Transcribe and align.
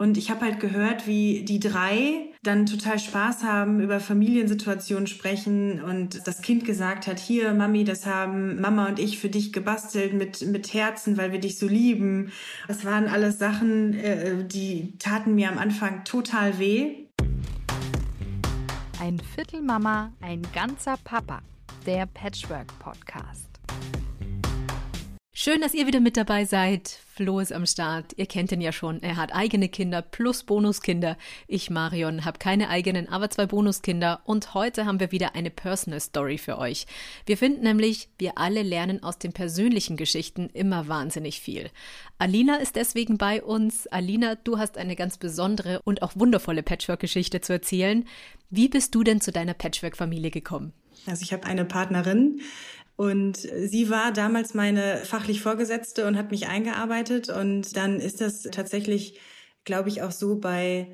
Und 0.00 0.16
ich 0.16 0.30
habe 0.30 0.46
halt 0.46 0.60
gehört, 0.60 1.06
wie 1.06 1.44
die 1.44 1.60
drei 1.60 2.30
dann 2.42 2.64
total 2.64 2.98
Spaß 2.98 3.42
haben, 3.44 3.80
über 3.82 4.00
Familiensituationen 4.00 5.06
sprechen 5.06 5.82
und 5.82 6.26
das 6.26 6.40
Kind 6.40 6.64
gesagt 6.64 7.06
hat, 7.06 7.18
hier, 7.18 7.52
Mami, 7.52 7.84
das 7.84 8.06
haben 8.06 8.58
Mama 8.62 8.86
und 8.86 8.98
ich 8.98 9.18
für 9.18 9.28
dich 9.28 9.52
gebastelt 9.52 10.14
mit, 10.14 10.40
mit 10.46 10.72
Herzen, 10.72 11.18
weil 11.18 11.32
wir 11.32 11.38
dich 11.38 11.58
so 11.58 11.68
lieben. 11.68 12.32
Das 12.66 12.86
waren 12.86 13.08
alles 13.08 13.38
Sachen, 13.38 13.92
äh, 13.92 14.42
die 14.42 14.96
taten 14.96 15.34
mir 15.34 15.50
am 15.50 15.58
Anfang 15.58 16.02
total 16.04 16.58
weh. 16.58 17.04
Ein 19.02 19.20
Viertel 19.34 19.60
Mama, 19.60 20.14
ein 20.22 20.40
ganzer 20.54 20.96
Papa. 21.04 21.42
Der 21.84 22.06
Patchwork 22.06 22.68
Podcast. 22.78 23.49
Schön, 25.32 25.60
dass 25.60 25.74
ihr 25.74 25.86
wieder 25.86 26.00
mit 26.00 26.16
dabei 26.16 26.44
seid. 26.44 26.88
Flo 26.88 27.38
ist 27.38 27.52
am 27.52 27.64
Start. 27.64 28.14
Ihr 28.16 28.26
kennt 28.26 28.50
ihn 28.50 28.60
ja 28.60 28.72
schon. 28.72 29.00
Er 29.00 29.16
hat 29.16 29.32
eigene 29.32 29.68
Kinder 29.68 30.02
plus 30.02 30.42
Bonuskinder. 30.42 31.16
Ich, 31.46 31.70
Marion, 31.70 32.24
habe 32.24 32.40
keine 32.40 32.68
eigenen, 32.68 33.08
aber 33.08 33.30
zwei 33.30 33.46
Bonuskinder. 33.46 34.22
Und 34.24 34.54
heute 34.54 34.86
haben 34.86 34.98
wir 34.98 35.12
wieder 35.12 35.36
eine 35.36 35.50
Personal 35.50 36.00
Story 36.00 36.36
für 36.36 36.58
euch. 36.58 36.84
Wir 37.26 37.36
finden 37.36 37.62
nämlich, 37.62 38.08
wir 38.18 38.38
alle 38.38 38.62
lernen 38.62 39.04
aus 39.04 39.18
den 39.18 39.32
persönlichen 39.32 39.96
Geschichten 39.96 40.50
immer 40.52 40.88
wahnsinnig 40.88 41.40
viel. 41.40 41.70
Alina 42.18 42.56
ist 42.56 42.74
deswegen 42.74 43.16
bei 43.16 43.40
uns. 43.40 43.86
Alina, 43.86 44.34
du 44.34 44.58
hast 44.58 44.76
eine 44.78 44.96
ganz 44.96 45.16
besondere 45.16 45.80
und 45.84 46.02
auch 46.02 46.16
wundervolle 46.16 46.64
Patchwork-Geschichte 46.64 47.40
zu 47.40 47.52
erzählen. 47.52 48.04
Wie 48.50 48.68
bist 48.68 48.96
du 48.96 49.04
denn 49.04 49.20
zu 49.20 49.30
deiner 49.30 49.54
Patchwork-Familie 49.54 50.32
gekommen? 50.32 50.72
Also 51.06 51.22
ich 51.22 51.32
habe 51.32 51.44
eine 51.44 51.64
Partnerin, 51.64 52.40
und 53.00 53.38
sie 53.38 53.88
war 53.88 54.12
damals 54.12 54.52
meine 54.52 54.98
fachlich 54.98 55.40
Vorgesetzte 55.40 56.06
und 56.06 56.18
hat 56.18 56.30
mich 56.30 56.48
eingearbeitet. 56.48 57.30
Und 57.30 57.74
dann 57.74 57.98
ist 57.98 58.20
das 58.20 58.42
tatsächlich, 58.42 59.18
glaube 59.64 59.88
ich, 59.88 60.02
auch 60.02 60.10
so 60.10 60.38
bei 60.38 60.86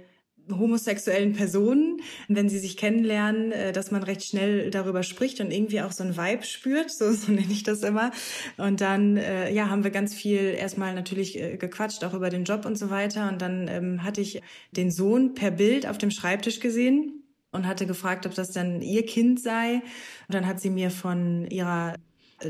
homosexuellen 0.49 1.33
Personen, 1.33 2.01
wenn 2.29 2.49
sie 2.49 2.61
sich 2.61 2.77
kennenlernen, 2.77 3.51
äh, 3.51 3.73
dass 3.73 3.91
man 3.91 4.05
recht 4.05 4.23
schnell 4.23 4.71
darüber 4.71 5.03
spricht 5.03 5.41
und 5.41 5.51
irgendwie 5.51 5.81
auch 5.81 5.91
so 5.91 6.05
ein 6.05 6.17
Vibe 6.17 6.45
spürt, 6.45 6.93
so, 6.93 7.11
so 7.13 7.33
nenne 7.33 7.51
ich 7.51 7.65
das 7.65 7.83
immer. 7.83 8.13
Und 8.57 8.81
dann 8.81 9.17
äh, 9.17 9.53
ja, 9.53 9.69
haben 9.69 9.83
wir 9.83 9.91
ganz 9.91 10.15
viel 10.15 10.55
erstmal 10.57 10.95
natürlich 10.95 11.43
äh, 11.43 11.57
gequatscht, 11.57 12.05
auch 12.05 12.15
über 12.15 12.31
den 12.31 12.45
Job 12.45 12.67
und 12.67 12.79
so 12.79 12.89
weiter. 12.89 13.29
Und 13.29 13.43
dann 13.43 13.67
ähm, 13.67 14.05
hatte 14.05 14.21
ich 14.21 14.43
den 14.71 14.93
Sohn 14.93 15.35
per 15.35 15.51
Bild 15.51 15.89
auf 15.89 15.99
dem 15.99 16.13
Schreibtisch 16.13 16.61
gesehen 16.61 17.26
und 17.57 17.67
hatte 17.67 17.87
gefragt, 17.87 18.27
ob 18.27 18.35
das 18.35 18.53
dann 18.53 18.81
ihr 18.83 19.05
Kind 19.05 19.41
sei. 19.41 19.83
Und 20.29 20.35
dann 20.35 20.47
hat 20.47 20.61
sie 20.61 20.71
mir 20.71 20.91
von 20.91 21.47
ihrer 21.47 21.95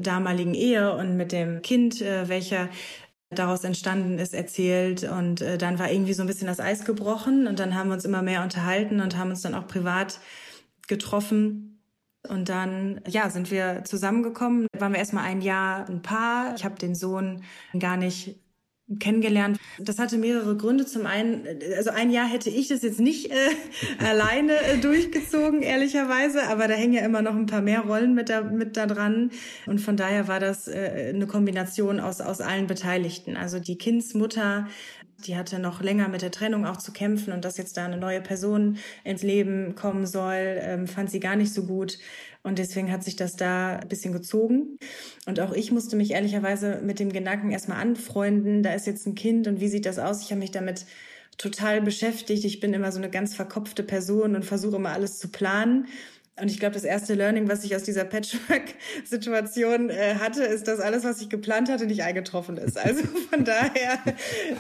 damaligen 0.01 0.55
Ehe 0.55 0.95
und 0.95 1.17
mit 1.17 1.33
dem 1.33 1.63
Kind, 1.63 2.03
äh, 2.03 2.29
welcher 2.29 2.69
daraus 3.31 3.65
entstanden 3.65 4.19
ist, 4.19 4.35
erzählt. 4.35 5.05
Und 5.05 5.41
äh, 5.41 5.59
dann 5.59 5.79
war 5.79 5.91
irgendwie 5.91 6.13
so 6.13 6.23
ein 6.23 6.27
bisschen 6.27 6.47
das 6.47 6.61
Eis 6.61 6.85
gebrochen. 6.85 7.47
Und 7.47 7.59
dann 7.59 7.75
haben 7.75 7.89
wir 7.89 7.95
uns 7.95 8.05
immer 8.05 8.23
mehr 8.23 8.43
unterhalten 8.43 9.01
und 9.01 9.17
haben 9.17 9.31
uns 9.31 9.43
dann 9.43 9.55
auch 9.55 9.67
privat 9.67 10.21
getroffen. 10.89 11.81
Und 12.29 12.49
dann, 12.49 13.01
ja, 13.07 13.31
sind 13.31 13.51
wir 13.51 13.85
zusammengekommen. 13.85 14.67
Da 14.73 14.81
waren 14.81 14.93
wir 14.93 14.99
erstmal 14.99 15.25
ein 15.25 15.41
Jahr 15.41 15.89
ein 15.89 16.03
Paar. 16.03 16.55
Ich 16.57 16.65
habe 16.65 16.77
den 16.77 16.95
Sohn 16.95 17.43
gar 17.79 17.97
nicht 17.97 18.37
kennengelernt. 19.01 19.59
Das 19.79 19.99
hatte 19.99 20.17
mehrere 20.17 20.57
Gründe. 20.57 20.87
Zum 20.87 21.07
einen, 21.07 21.45
also 21.77 21.91
ein 21.91 22.11
Jahr 22.11 22.27
hätte 22.29 22.51
ich 22.51 22.69
das 22.69 22.83
jetzt 22.83 23.01
nicht 23.01 23.31
äh, 23.31 23.35
alleine 24.05 24.53
äh, 24.53 24.79
durchgezogen, 24.79 25.63
ehrlicherweise, 25.63 26.45
aber 26.49 26.69
da 26.69 26.75
hängen 26.75 26.93
ja 26.93 27.05
immer 27.05 27.23
noch 27.23 27.35
ein 27.35 27.47
paar 27.47 27.63
mehr 27.63 27.81
Rollen 27.81 28.15
mit 28.15 28.29
da, 28.29 28.43
mit 28.43 28.77
da 28.77 28.87
dran. 28.87 29.31
Und 29.67 29.81
von 29.81 29.97
daher 29.97 30.29
war 30.29 30.39
das 30.39 30.69
äh, 30.69 31.13
eine 31.15 31.27
Kombination 31.27 31.99
aus, 31.99 32.21
aus 32.21 32.41
allen 32.41 32.67
Beteiligten. 32.69 33.37
Also 33.37 33.59
die 33.59 33.77
Kindsmutter, 33.77 34.69
die 35.27 35.37
hatte 35.37 35.59
noch 35.59 35.83
länger 35.83 36.09
mit 36.09 36.23
der 36.23 36.31
Trennung 36.31 36.67
auch 36.67 36.77
zu 36.77 36.93
kämpfen 36.93 37.33
und 37.33 37.45
dass 37.45 37.57
jetzt 37.57 37.77
da 37.77 37.87
eine 37.87 37.97
neue 37.97 38.21
Person 38.21 38.79
ins 39.03 39.23
Leben 39.23 39.75
kommen 39.75 40.07
soll, 40.07 40.59
ähm, 40.61 40.87
fand 40.87 41.11
sie 41.11 41.21
gar 41.21 41.37
nicht 41.37 41.53
so 41.53 41.65
gut. 41.65 41.99
Und 42.47 42.61
deswegen 42.61 42.93
hat 42.93 43.03
sich 43.03 43.17
das 43.17 43.35
da 43.35 43.79
ein 43.79 43.89
bisschen 43.89 44.13
gezogen. 44.13 44.79
Und 45.27 45.41
auch 45.41 45.53
ich 45.53 45.73
musste 45.73 45.97
mich 45.97 46.13
ehrlicherweise 46.13 46.81
mit 46.81 47.01
dem 47.01 47.11
Gedanken 47.11 47.51
erstmal 47.51 47.81
anfreunden, 47.81 48.63
da 48.63 48.73
ist 48.73 48.87
jetzt 48.87 49.05
ein 49.05 49.17
Kind 49.17 49.49
und 49.49 49.59
wie 49.59 49.67
sieht 49.67 49.85
das 49.85 49.99
aus? 49.99 50.23
Ich 50.23 50.31
habe 50.31 50.39
mich 50.39 50.53
damit 50.53 50.87
total 51.39 51.83
beschäftigt. 51.83 52.45
Ich 52.45 52.61
bin 52.61 52.73
immer 52.73 52.93
so 52.93 52.99
eine 52.99 53.11
ganz 53.11 53.35
verkopfte 53.35 53.83
Person 53.83 54.37
und 54.37 54.45
versuche 54.45 54.77
immer 54.77 54.93
alles 54.93 55.19
zu 55.19 55.27
planen. 55.27 55.89
Und 56.41 56.49
ich 56.49 56.61
glaube, 56.61 56.75
das 56.75 56.85
erste 56.85 57.15
Learning, 57.15 57.49
was 57.49 57.65
ich 57.65 57.75
aus 57.75 57.83
dieser 57.83 58.05
Patchwork-Situation 58.05 59.91
äh, 59.91 60.15
hatte, 60.15 60.45
ist, 60.45 60.69
dass 60.69 60.79
alles, 60.79 61.03
was 61.03 61.21
ich 61.21 61.29
geplant 61.29 61.69
hatte, 61.69 61.87
nicht 61.87 62.05
eingetroffen 62.05 62.59
ist. 62.59 62.79
Also 62.79 63.03
von 63.31 63.45
daher. 63.45 63.99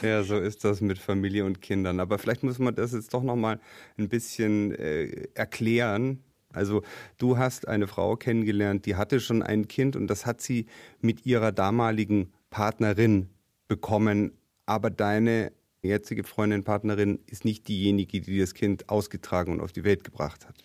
ja, 0.03 0.25
so 0.25 0.41
ist 0.41 0.65
das 0.65 0.81
mit 0.81 0.99
Familie 0.99 1.45
und 1.45 1.63
Kindern. 1.63 2.01
Aber 2.01 2.19
vielleicht 2.19 2.43
muss 2.43 2.59
man 2.59 2.75
das 2.75 2.95
jetzt 2.95 3.15
doch 3.15 3.23
noch 3.23 3.37
mal 3.37 3.61
ein 3.97 4.09
bisschen 4.09 4.75
äh, 4.75 5.29
erklären, 5.35 6.25
also 6.57 6.83
du 7.19 7.39
hast 7.39 7.69
eine 7.69 7.87
Frau 7.87 8.17
kennengelernt, 8.17 8.87
die 8.87 8.97
hatte 8.97 9.21
schon 9.21 9.43
ein 9.43 9.69
Kind 9.69 9.97
und 9.97 10.09
das 10.09 10.27
hat 10.27 10.41
sie 10.41 10.67
mit 11.01 11.27
ihrer 11.27 11.53
damaligen 11.53 12.33
Partnerin 12.51 13.29
bekommen, 13.69 14.33
aber 14.65 14.91
deine 14.91 15.53
jetzige 15.83 16.25
Freundin, 16.25 16.65
Partnerin 16.65 17.21
ist 17.27 17.45
nicht 17.45 17.69
diejenige, 17.69 18.21
die 18.21 18.39
das 18.39 18.55
Kind 18.55 18.89
ausgetragen 18.89 19.53
und 19.53 19.61
auf 19.61 19.73
die 19.73 19.85
Welt 19.85 20.05
gebracht 20.05 20.47
hat. 20.47 20.57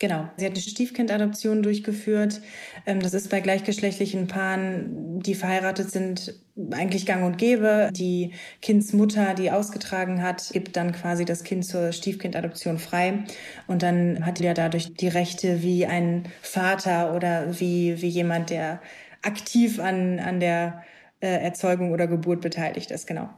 Genau. 0.00 0.28
Sie 0.36 0.46
hat 0.46 0.52
eine 0.52 0.60
Stiefkindadoption 0.60 1.62
durchgeführt. 1.62 2.40
Ähm, 2.86 3.00
das 3.00 3.14
ist 3.14 3.30
bei 3.30 3.40
gleichgeschlechtlichen 3.40 4.28
Paaren, 4.28 5.20
die 5.20 5.34
verheiratet 5.34 5.90
sind, 5.90 6.34
eigentlich 6.70 7.04
gang 7.04 7.24
und 7.24 7.36
gäbe. 7.36 7.90
Die 7.92 8.32
Kindsmutter, 8.62 9.34
die 9.34 9.50
ausgetragen 9.50 10.22
hat, 10.22 10.50
gibt 10.52 10.76
dann 10.76 10.92
quasi 10.92 11.24
das 11.24 11.42
Kind 11.42 11.64
zur 11.64 11.92
Stiefkindadoption 11.92 12.78
frei. 12.78 13.24
Und 13.66 13.82
dann 13.82 14.24
hat 14.24 14.38
die 14.38 14.44
ja 14.44 14.54
dadurch 14.54 14.94
die 14.94 15.08
Rechte 15.08 15.62
wie 15.62 15.86
ein 15.86 16.28
Vater 16.42 17.14
oder 17.14 17.58
wie, 17.58 18.00
wie 18.00 18.08
jemand, 18.08 18.50
der 18.50 18.80
aktiv 19.22 19.80
an, 19.80 20.20
an 20.20 20.38
der 20.38 20.84
äh, 21.20 21.26
Erzeugung 21.26 21.90
oder 21.90 22.06
Geburt 22.06 22.40
beteiligt 22.40 22.92
ist. 22.92 23.06
Genau. 23.08 23.30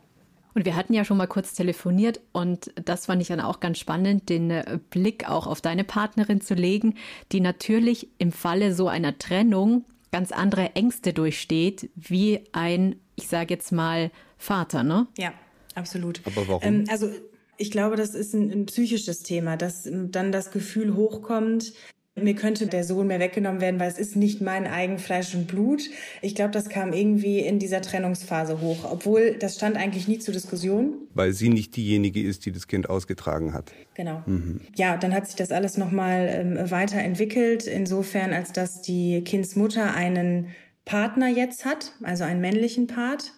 Und 0.55 0.65
wir 0.65 0.77
hatten 0.77 0.95
ja 0.95 1.05
schon 1.05 1.17
mal 1.17 1.27
kurz 1.27 1.55
telefoniert 1.55 2.21
und 2.33 2.73
das 2.85 3.07
fand 3.07 3.23
ich 3.23 3.29
dann 3.29 3.41
auch 3.41 3.61
ganz 3.61 3.79
spannend, 3.79 4.29
den 4.29 4.51
äh, 4.51 4.79
Blick 4.91 5.29
auch 5.29 5.47
auf 5.47 5.61
deine 5.61 5.85
Partnerin 5.85 6.41
zu 6.41 6.55
legen, 6.55 6.95
die 7.33 7.41
natürlich 7.41 8.09
im 8.19 8.33
Falle 8.33 8.75
so 8.75 8.89
einer 8.89 9.19
Trennung 9.19 9.85
ganz 10.13 10.33
andere 10.33 10.75
Ängste 10.75 11.13
durchsteht, 11.13 11.91
wie 11.95 12.41
ein, 12.53 12.97
ich 13.17 13.29
sage 13.29 13.55
jetzt 13.55 13.71
mal, 13.71 14.11
Vater, 14.39 14.83
ne? 14.83 15.07
Ja, 15.17 15.33
absolut. 15.75 16.21
Aber 16.25 16.49
warum? 16.49 16.63
Ähm, 16.63 16.85
also 16.91 17.11
ich 17.57 17.71
glaube, 17.71 17.97
das 17.97 18.15
ist 18.15 18.35
ein, 18.35 18.51
ein 18.51 18.67
psychisches 18.67 19.23
Thema, 19.23 19.57
dass 19.57 19.89
dann 19.91 20.33
das 20.33 20.51
Gefühl 20.51 20.97
hochkommt, 20.97 21.75
mir 22.17 22.35
könnte 22.35 22.67
der 22.67 22.85
Sohn 22.85 23.07
mehr 23.07 23.21
weggenommen 23.21 23.61
werden, 23.61 23.79
weil 23.79 23.89
es 23.89 23.99
ist 23.99 24.17
nicht 24.17 24.41
mein 24.41 24.67
Eigenfleisch 24.67 25.35
und 25.35 25.47
Blut. 25.47 25.83
Ich 26.23 26.35
glaube, 26.35 26.51
das 26.51 26.69
kam 26.69 26.93
irgendwie 26.93 27.39
in 27.39 27.59
dieser 27.59 27.81
Trennungsphase 27.83 28.61
hoch, 28.61 28.85
obwohl 28.91 29.37
das 29.39 29.57
stand 29.57 29.77
eigentlich 29.77 30.09
nie 30.09 30.19
zur 30.19 30.35
Diskussion. 30.35 30.95
Weil 31.15 31.33
sie 31.33 31.49
nicht 31.49 31.77
diejenige 31.77 32.23
ist, 32.23 32.47
die 32.47 32.53
das 32.53 32.67
Kind 32.67 32.91
ausgetragen 32.91 33.55
hat. 33.55 33.73
Genau. 33.95 34.23
Mhm. 34.27 34.61
Ja, 34.77 34.97
dann 34.97 35.15
hat 35.15 35.27
sich 35.27 35.37
das 35.37 35.53
alles 35.53 35.77
nochmal 35.77 36.29
ähm, 36.31 36.71
weiterentwickelt, 36.71 37.67
insofern, 37.67 38.33
als 38.33 38.53
dass 38.53 38.83
die 38.83 39.23
Kindsmutter 39.23 39.95
einen 39.95 40.49
Partner 40.85 41.29
jetzt 41.29 41.65
hat, 41.65 41.93
also 42.03 42.25
einen 42.25 42.41
männlichen 42.41 42.87
Part. 42.89 43.33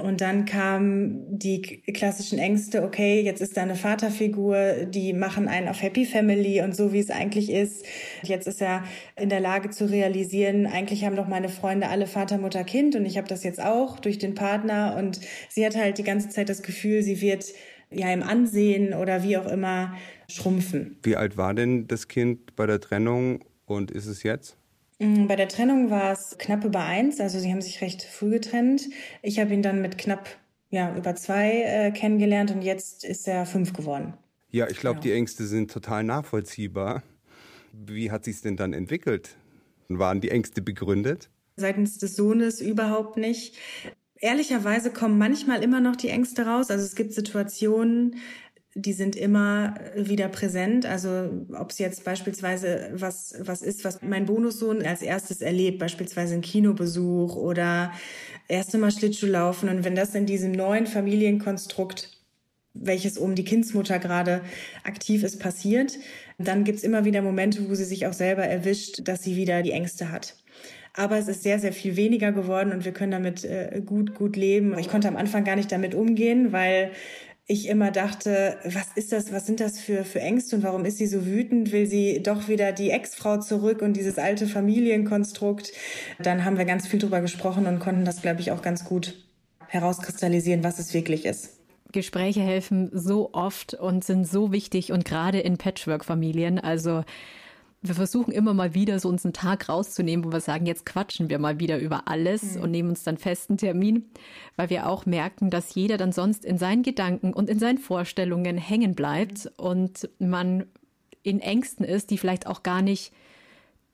Und 0.00 0.20
dann 0.20 0.44
kamen 0.44 1.38
die 1.38 1.62
klassischen 1.62 2.38
Ängste, 2.38 2.82
okay, 2.82 3.20
jetzt 3.20 3.40
ist 3.40 3.56
da 3.56 3.62
eine 3.62 3.76
Vaterfigur, 3.76 4.86
die 4.86 5.12
machen 5.12 5.48
einen 5.48 5.68
auf 5.68 5.82
Happy 5.82 6.04
Family 6.04 6.62
und 6.62 6.74
so, 6.74 6.92
wie 6.92 6.98
es 6.98 7.10
eigentlich 7.10 7.50
ist. 7.50 7.84
Jetzt 8.22 8.46
ist 8.46 8.62
er 8.62 8.84
in 9.16 9.28
der 9.28 9.40
Lage 9.40 9.70
zu 9.70 9.90
realisieren, 9.90 10.66
eigentlich 10.66 11.04
haben 11.04 11.16
doch 11.16 11.28
meine 11.28 11.48
Freunde 11.48 11.88
alle 11.88 12.06
Vater, 12.06 12.38
Mutter, 12.38 12.64
Kind 12.64 12.96
und 12.96 13.04
ich 13.04 13.18
habe 13.18 13.28
das 13.28 13.44
jetzt 13.44 13.62
auch 13.62 14.00
durch 14.00 14.18
den 14.18 14.34
Partner. 14.34 14.96
Und 14.98 15.20
sie 15.48 15.64
hat 15.64 15.76
halt 15.76 15.98
die 15.98 16.04
ganze 16.04 16.28
Zeit 16.28 16.48
das 16.48 16.62
Gefühl, 16.62 17.02
sie 17.02 17.20
wird 17.20 17.44
ja 17.90 18.12
im 18.12 18.22
Ansehen 18.22 18.94
oder 18.94 19.22
wie 19.22 19.36
auch 19.36 19.46
immer 19.46 19.94
schrumpfen. 20.28 20.98
Wie 21.02 21.16
alt 21.16 21.36
war 21.36 21.54
denn 21.54 21.86
das 21.88 22.08
Kind 22.08 22.54
bei 22.56 22.66
der 22.66 22.80
Trennung 22.80 23.44
und 23.66 23.90
ist 23.90 24.06
es 24.06 24.22
jetzt? 24.22 24.59
Mm, 25.00 25.26
bei 25.26 25.34
der 25.34 25.48
Trennung 25.48 25.90
war 25.90 26.12
es 26.12 26.36
knapp 26.38 26.64
über 26.64 26.84
eins, 26.84 27.20
also 27.20 27.40
sie 27.40 27.50
haben 27.50 27.62
sich 27.62 27.80
recht 27.80 28.02
früh 28.02 28.30
getrennt. 28.30 28.82
Ich 29.22 29.40
habe 29.40 29.52
ihn 29.52 29.62
dann 29.62 29.82
mit 29.82 29.98
knapp 29.98 30.28
ja, 30.70 30.94
über 30.96 31.16
zwei 31.16 31.62
äh, 31.62 31.90
kennengelernt 31.90 32.52
und 32.52 32.62
jetzt 32.62 33.04
ist 33.04 33.26
er 33.26 33.46
fünf 33.46 33.72
geworden. 33.72 34.14
Ja, 34.50 34.68
ich 34.68 34.78
glaube, 34.78 34.98
ja. 34.98 35.02
die 35.02 35.12
Ängste 35.12 35.46
sind 35.46 35.70
total 35.70 36.04
nachvollziehbar. 36.04 37.02
Wie 37.72 38.10
hat 38.10 38.24
sich 38.24 38.40
denn 38.42 38.56
dann 38.56 38.72
entwickelt? 38.72 39.36
Waren 39.88 40.20
die 40.20 40.30
Ängste 40.30 40.60
begründet? 40.60 41.30
Seitens 41.56 41.98
des 41.98 42.14
Sohnes 42.14 42.60
überhaupt 42.60 43.16
nicht. 43.16 43.56
Ehrlicherweise 44.16 44.90
kommen 44.90 45.18
manchmal 45.18 45.62
immer 45.62 45.80
noch 45.80 45.96
die 45.96 46.08
Ängste 46.08 46.46
raus. 46.46 46.70
Also 46.70 46.84
es 46.84 46.94
gibt 46.94 47.14
Situationen, 47.14 48.16
die 48.74 48.92
sind 48.92 49.16
immer 49.16 49.74
wieder 49.96 50.28
präsent. 50.28 50.86
Also 50.86 51.30
ob 51.58 51.70
es 51.70 51.78
jetzt 51.78 52.04
beispielsweise 52.04 52.90
was, 52.94 53.34
was 53.40 53.62
ist, 53.62 53.84
was 53.84 54.02
mein 54.02 54.26
Bonussohn 54.26 54.84
als 54.84 55.02
erstes 55.02 55.40
erlebt, 55.40 55.78
beispielsweise 55.78 56.34
ein 56.34 56.40
Kinobesuch 56.40 57.36
oder 57.36 57.92
erste 58.48 58.78
Mal 58.78 58.92
Schlittschuh 58.92 59.26
laufen. 59.26 59.68
Und 59.68 59.84
wenn 59.84 59.94
das 59.94 60.14
in 60.14 60.26
diesem 60.26 60.52
neuen 60.52 60.86
Familienkonstrukt 60.86 62.20
welches 62.74 63.18
um 63.18 63.34
die 63.34 63.44
Kindsmutter 63.44 63.98
gerade 63.98 64.42
aktiv 64.84 65.22
ist, 65.22 65.40
passiert. 65.40 65.98
Dann 66.38 66.64
gibt's 66.64 66.84
immer 66.84 67.04
wieder 67.04 67.22
Momente, 67.22 67.68
wo 67.68 67.74
sie 67.74 67.84
sich 67.84 68.06
auch 68.06 68.12
selber 68.12 68.44
erwischt, 68.44 69.00
dass 69.04 69.22
sie 69.22 69.36
wieder 69.36 69.62
die 69.62 69.72
Ängste 69.72 70.10
hat. 70.10 70.36
Aber 70.94 71.18
es 71.18 71.28
ist 71.28 71.42
sehr, 71.42 71.58
sehr 71.58 71.72
viel 71.72 71.96
weniger 71.96 72.32
geworden 72.32 72.72
und 72.72 72.84
wir 72.84 72.92
können 72.92 73.12
damit 73.12 73.44
äh, 73.44 73.80
gut, 73.84 74.14
gut 74.14 74.36
leben. 74.36 74.76
Ich 74.78 74.88
konnte 74.88 75.08
am 75.08 75.16
Anfang 75.16 75.44
gar 75.44 75.56
nicht 75.56 75.70
damit 75.70 75.94
umgehen, 75.94 76.52
weil 76.52 76.90
ich 77.50 77.68
immer 77.68 77.90
dachte, 77.90 78.56
was 78.64 78.92
ist 78.94 79.10
das, 79.10 79.32
was 79.32 79.44
sind 79.44 79.58
das 79.58 79.80
für, 79.80 80.04
für 80.04 80.20
Ängste 80.20 80.54
und 80.54 80.62
warum 80.62 80.84
ist 80.84 80.98
sie 80.98 81.08
so 81.08 81.26
wütend? 81.26 81.72
Will 81.72 81.86
sie 81.86 82.22
doch 82.22 82.46
wieder 82.46 82.70
die 82.70 82.90
Ex-Frau 82.90 83.38
zurück 83.38 83.82
und 83.82 83.94
dieses 83.94 84.18
alte 84.18 84.46
Familienkonstrukt? 84.46 85.72
Dann 86.20 86.44
haben 86.44 86.58
wir 86.58 86.64
ganz 86.64 86.86
viel 86.86 87.00
drüber 87.00 87.20
gesprochen 87.20 87.66
und 87.66 87.80
konnten 87.80 88.04
das, 88.04 88.22
glaube 88.22 88.40
ich, 88.40 88.52
auch 88.52 88.62
ganz 88.62 88.84
gut 88.84 89.14
herauskristallisieren, 89.66 90.62
was 90.62 90.78
es 90.78 90.94
wirklich 90.94 91.24
ist. 91.24 91.56
Gespräche 91.90 92.40
helfen 92.40 92.88
so 92.92 93.30
oft 93.32 93.74
und 93.74 94.04
sind 94.04 94.28
so 94.28 94.52
wichtig 94.52 94.92
und 94.92 95.04
gerade 95.04 95.40
in 95.40 95.58
Patchwork-Familien. 95.58 96.60
Also 96.60 97.02
wir 97.82 97.94
versuchen 97.94 98.32
immer 98.32 98.52
mal 98.52 98.74
wieder 98.74 98.98
so 98.98 99.08
uns 99.08 99.24
einen 99.24 99.32
Tag 99.32 99.68
rauszunehmen, 99.68 100.24
wo 100.24 100.32
wir 100.32 100.40
sagen, 100.40 100.66
jetzt 100.66 100.84
quatschen 100.84 101.30
wir 101.30 101.38
mal 101.38 101.60
wieder 101.60 101.78
über 101.78 102.08
alles 102.08 102.56
mhm. 102.56 102.62
und 102.62 102.70
nehmen 102.70 102.90
uns 102.90 103.04
dann 103.04 103.16
festen 103.16 103.56
Termin, 103.56 104.10
weil 104.56 104.68
wir 104.68 104.86
auch 104.86 105.06
merken, 105.06 105.48
dass 105.48 105.74
jeder 105.74 105.96
dann 105.96 106.12
sonst 106.12 106.44
in 106.44 106.58
seinen 106.58 106.82
Gedanken 106.82 107.32
und 107.32 107.48
in 107.48 107.58
seinen 107.58 107.78
Vorstellungen 107.78 108.58
hängen 108.58 108.94
bleibt 108.94 109.46
mhm. 109.46 109.50
und 109.56 110.10
man 110.18 110.66
in 111.22 111.40
Ängsten 111.40 111.84
ist, 111.84 112.10
die 112.10 112.18
vielleicht 112.18 112.46
auch 112.46 112.62
gar 112.62 112.82
nicht 112.82 113.12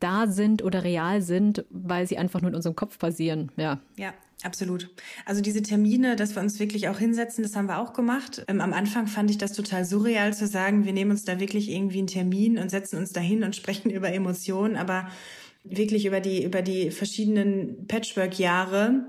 da 0.01 0.27
sind 0.27 0.63
oder 0.63 0.85
real 0.85 1.23
sind, 1.23 1.65
weil 1.71 2.07
sie 2.07 2.19
einfach 2.19 2.41
nur 2.41 2.51
in 2.51 2.57
unserem 2.57 2.77
Kopf 2.77 2.99
passieren. 2.99 3.51
Ja. 3.57 3.81
Ja, 3.97 4.13
Absolut. 4.43 4.91
Also 5.25 5.41
diese 5.41 5.63
Termine, 5.63 6.15
dass 6.15 6.35
wir 6.37 6.43
uns 6.43 6.61
wirklich 6.61 6.89
auch 6.89 6.99
hinsetzen, 6.99 7.43
das 7.43 7.57
haben 7.57 7.69
wir 7.69 7.79
auch 7.79 7.95
gemacht. 7.95 8.45
Ähm, 8.49 8.61
am 8.61 8.75
Anfang 8.75 9.07
fand 9.07 9.31
ich 9.31 9.39
das 9.39 9.53
total 9.53 9.85
surreal 9.85 10.35
zu 10.35 10.47
sagen, 10.47 10.85
wir 10.85 10.93
nehmen 10.93 11.13
uns 11.13 11.25
da 11.25 11.41
wirklich 11.41 11.71
irgendwie 11.71 11.99
einen 11.99 12.07
Termin 12.07 12.59
und 12.59 12.71
setzen 12.71 12.99
uns 12.99 13.13
da 13.13 13.21
hin 13.21 13.43
und 13.43 13.57
sprechen 13.57 13.91
über 13.91 14.13
Emotionen, 14.13 14.77
aber 14.77 15.09
wirklich 15.65 16.05
über 16.07 16.21
die, 16.21 16.45
über 16.45 16.63
die 16.63 16.91
verschiedenen 16.91 17.87
Patchwork-Jahre 17.87 19.07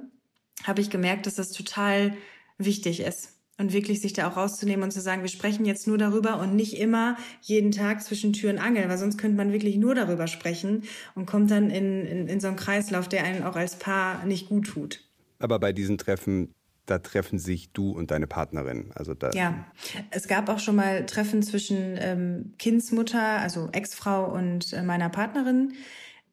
habe 0.64 0.82
ich 0.82 0.90
gemerkt, 0.90 1.28
dass 1.28 1.36
das 1.36 1.52
total 1.52 2.16
wichtig 2.58 3.02
ist. 3.02 3.37
Und 3.60 3.74
wirklich 3.74 4.02
sich 4.02 4.14
da 4.14 4.30
auch 4.30 4.38
rauszunehmen 4.38 4.84
und 4.84 4.92
zu 4.92 5.02
sagen, 5.02 5.24
wir 5.24 5.30
sprechen 5.30 5.66
jetzt 5.66 5.88
nur 5.88 5.98
darüber 5.98 6.40
und 6.40 6.56
nicht 6.56 6.78
immer 6.78 7.18
jeden 7.42 7.72
Tag 7.72 8.04
zwischen 8.04 8.32
Tür 8.32 8.52
und 8.52 8.60
Angel, 8.60 8.88
weil 8.88 9.00
sonst 9.00 9.18
könnte 9.18 9.36
man 9.36 9.52
wirklich 9.52 9.78
nur 9.78 9.96
darüber 9.96 10.28
sprechen 10.28 10.84
und 11.16 11.26
kommt 11.26 11.50
dann 11.50 11.72
in, 11.72 12.06
in, 12.06 12.28
in 12.28 12.40
so 12.40 12.50
einen 12.50 12.56
Kreislauf, 12.56 13.10
der 13.10 13.24
einen 13.24 13.44
auch 13.44 13.56
als 13.56 13.80
Paar 13.80 14.24
nicht 14.26 14.48
gut 14.48 14.68
tut. 14.68 15.04
Aber 15.40 15.60
bei 15.60 15.74
diesen 15.74 15.98
Treffen, 15.98 16.54
da 16.86 17.00
treffen 17.00 17.40
sich 17.40 17.72
du 17.74 17.92
und 17.92 18.12
deine 18.12 18.28
Partnerin. 18.28 18.92
Also 18.96 19.14
da 19.14 19.32
ja, 19.32 19.66
es 20.12 20.28
gab 20.28 20.50
auch 20.50 20.60
schon 20.60 20.76
mal 20.76 21.06
Treffen 21.06 21.42
zwischen 21.44 21.98
ähm, 22.00 22.54
Kindsmutter, 22.60 23.40
also 23.40 23.70
Ex-Frau 23.72 24.32
und 24.32 24.74
äh, 24.74 24.84
meiner 24.84 25.10
Partnerin. 25.10 25.74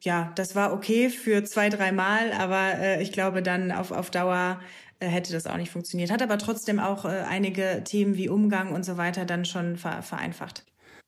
Ja, 0.00 0.32
das 0.37 0.55
war 0.55 0.75
okay 0.75 1.09
für 1.09 1.44
zwei, 1.44 1.70
drei 1.70 1.91
Mal, 1.91 2.32
aber 2.32 2.79
äh, 2.79 3.03
ich 3.03 3.11
glaube 3.11 3.43
dann 3.43 3.73
auf, 3.73 3.91
auf 3.91 4.11
Dauer 4.11 4.61
hätte 5.06 5.33
das 5.33 5.47
auch 5.47 5.56
nicht 5.56 5.71
funktioniert. 5.71 6.11
Hat 6.11 6.23
aber 6.23 6.39
trotzdem 6.39 6.79
auch 6.79 7.05
äh, 7.05 7.25
einige 7.29 7.83
Themen 7.85 8.17
wie 8.17 8.29
Umgang 8.29 8.73
und 8.73 8.85
so 8.85 8.97
weiter 8.97 9.25
dann 9.25 9.45
schon 9.45 9.77
ver 9.77 10.03
vereinfacht. 10.03 10.65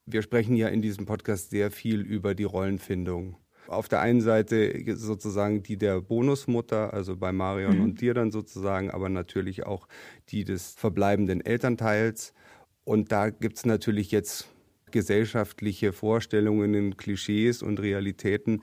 Wir 0.06 0.22
sprechen 0.22 0.56
ja 0.56 0.68
in 0.68 0.82
diesem 0.82 1.04
Podcast 1.04 1.50
sehr 1.50 1.70
viel 1.70 2.00
über 2.00 2.34
die 2.34 2.44
Rollenfindung. 2.44 3.36
Auf 3.66 3.88
der 3.88 4.00
einen 4.00 4.20
Seite 4.20 4.72
sozusagen 4.94 5.64
die 5.64 5.76
der 5.76 6.00
Bonusmutter, 6.00 6.94
also 6.94 7.16
bei 7.16 7.32
Marion 7.32 7.78
mhm. 7.78 7.82
und 7.82 8.00
dir 8.00 8.14
dann 8.14 8.30
sozusagen, 8.30 8.92
aber 8.92 9.08
natürlich 9.08 9.66
auch 9.66 9.88
die 10.28 10.44
des 10.44 10.74
verbleibenden 10.74 11.44
Elternteils. 11.44 12.32
Und 12.84 13.10
da 13.10 13.30
gibt 13.30 13.56
es 13.56 13.66
natürlich 13.66 14.12
jetzt 14.12 14.48
gesellschaftliche 14.92 15.92
Vorstellungen, 15.92 16.96
Klischees 16.96 17.62
und 17.62 17.80
Realitäten, 17.80 18.62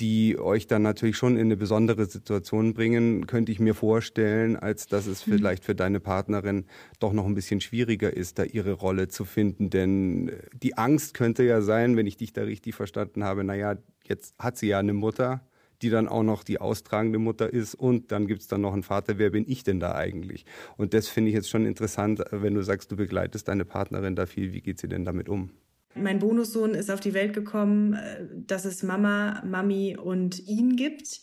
die 0.00 0.38
euch 0.38 0.66
dann 0.66 0.82
natürlich 0.82 1.16
schon 1.16 1.36
in 1.36 1.42
eine 1.42 1.56
besondere 1.56 2.06
Situation 2.06 2.74
bringen, 2.74 3.26
könnte 3.26 3.52
ich 3.52 3.60
mir 3.60 3.74
vorstellen, 3.74 4.56
als 4.56 4.86
dass 4.86 5.06
es 5.06 5.26
mhm. 5.26 5.32
vielleicht 5.32 5.64
für 5.64 5.74
deine 5.74 6.00
Partnerin 6.00 6.64
doch 6.98 7.12
noch 7.12 7.26
ein 7.26 7.34
bisschen 7.34 7.60
schwieriger 7.60 8.12
ist, 8.12 8.38
da 8.38 8.44
ihre 8.44 8.72
Rolle 8.72 9.08
zu 9.08 9.24
finden. 9.24 9.70
Denn 9.70 10.32
die 10.52 10.76
Angst 10.76 11.14
könnte 11.14 11.44
ja 11.44 11.60
sein, 11.60 11.96
wenn 11.96 12.06
ich 12.06 12.16
dich 12.16 12.32
da 12.32 12.42
richtig 12.42 12.74
verstanden 12.74 13.22
habe, 13.22 13.44
naja, 13.44 13.76
Jetzt 14.10 14.34
hat 14.40 14.58
sie 14.58 14.66
ja 14.66 14.80
eine 14.80 14.92
Mutter, 14.92 15.40
die 15.82 15.88
dann 15.88 16.08
auch 16.08 16.24
noch 16.24 16.42
die 16.42 16.60
austragende 16.60 17.20
Mutter 17.20 17.48
ist 17.48 17.76
und 17.76 18.10
dann 18.10 18.26
gibt 18.26 18.40
es 18.42 18.48
dann 18.48 18.60
noch 18.60 18.72
einen 18.72 18.82
Vater. 18.82 19.18
Wer 19.18 19.30
bin 19.30 19.48
ich 19.48 19.62
denn 19.62 19.78
da 19.78 19.94
eigentlich? 19.94 20.44
Und 20.76 20.94
das 20.94 21.06
finde 21.06 21.30
ich 21.30 21.36
jetzt 21.36 21.48
schon 21.48 21.64
interessant, 21.64 22.20
wenn 22.32 22.54
du 22.54 22.62
sagst, 22.62 22.90
du 22.90 22.96
begleitest 22.96 23.46
deine 23.46 23.64
Partnerin 23.64 24.16
da 24.16 24.26
viel. 24.26 24.52
Wie 24.52 24.62
geht 24.62 24.80
sie 24.80 24.88
denn 24.88 25.04
damit 25.04 25.28
um? 25.28 25.50
Mein 25.94 26.18
Bonussohn 26.20 26.74
ist 26.74 26.90
auf 26.90 27.00
die 27.00 27.14
Welt 27.14 27.34
gekommen, 27.34 27.94
äh, 27.94 28.26
dass 28.46 28.64
es 28.64 28.82
Mama, 28.82 29.42
Mami 29.44 29.96
und 29.96 30.38
ihn 30.46 30.76
gibt. 30.76 31.20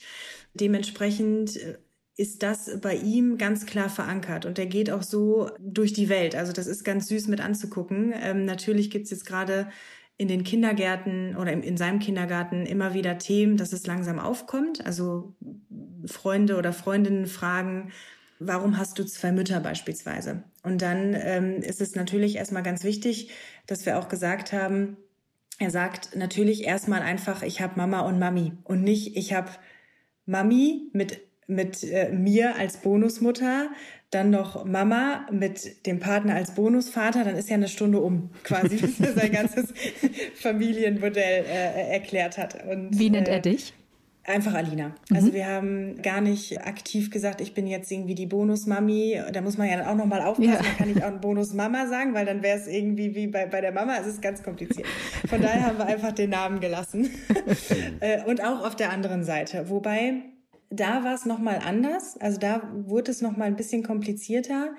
Dementsprechend 0.53 1.57
äh, 1.57 1.77
ist 2.17 2.41
das 2.41 2.81
bei 2.81 2.95
ihm 2.95 3.37
ganz 3.37 3.67
klar 3.67 3.89
verankert 3.89 4.45
und 4.45 4.57
er 4.57 4.65
geht 4.65 4.89
auch 4.89 5.03
so 5.03 5.51
durch 5.59 5.93
die 5.93 6.09
Welt. 6.09 6.35
Also 6.35 6.51
das 6.51 6.65
ist 6.65 6.83
ganz 6.83 7.07
süß 7.07 7.27
mit 7.27 7.41
anzugucken. 7.41 8.11
Ähm, 8.19 8.45
natürlich 8.45 8.89
gibt 8.89 9.05
es 9.05 9.11
jetzt 9.11 9.25
gerade 9.25 9.69
in 10.17 10.27
den 10.27 10.43
Kindergärten 10.43 11.35
oder 11.37 11.53
in 11.53 11.77
seinem 11.77 11.99
Kindergarten 11.99 12.65
immer 12.65 12.95
wieder 12.95 13.19
Themen, 13.19 13.55
dass 13.55 13.71
es 13.71 13.85
langsam 13.85 14.17
aufkommt. 14.17 14.83
Also 14.83 15.35
Freunde 16.07 16.57
oder 16.57 16.73
Freundinnen 16.73 17.27
fragen, 17.27 17.91
warum 18.39 18.79
hast 18.79 18.97
du 18.97 19.05
zwei 19.05 19.31
Mütter 19.31 19.59
beispielsweise? 19.59 20.43
Und 20.67 20.81
dann 20.81 21.15
ähm, 21.17 21.61
ist 21.61 21.79
es 21.79 21.95
natürlich 21.95 22.35
erstmal 22.35 22.61
ganz 22.61 22.83
wichtig, 22.83 23.29
dass 23.67 23.85
wir 23.85 23.97
auch 23.97 24.09
gesagt 24.09 24.51
haben, 24.51 24.97
er 25.59 25.71
sagt 25.71 26.13
natürlich 26.17 26.65
erstmal 26.65 27.01
einfach, 27.01 27.41
ich 27.41 27.61
habe 27.61 27.77
Mama 27.77 28.01
und 28.01 28.19
Mami 28.19 28.51
und 28.65 28.83
nicht, 28.83 29.15
ich 29.15 29.31
habe 29.31 29.49
Mami 30.25 30.89
mit 30.91 31.21
mit 31.49 31.81
äh, 31.85 32.09
mir 32.11 32.57
als 32.57 32.75
Bonusmutter, 32.81 33.69
dann 34.11 34.29
noch 34.29 34.65
Mama 34.65 35.25
mit 35.31 35.87
dem 35.87 36.01
Partner 36.01 36.35
als 36.35 36.53
Bonusvater, 36.55 37.23
dann 37.23 37.37
ist 37.37 37.47
ja 37.49 37.55
eine 37.55 37.69
Stunde 37.69 38.01
um, 38.01 38.31
quasi, 38.43 38.75
bis 38.81 38.99
er 38.99 39.13
sein 39.13 39.31
ganzes 39.31 39.73
Familienmodell 40.35 41.45
äh, 41.45 41.93
erklärt 41.93 42.37
hat. 42.37 42.61
Und, 42.65 42.99
Wie 42.99 43.09
nennt 43.09 43.29
er 43.29 43.37
äh, 43.37 43.41
dich? 43.41 43.73
Einfach 44.27 44.55
Alina. 44.55 44.89
Mhm. 45.09 45.15
Also 45.15 45.33
wir 45.33 45.47
haben 45.47 46.01
gar 46.01 46.19
nicht 46.19 46.61
aktiv 46.61 47.09
gesagt, 47.11 47.39
ich 47.39 47.53
bin 47.53 47.65
jetzt 47.65 47.89
irgendwie 47.89 48.13
die 48.13 48.25
Bonusmami. 48.25 49.21
Da 49.31 49.39
muss 49.39 49.57
man 49.57 49.69
ja 49.69 49.77
dann 49.77 49.87
auch 49.87 49.95
nochmal 49.95 50.21
aufpassen. 50.21 50.51
Ja. 50.51 50.57
Da 50.57 50.69
kann 50.77 50.91
ich 50.91 51.01
auch 51.01 51.07
eine 51.07 51.19
Bonusmama 51.19 51.87
sagen, 51.87 52.13
weil 52.13 52.25
dann 52.25 52.43
wäre 52.43 52.59
es 52.59 52.67
irgendwie 52.67 53.15
wie 53.15 53.27
bei, 53.27 53.45
bei 53.45 53.61
der 53.61 53.71
Mama. 53.71 53.95
Es 54.01 54.05
ist 54.05 54.21
ganz 54.21 54.43
kompliziert. 54.43 54.85
Von 55.29 55.41
daher 55.41 55.65
haben 55.65 55.77
wir 55.77 55.85
einfach 55.85 56.11
den 56.11 56.29
Namen 56.29 56.59
gelassen. 56.59 57.09
Äh, 57.99 58.23
und 58.25 58.43
auch 58.43 58.65
auf 58.65 58.75
der 58.75 58.91
anderen 58.91 59.23
Seite. 59.23 59.69
Wobei 59.69 60.21
da 60.69 61.03
war 61.03 61.15
es 61.15 61.25
nochmal 61.25 61.59
anders. 61.65 62.17
Also 62.19 62.37
da 62.37 62.61
wurde 62.73 63.11
es 63.11 63.21
nochmal 63.21 63.47
ein 63.47 63.55
bisschen 63.55 63.83
komplizierter, 63.83 64.75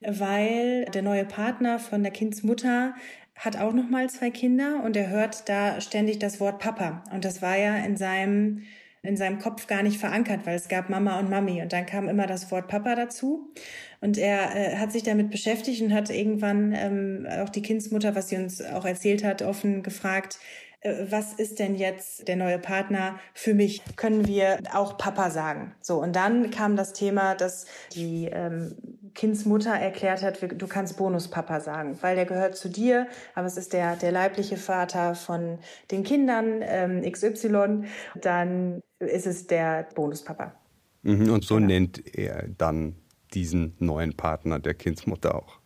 weil 0.00 0.86
der 0.86 1.02
neue 1.02 1.24
Partner 1.24 1.78
von 1.78 2.02
der 2.02 2.12
Kindsmutter 2.12 2.94
hat 3.36 3.58
auch 3.58 3.72
nochmal 3.72 4.08
zwei 4.10 4.30
Kinder 4.30 4.82
und 4.82 4.96
er 4.96 5.08
hört 5.08 5.48
da 5.48 5.80
ständig 5.80 6.18
das 6.18 6.40
Wort 6.40 6.58
Papa. 6.58 7.04
Und 7.12 7.24
das 7.24 7.42
war 7.42 7.56
ja 7.56 7.76
in 7.76 7.96
seinem 7.96 8.62
in 9.06 9.16
seinem 9.16 9.38
Kopf 9.38 9.66
gar 9.66 9.82
nicht 9.82 9.98
verankert, 9.98 10.40
weil 10.44 10.56
es 10.56 10.68
gab 10.68 10.90
Mama 10.90 11.18
und 11.18 11.30
Mami. 11.30 11.62
Und 11.62 11.72
dann 11.72 11.86
kam 11.86 12.08
immer 12.08 12.26
das 12.26 12.50
Wort 12.50 12.68
Papa 12.68 12.94
dazu. 12.94 13.52
Und 14.00 14.18
er 14.18 14.54
äh, 14.54 14.76
hat 14.76 14.92
sich 14.92 15.02
damit 15.02 15.30
beschäftigt 15.30 15.82
und 15.82 15.94
hat 15.94 16.10
irgendwann 16.10 16.72
ähm, 16.76 17.26
auch 17.42 17.48
die 17.48 17.62
Kindsmutter, 17.62 18.14
was 18.14 18.28
sie 18.28 18.36
uns 18.36 18.62
auch 18.62 18.84
erzählt 18.84 19.24
hat, 19.24 19.42
offen 19.42 19.82
gefragt, 19.82 20.38
was 20.82 21.32
ist 21.34 21.58
denn 21.58 21.74
jetzt 21.74 22.28
der 22.28 22.36
neue 22.36 22.58
Partner 22.58 23.18
für 23.34 23.54
mich? 23.54 23.82
Können 23.96 24.26
wir 24.26 24.58
auch 24.72 24.98
Papa 24.98 25.30
sagen? 25.30 25.74
So, 25.80 26.00
und 26.00 26.14
dann 26.14 26.50
kam 26.50 26.76
das 26.76 26.92
Thema, 26.92 27.34
dass 27.34 27.66
die 27.94 28.28
ähm, 28.32 28.76
Kindsmutter 29.14 29.72
erklärt 29.72 30.22
hat, 30.22 30.38
du 30.42 30.66
kannst 30.66 30.96
Bonuspapa 30.96 31.60
sagen, 31.60 31.98
weil 32.02 32.16
der 32.16 32.26
gehört 32.26 32.56
zu 32.56 32.68
dir, 32.68 33.08
aber 33.34 33.46
es 33.46 33.56
ist 33.56 33.72
der, 33.72 33.96
der 33.96 34.12
leibliche 34.12 34.56
Vater 34.56 35.14
von 35.14 35.58
den 35.90 36.04
Kindern 36.04 36.60
ähm, 36.62 37.02
XY, 37.10 37.84
dann 38.20 38.82
ist 38.98 39.26
es 39.26 39.46
der 39.46 39.88
Bonuspapa. 39.94 40.54
Mhm, 41.02 41.30
und 41.30 41.44
so 41.44 41.56
genau. 41.56 41.68
nennt 41.68 42.16
er 42.16 42.46
dann 42.48 42.96
diesen 43.34 43.74
neuen 43.78 44.16
Partner 44.16 44.58
der 44.58 44.74
Kindsmutter 44.74 45.34
auch. 45.34 45.60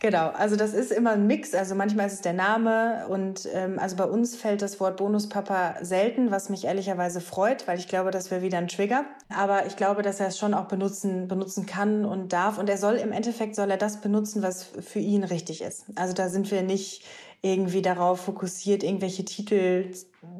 Genau, 0.00 0.28
also 0.30 0.56
das 0.56 0.72
ist 0.72 0.90
immer 0.92 1.10
ein 1.10 1.26
Mix. 1.26 1.54
Also 1.54 1.74
manchmal 1.74 2.06
ist 2.06 2.14
es 2.14 2.20
der 2.22 2.32
Name 2.32 3.06
und 3.08 3.46
ähm, 3.52 3.78
also 3.78 3.96
bei 3.96 4.04
uns 4.04 4.34
fällt 4.34 4.62
das 4.62 4.80
Wort 4.80 4.96
Bonuspapa 4.96 5.76
selten, 5.82 6.30
was 6.30 6.48
mich 6.48 6.64
ehrlicherweise 6.64 7.20
freut, 7.20 7.68
weil 7.68 7.78
ich 7.78 7.86
glaube, 7.86 8.10
das 8.10 8.30
wäre 8.30 8.40
wieder 8.40 8.56
ein 8.56 8.68
Trigger. 8.68 9.04
Aber 9.28 9.66
ich 9.66 9.76
glaube, 9.76 10.00
dass 10.00 10.18
er 10.18 10.28
es 10.28 10.38
schon 10.38 10.54
auch 10.54 10.66
benutzen, 10.66 11.28
benutzen 11.28 11.66
kann 11.66 12.06
und 12.06 12.32
darf. 12.32 12.56
Und 12.56 12.70
er 12.70 12.78
soll 12.78 12.94
im 12.94 13.12
Endeffekt 13.12 13.54
soll 13.54 13.70
er 13.70 13.76
das 13.76 14.00
benutzen, 14.00 14.42
was 14.42 14.64
für 14.64 15.00
ihn 15.00 15.22
richtig 15.22 15.60
ist. 15.60 15.84
Also 15.96 16.14
da 16.14 16.30
sind 16.30 16.50
wir 16.50 16.62
nicht 16.62 17.04
irgendwie 17.42 17.82
darauf 17.82 18.20
fokussiert, 18.20 18.82
irgendwelche 18.82 19.24
Titel 19.24 19.92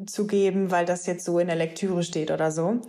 zu 0.07 0.26
geben, 0.26 0.71
weil 0.71 0.85
das 0.85 1.07
jetzt 1.07 1.25
so 1.25 1.38
in 1.38 1.47
der 1.47 1.57
Lektüre 1.57 2.02
steht 2.02 2.31
oder 2.31 2.50
so. 2.50 2.81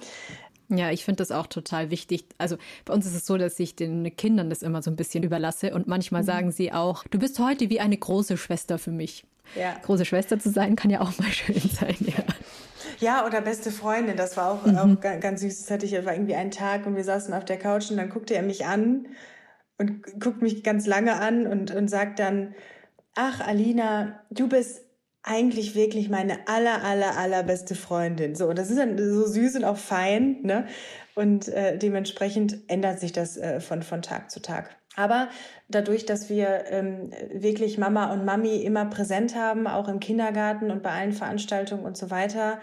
Ja, 0.78 0.92
ich 0.92 1.06
finde 1.06 1.18
das 1.18 1.32
auch 1.32 1.48
total 1.48 1.92
wichtig. 1.92 2.26
Also 2.38 2.58
bei 2.86 2.94
uns 2.94 3.06
ist 3.06 3.16
es 3.16 3.26
so, 3.26 3.38
dass 3.38 3.60
ich 3.60 3.76
den 3.76 4.16
Kindern 4.16 4.50
das 4.50 4.62
immer 4.62 4.82
so 4.82 4.92
ein 4.92 4.96
bisschen 4.96 5.24
überlasse 5.24 5.74
und 5.74 5.88
manchmal 5.88 6.22
mhm. 6.22 6.28
sagen 6.28 6.52
sie 6.52 6.72
auch, 6.72 7.04
du 7.10 7.20
bist 7.20 7.40
heute 7.40 7.70
wie 7.70 7.80
eine 7.80 7.98
große 7.98 8.38
Schwester 8.38 8.78
für 8.78 8.92
mich. 8.92 9.26
Ja. 9.56 9.76
Große 9.84 10.06
Schwester 10.06 10.40
zu 10.40 10.50
sein 10.50 10.76
kann 10.76 10.92
ja 10.92 11.02
auch 11.02 11.18
mal 11.18 11.28
schön 11.32 11.60
sein, 11.60 11.98
ja. 12.00 12.24
Ja, 13.00 13.26
oder 13.26 13.42
beste 13.42 13.72
Freundin, 13.72 14.16
das 14.16 14.38
war 14.38 14.52
auch, 14.52 14.66
mhm. 14.66 14.78
auch 14.78 15.02
ganz 15.02 15.42
süß. 15.42 15.62
Das 15.62 15.72
hatte 15.72 15.86
ich 15.86 15.94
irgendwie 15.94 16.36
einen 16.36 16.52
Tag 16.52 16.86
und 16.86 16.96
wir 16.96 17.04
saßen 17.04 17.34
auf 17.34 17.46
der 17.46 17.58
Couch 17.58 17.90
und 17.90 17.98
dann 17.98 18.10
guckte 18.10 18.36
er 18.36 18.44
mich 18.44 18.66
an 18.66 19.08
und 19.78 20.20
guckt 20.20 20.42
mich 20.42 20.64
ganz 20.64 20.86
lange 20.86 21.20
an 21.20 21.48
und, 21.48 21.72
und 21.72 21.90
sagt 21.90 22.20
dann, 22.20 22.54
ach 23.16 23.42
Alina, 23.42 24.22
du 24.30 24.48
bist 24.48 24.84
eigentlich 25.24 25.76
wirklich 25.76 26.10
meine 26.10 26.48
aller, 26.48 26.84
aller, 26.84 27.18
allerbeste 27.18 27.76
Freundin. 27.76 28.36
So, 28.36 28.54
das 28.54 28.70
ist 28.70 28.80
dann 28.80 28.98
so 28.98 29.28
süß 29.28 29.56
und 29.58 29.66
auch 29.66 29.78
fein, 29.78 30.38
ne? 30.42 30.66
Und 31.14 31.48
äh, 31.50 31.78
dementsprechend 31.78 32.58
ändert 32.68 33.00
sich 33.00 33.12
das 33.12 33.38
äh, 33.38 33.60
von, 33.60 33.84
von 33.84 34.02
Tag 34.02 34.32
zu 34.32 34.42
Tag. 34.42 34.76
Aber 34.96 35.30
dadurch, 35.70 36.06
dass 36.06 36.30
wir 36.30 36.66
ähm, 36.68 37.12
wirklich 37.34 37.78
Mama 37.78 38.12
und 38.12 38.26
Mami 38.26 38.58
immer 38.58 38.86
präsent 38.86 39.36
haben, 39.36 39.68
auch 39.68 39.88
im 39.88 40.00
Kindergarten 40.00 40.72
und 40.72 40.84
bei 40.84 40.92
allen 40.92 41.14
Veranstaltungen 41.14 41.86
und 41.86 41.98
so 41.98 42.12
weiter, 42.12 42.60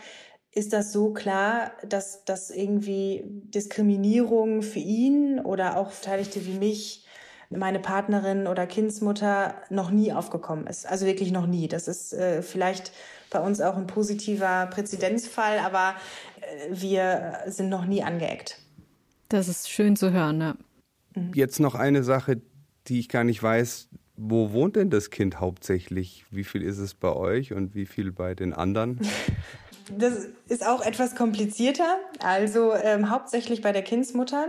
ist 0.53 0.73
das 0.73 0.93
so 0.93 1.12
klar, 1.12 1.73
dass, 1.88 2.25
dass 2.25 2.50
irgendwie 2.50 3.23
Diskriminierung 3.25 4.62
für 4.62 4.79
ihn 4.79 5.41
oder 5.41 5.77
auch 5.77 5.91
Beteiligte 5.91 6.45
wie 6.47 6.59
mich 6.59 7.08
meine 7.50 7.78
Partnerin 7.78 8.47
oder 8.47 8.67
Kindsmutter 8.67 9.55
noch 9.71 9.90
nie 9.90 10.12
aufgekommen 10.12 10.67
ist. 10.67 10.87
Also 10.87 11.07
wirklich 11.07 11.33
noch 11.33 11.47
nie. 11.47 11.69
Das 11.69 11.88
ist 11.88 12.12
äh, 12.12 12.43
vielleicht 12.43 12.93
bei 13.31 13.40
uns 13.40 13.61
auch 13.61 13.76
ein 13.76 13.87
positiver 13.87 14.67
Präzedenzfall, 14.67 15.59
aber 15.59 15.95
äh, 16.40 16.69
wir 16.71 17.38
sind 17.47 17.69
noch 17.69 17.87
nie 17.87 18.02
angeeckt. 18.02 18.59
Das 19.28 19.49
ist 19.49 19.71
schön 19.71 19.97
zu 19.97 20.12
hören. 20.12 20.38
Ne? 20.38 20.57
Jetzt 21.35 21.61
noch 21.61 21.75
eine 21.75 22.02
Sache, 22.02 22.40
die 22.87 23.00
ich 23.00 23.09
gar 23.09 23.25
nicht 23.25 23.43
weiß. 23.43 23.88
Wo 24.17 24.52
wohnt 24.52 24.76
denn 24.76 24.90
das 24.90 25.11
Kind 25.11 25.40
hauptsächlich? 25.40 26.25
Wie 26.31 26.45
viel 26.45 26.62
ist 26.62 26.78
es 26.78 26.95
bei 26.95 27.12
euch 27.12 27.52
und 27.52 27.75
wie 27.75 27.87
viel 27.87 28.12
bei 28.12 28.35
den 28.35 28.52
anderen? 28.52 29.00
Das 29.97 30.26
ist 30.49 30.67
auch 30.67 30.85
etwas 30.85 31.14
komplizierter. 31.14 31.99
Also 32.21 32.75
ähm, 32.75 33.11
hauptsächlich 33.11 33.62
bei 33.62 33.73
der 33.73 33.81
Kindsmutter. 33.81 34.49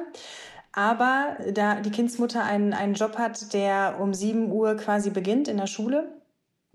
Aber 0.71 1.37
da 1.53 1.81
die 1.81 1.91
Kindsmutter 1.91 2.43
einen, 2.43 2.73
einen 2.73 2.93
Job 2.93 3.17
hat, 3.17 3.53
der 3.53 3.97
um 3.99 4.13
7 4.13 4.51
Uhr 4.51 4.75
quasi 4.75 5.09
beginnt 5.09 5.47
in 5.47 5.57
der 5.57 5.67
Schule, 5.67 6.09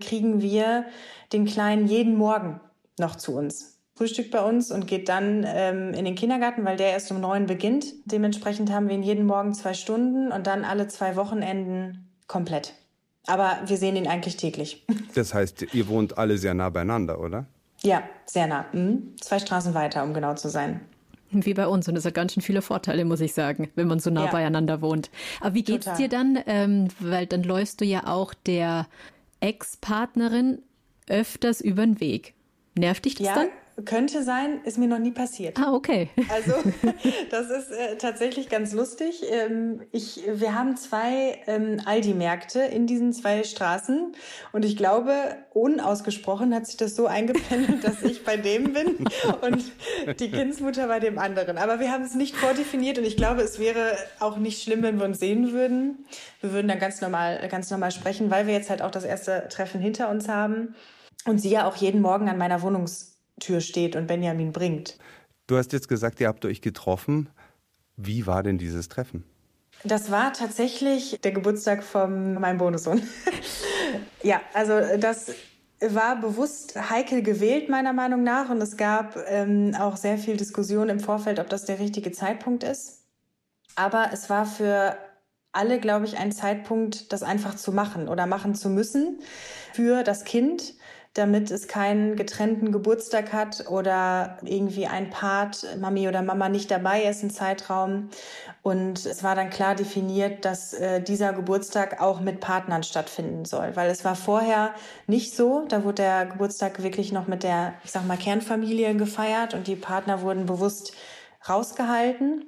kriegen 0.01 0.41
wir 0.41 0.85
den 1.31 1.45
Kleinen 1.45 1.87
jeden 1.87 2.17
Morgen 2.17 2.59
noch 2.99 3.15
zu 3.15 3.35
uns. 3.35 3.79
Frühstückt 3.97 4.31
bei 4.31 4.41
uns 4.41 4.71
und 4.71 4.87
geht 4.87 5.07
dann 5.07 5.45
ähm, 5.47 5.93
in 5.93 6.03
den 6.03 6.15
Kindergarten, 6.15 6.65
weil 6.65 6.75
der 6.75 6.91
erst 6.91 7.11
um 7.11 7.21
neun 7.21 7.45
beginnt. 7.45 7.85
Dementsprechend 8.03 8.69
haben 8.69 8.89
wir 8.89 8.95
ihn 8.95 9.03
jeden 9.03 9.25
Morgen 9.25 9.53
zwei 9.53 9.73
Stunden 9.73 10.33
und 10.33 10.47
dann 10.47 10.65
alle 10.65 10.89
zwei 10.89 11.15
Wochenenden 11.15 12.09
komplett. 12.27 12.73
Aber 13.27 13.57
wir 13.65 13.77
sehen 13.77 13.95
ihn 13.95 14.07
eigentlich 14.07 14.37
täglich. 14.37 14.85
Das 15.15 15.33
heißt, 15.33 15.73
ihr 15.73 15.87
wohnt 15.87 16.17
alle 16.17 16.37
sehr 16.37 16.53
nah 16.53 16.69
beieinander, 16.69 17.21
oder? 17.21 17.45
Ja, 17.83 18.03
sehr 18.25 18.47
nah. 18.47 18.65
Mhm. 18.73 19.15
Zwei 19.21 19.39
Straßen 19.39 19.73
weiter, 19.73 20.03
um 20.03 20.13
genau 20.13 20.33
zu 20.33 20.49
sein. 20.49 20.81
Wie 21.31 21.53
bei 21.53 21.67
uns. 21.67 21.87
Und 21.87 21.97
es 21.97 22.05
hat 22.05 22.13
ganz 22.13 22.33
schön 22.33 22.43
viele 22.43 22.61
Vorteile, 22.61 23.03
muss 23.05 23.19
ich 23.19 23.33
sagen, 23.33 23.69
wenn 23.75 23.87
man 23.87 23.99
so 23.99 24.09
nah 24.09 24.25
ja. 24.25 24.31
beieinander 24.31 24.81
wohnt. 24.81 25.09
Aber 25.41 25.53
wie 25.55 25.63
geht's 25.63 25.85
Total. 25.85 25.97
dir 25.97 26.09
dann? 26.09 26.39
Ähm, 26.45 26.87
weil 26.99 27.25
dann 27.25 27.43
läufst 27.43 27.81
du 27.81 27.85
ja 27.85 28.07
auch 28.07 28.33
der 28.33 28.87
Ex-Partnerin 29.39 30.59
öfters 31.07 31.61
über 31.61 31.85
den 31.85 31.99
Weg. 31.99 32.33
Nervt 32.77 33.05
dich 33.05 33.15
das 33.15 33.27
ja, 33.27 33.35
dann? 33.35 33.47
Könnte 33.83 34.23
sein, 34.23 34.61
ist 34.63 34.77
mir 34.77 34.87
noch 34.87 34.99
nie 34.99 35.11
passiert. 35.11 35.59
Ah, 35.59 35.73
okay. 35.73 36.09
Also 36.29 36.53
das 37.29 37.49
ist 37.49 37.71
äh, 37.71 37.97
tatsächlich 37.97 38.47
ganz 38.47 38.71
lustig. 38.71 39.21
Ähm, 39.29 39.81
ich, 39.91 40.23
wir 40.25 40.55
haben 40.57 40.77
zwei 40.77 41.39
ähm, 41.45 41.81
Aldi-Märkte 41.83 42.61
in 42.61 42.87
diesen 42.87 43.11
zwei 43.11 43.43
Straßen 43.43 44.13
und 44.53 44.63
ich 44.63 44.77
glaube, 44.77 45.13
unausgesprochen 45.53 46.55
hat 46.55 46.67
sich 46.67 46.77
das 46.77 46.95
so 46.95 47.07
eingependelt, 47.07 47.83
dass 47.83 48.01
ich 48.01 48.23
bei 48.23 48.37
dem 48.37 48.71
bin 48.71 49.05
und 49.41 50.19
die 50.21 50.31
Kindsmutter 50.31 50.87
bei 50.87 51.01
dem 51.01 51.19
anderen. 51.19 51.57
Aber 51.57 51.81
wir 51.81 51.91
haben 51.91 52.03
es 52.03 52.15
nicht 52.15 52.37
vordefiniert 52.37 52.97
und 52.97 53.03
ich 53.03 53.17
glaube, 53.17 53.41
es 53.41 53.59
wäre 53.59 53.97
auch 54.21 54.37
nicht 54.37 54.63
schlimm, 54.63 54.83
wenn 54.83 54.99
wir 54.99 55.05
uns 55.05 55.19
sehen 55.19 55.51
würden. 55.51 56.05
Wir 56.39 56.53
würden 56.53 56.69
dann 56.69 56.79
ganz 56.79 57.01
normal, 57.01 57.45
ganz 57.49 57.69
normal 57.71 57.91
sprechen, 57.91 58.31
weil 58.31 58.47
wir 58.47 58.53
jetzt 58.53 58.69
halt 58.69 58.81
auch 58.81 58.91
das 58.91 59.03
erste 59.03 59.49
Treffen 59.49 59.81
hinter 59.81 60.09
uns 60.09 60.29
haben 60.29 60.75
und 61.25 61.39
sie 61.39 61.49
ja 61.49 61.67
auch 61.67 61.75
jeden 61.75 62.01
Morgen 62.01 62.29
an 62.29 62.37
meiner 62.37 62.61
Wohnungs 62.61 63.14
Tür 63.39 63.61
steht 63.61 63.95
und 63.95 64.07
Benjamin 64.07 64.51
bringt. 64.51 64.97
Du 65.47 65.57
hast 65.57 65.73
jetzt 65.73 65.87
gesagt, 65.87 66.19
ihr 66.19 66.27
habt 66.27 66.45
euch 66.45 66.61
getroffen. 66.61 67.29
Wie 67.97 68.25
war 68.27 68.43
denn 68.43 68.57
dieses 68.57 68.89
Treffen? 68.89 69.23
Das 69.83 70.09
war 70.09 70.33
tatsächlich 70.33 71.19
der 71.23 71.31
Geburtstag 71.31 71.83
von 71.83 72.35
meinem 72.35 72.57
Bonussohn. 72.57 73.03
ja, 74.23 74.41
also 74.53 74.79
das 74.97 75.33
war 75.81 76.19
bewusst 76.19 76.89
heikel 76.89 77.21
gewählt, 77.21 77.69
meiner 77.69 77.93
Meinung 77.93 78.23
nach. 78.23 78.49
Und 78.49 78.61
es 78.61 78.77
gab 78.77 79.17
ähm, 79.27 79.75
auch 79.77 79.97
sehr 79.97 80.17
viel 80.17 80.37
Diskussion 80.37 80.89
im 80.89 80.99
Vorfeld, 80.99 81.39
ob 81.39 81.49
das 81.49 81.65
der 81.65 81.79
richtige 81.79 82.11
Zeitpunkt 82.11 82.63
ist. 82.63 83.03
Aber 83.75 84.09
es 84.13 84.29
war 84.29 84.45
für 84.45 84.97
alle, 85.51 85.79
glaube 85.79 86.05
ich, 86.05 86.17
ein 86.17 86.31
Zeitpunkt, 86.31 87.11
das 87.13 87.23
einfach 87.23 87.55
zu 87.55 87.71
machen 87.71 88.07
oder 88.07 88.25
machen 88.25 88.55
zu 88.55 88.69
müssen 88.69 89.19
für 89.73 90.03
das 90.03 90.23
Kind 90.23 90.73
damit 91.15 91.49
es 91.49 91.69
keinen 91.69 92.17
getrennten 92.17 92.73
Geburtstag 92.73 93.31
hat 93.31 93.69
oder 93.69 94.37
irgendwie 94.43 94.85
ein 94.85 95.09
Part, 95.09 95.65
Mami 95.79 96.09
oder 96.09 96.21
Mama 96.21 96.49
nicht 96.49 96.69
dabei 96.69 97.03
ist 97.03 97.23
im 97.23 97.29
Zeitraum. 97.29 98.09
Und 98.61 99.05
es 99.05 99.23
war 99.23 99.33
dann 99.33 99.49
klar 99.49 99.75
definiert, 99.75 100.43
dass 100.43 100.73
äh, 100.73 101.01
dieser 101.01 101.31
Geburtstag 101.31 102.01
auch 102.01 102.19
mit 102.19 102.41
Partnern 102.41 102.83
stattfinden 102.83 103.45
soll, 103.45 103.77
weil 103.77 103.89
es 103.89 104.03
war 104.03 104.15
vorher 104.15 104.75
nicht 105.07 105.33
so. 105.33 105.65
Da 105.69 105.85
wurde 105.85 106.03
der 106.03 106.25
Geburtstag 106.25 106.83
wirklich 106.83 107.13
noch 107.13 107.27
mit 107.27 107.43
der, 107.43 107.75
ich 107.85 107.91
sag 107.91 108.05
mal, 108.05 108.17
Kernfamilie 108.17 108.93
gefeiert 108.95 109.53
und 109.53 109.67
die 109.67 109.77
Partner 109.77 110.21
wurden 110.21 110.45
bewusst 110.45 110.91
rausgehalten. 111.47 112.43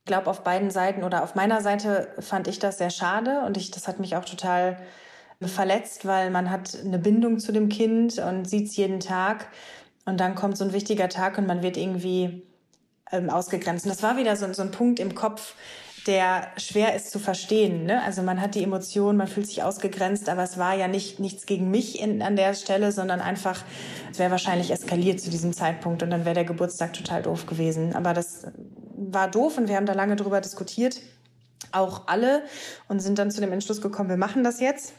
Ich 0.00 0.06
glaube, 0.06 0.28
auf 0.28 0.42
beiden 0.42 0.70
Seiten 0.72 1.04
oder 1.04 1.22
auf 1.22 1.36
meiner 1.36 1.60
Seite 1.60 2.12
fand 2.18 2.48
ich 2.48 2.58
das 2.58 2.78
sehr 2.78 2.90
schade 2.90 3.42
und 3.46 3.56
ich, 3.56 3.70
das 3.70 3.86
hat 3.86 4.00
mich 4.00 4.16
auch 4.16 4.24
total 4.24 4.78
verletzt, 5.48 6.04
weil 6.06 6.30
man 6.30 6.50
hat 6.50 6.78
eine 6.84 6.98
Bindung 6.98 7.38
zu 7.38 7.52
dem 7.52 7.68
Kind 7.68 8.18
und 8.18 8.48
sieht 8.48 8.68
es 8.68 8.76
jeden 8.76 9.00
Tag. 9.00 9.48
Und 10.04 10.20
dann 10.20 10.34
kommt 10.34 10.56
so 10.56 10.64
ein 10.64 10.72
wichtiger 10.72 11.08
Tag 11.08 11.38
und 11.38 11.46
man 11.46 11.62
wird 11.62 11.76
irgendwie 11.76 12.42
ähm, 13.12 13.30
ausgegrenzt. 13.30 13.86
Und 13.86 13.90
das 13.90 14.02
war 14.02 14.16
wieder 14.16 14.36
so, 14.36 14.52
so 14.52 14.62
ein 14.62 14.70
Punkt 14.70 15.00
im 15.00 15.14
Kopf, 15.14 15.54
der 16.06 16.48
schwer 16.56 16.94
ist 16.94 17.10
zu 17.10 17.18
verstehen. 17.18 17.84
Ne? 17.84 18.02
Also 18.02 18.22
man 18.22 18.40
hat 18.40 18.54
die 18.54 18.62
Emotionen, 18.62 19.18
man 19.18 19.28
fühlt 19.28 19.46
sich 19.46 19.62
ausgegrenzt, 19.62 20.28
aber 20.28 20.42
es 20.42 20.58
war 20.58 20.74
ja 20.74 20.88
nicht 20.88 21.20
nichts 21.20 21.46
gegen 21.46 21.70
mich 21.70 22.00
in, 22.00 22.22
an 22.22 22.36
der 22.36 22.54
Stelle, 22.54 22.92
sondern 22.92 23.20
einfach, 23.20 23.62
es 24.10 24.18
wäre 24.18 24.30
wahrscheinlich 24.30 24.70
eskaliert 24.70 25.20
zu 25.20 25.30
diesem 25.30 25.52
Zeitpunkt 25.52 26.02
und 26.02 26.10
dann 26.10 26.24
wäre 26.24 26.34
der 26.34 26.44
Geburtstag 26.44 26.92
total 26.94 27.22
doof 27.22 27.46
gewesen. 27.46 27.94
Aber 27.94 28.14
das 28.14 28.46
war 28.96 29.30
doof 29.30 29.58
und 29.58 29.68
wir 29.68 29.76
haben 29.76 29.86
da 29.86 29.92
lange 29.92 30.16
drüber 30.16 30.40
diskutiert, 30.40 31.00
auch 31.72 32.06
alle, 32.06 32.42
und 32.88 33.00
sind 33.00 33.18
dann 33.18 33.30
zu 33.30 33.40
dem 33.40 33.52
Entschluss 33.52 33.80
gekommen, 33.80 34.08
wir 34.08 34.16
machen 34.16 34.42
das 34.42 34.60
jetzt. 34.60 34.94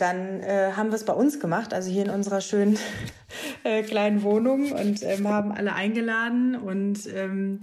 Dann 0.00 0.40
äh, 0.40 0.72
haben 0.76 0.90
wir 0.90 0.96
es 0.96 1.04
bei 1.04 1.12
uns 1.12 1.40
gemacht, 1.40 1.72
also 1.74 1.90
hier 1.90 2.04
in 2.04 2.10
unserer 2.10 2.40
schönen 2.40 2.78
äh, 3.64 3.82
kleinen 3.82 4.22
Wohnung 4.22 4.72
und 4.72 5.02
ähm, 5.02 5.28
haben 5.28 5.52
alle 5.52 5.74
eingeladen 5.74 6.56
und 6.56 7.06
ähm, 7.14 7.60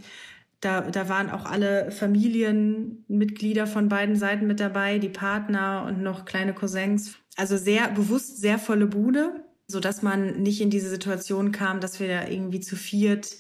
da, 0.61 0.81
da 0.81 1.09
waren 1.09 1.29
auch 1.29 1.45
alle 1.45 1.91
Familienmitglieder 1.91 3.67
von 3.67 3.89
beiden 3.89 4.15
Seiten 4.15 4.47
mit 4.47 4.59
dabei, 4.59 4.97
die 4.97 5.09
Partner 5.09 5.85
und 5.87 6.01
noch 6.01 6.23
kleine 6.23 6.53
Cousins. 6.53 7.17
Also 7.35 7.57
sehr 7.57 7.89
bewusst, 7.89 8.39
sehr 8.39 8.59
volle 8.59 8.87
Bude, 8.87 9.43
so 9.67 9.79
dass 9.79 10.01
man 10.03 10.41
nicht 10.41 10.61
in 10.61 10.69
diese 10.69 10.89
Situation 10.89 11.51
kam, 11.51 11.81
dass 11.81 11.99
wir 11.99 12.07
da 12.07 12.27
irgendwie 12.27 12.61
zu 12.61 12.75
viert 12.75 13.35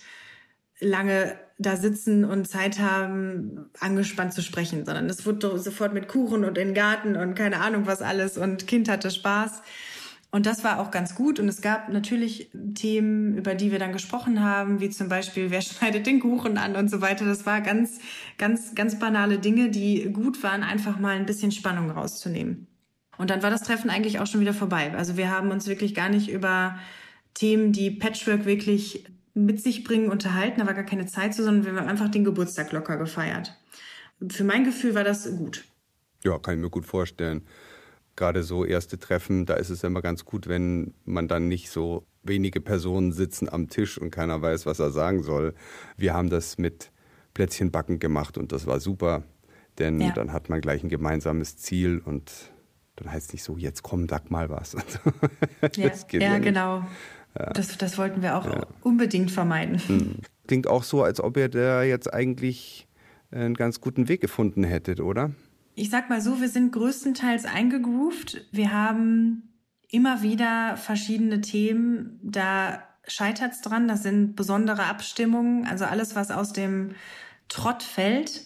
lange 0.83 1.35
da 1.57 1.75
sitzen 1.77 2.25
und 2.25 2.47
Zeit 2.47 2.79
haben, 2.79 3.69
angespannt 3.79 4.33
zu 4.33 4.41
sprechen, 4.41 4.85
sondern 4.85 5.09
es 5.09 5.25
wurde 5.25 5.57
sofort 5.59 5.93
mit 5.93 6.07
Kuchen 6.07 6.43
und 6.43 6.57
in 6.57 6.69
den 6.69 6.73
Garten 6.73 7.15
und 7.15 7.35
keine 7.35 7.61
Ahnung 7.61 7.85
was 7.85 8.01
alles 8.01 8.37
und 8.37 8.67
Kind 8.67 8.89
hatte 8.89 9.11
Spaß. 9.11 9.61
Und 10.31 10.47
das 10.47 10.63
war 10.63 10.79
auch 10.79 10.89
ganz 10.89 11.13
gut. 11.13 11.39
Und 11.39 11.47
es 11.47 11.61
gab 11.61 11.89
natürlich 11.89 12.49
Themen, 12.73 13.37
über 13.37 13.53
die 13.53 13.71
wir 13.71 13.77
dann 13.77 13.93
gesprochen 13.93 14.41
haben, 14.41 14.81
wie 14.81 14.89
zum 14.89 15.07
Beispiel, 15.07 15.51
wer 15.51 15.61
schneidet 15.61 16.07
den 16.07 16.19
Kuchen 16.19 16.57
an 16.57 16.75
und 16.75 16.89
so 16.89 17.01
weiter. 17.01 17.23
Das 17.23 17.45
war 17.45 17.61
ganz, 17.61 17.99
ganz, 18.39 18.73
ganz 18.73 18.97
banale 18.97 19.37
Dinge, 19.37 19.69
die 19.69 20.11
gut 20.11 20.41
waren, 20.41 20.63
einfach 20.63 20.97
mal 20.97 21.15
ein 21.15 21.27
bisschen 21.27 21.51
Spannung 21.51 21.91
rauszunehmen. 21.91 22.65
Und 23.19 23.29
dann 23.29 23.43
war 23.43 23.51
das 23.51 23.61
Treffen 23.61 23.91
eigentlich 23.91 24.19
auch 24.19 24.25
schon 24.25 24.41
wieder 24.41 24.55
vorbei. 24.55 24.91
Also 24.97 25.17
wir 25.17 25.29
haben 25.29 25.51
uns 25.51 25.67
wirklich 25.67 25.93
gar 25.93 26.09
nicht 26.09 26.31
über 26.31 26.79
Themen, 27.35 27.71
die 27.71 27.91
Patchwork 27.91 28.45
wirklich 28.45 29.05
mit 29.33 29.61
sich 29.61 29.83
bringen, 29.83 30.11
unterhalten. 30.11 30.59
Da 30.59 30.67
war 30.67 30.73
gar 30.73 30.83
keine 30.83 31.05
Zeit 31.05 31.33
zu, 31.33 31.43
sondern 31.43 31.65
wir 31.65 31.81
haben 31.81 31.89
einfach 31.89 32.09
den 32.09 32.23
Geburtstag 32.23 32.71
locker 32.71 32.97
gefeiert. 32.97 33.57
Für 34.29 34.43
mein 34.43 34.63
Gefühl 34.63 34.95
war 34.95 35.03
das 35.03 35.29
gut. 35.37 35.65
Ja, 36.23 36.37
kann 36.39 36.55
ich 36.55 36.61
mir 36.61 36.69
gut 36.69 36.85
vorstellen. 36.85 37.43
Gerade 38.15 38.43
so 38.43 38.63
erste 38.63 38.99
Treffen, 38.99 39.45
da 39.45 39.55
ist 39.55 39.69
es 39.69 39.83
immer 39.83 40.01
ganz 40.01 40.23
gut, 40.23 40.47
wenn 40.47 40.93
man 41.03 41.27
dann 41.27 41.47
nicht 41.47 41.71
so 41.71 42.05
wenige 42.21 42.61
Personen 42.61 43.11
sitzen 43.11 43.49
am 43.49 43.69
Tisch 43.69 43.97
und 43.97 44.11
keiner 44.11 44.41
weiß, 44.41 44.65
was 44.65 44.79
er 44.79 44.91
sagen 44.91 45.23
soll. 45.23 45.55
Wir 45.97 46.13
haben 46.13 46.29
das 46.29 46.57
mit 46.57 46.91
Plätzchen 47.33 47.71
backen 47.71 47.99
gemacht 47.99 48.37
und 48.37 48.51
das 48.51 48.67
war 48.67 48.79
super, 48.79 49.23
denn 49.79 49.99
ja. 49.99 50.11
dann 50.11 50.31
hat 50.31 50.49
man 50.49 50.61
gleich 50.61 50.83
ein 50.83 50.89
gemeinsames 50.89 51.57
Ziel 51.57 51.99
und 52.05 52.31
dann 52.95 53.11
heißt 53.11 53.27
es 53.27 53.33
nicht 53.33 53.43
so, 53.43 53.57
jetzt 53.57 53.81
komm, 53.81 54.07
sag 54.07 54.29
mal 54.29 54.49
was. 54.49 54.73
ja, 55.75 55.91
ja, 56.11 56.19
ja 56.19 56.37
genau. 56.37 56.85
Das, 57.33 57.77
das 57.77 57.97
wollten 57.97 58.21
wir 58.21 58.37
auch 58.37 58.67
unbedingt 58.81 59.31
vermeiden. 59.31 59.79
Hm. 59.79 60.15
Klingt 60.47 60.67
auch 60.67 60.83
so, 60.83 61.03
als 61.03 61.19
ob 61.19 61.37
ihr 61.37 61.49
da 61.49 61.83
jetzt 61.83 62.13
eigentlich 62.13 62.87
einen 63.31 63.55
ganz 63.55 63.81
guten 63.81 64.07
Weg 64.07 64.21
gefunden 64.21 64.63
hättet, 64.63 64.99
oder? 64.99 65.31
Ich 65.75 65.89
sag 65.89 66.09
mal 66.09 66.21
so, 66.21 66.39
wir 66.39 66.49
sind 66.49 66.71
größtenteils 66.71 67.45
eingegroovt. 67.45 68.45
Wir 68.51 68.71
haben 68.71 69.49
immer 69.89 70.21
wieder 70.21 70.77
verschiedene 70.77 71.41
Themen. 71.41 72.19
Da 72.21 72.83
scheitert 73.07 73.53
es 73.53 73.61
dran. 73.61 73.87
Das 73.87 74.03
sind 74.03 74.35
besondere 74.35 74.83
Abstimmungen. 74.85 75.65
Also 75.65 75.85
alles, 75.85 76.15
was 76.15 76.29
aus 76.29 76.53
dem 76.53 76.91
Trott 77.47 77.81
fällt, 77.81 78.45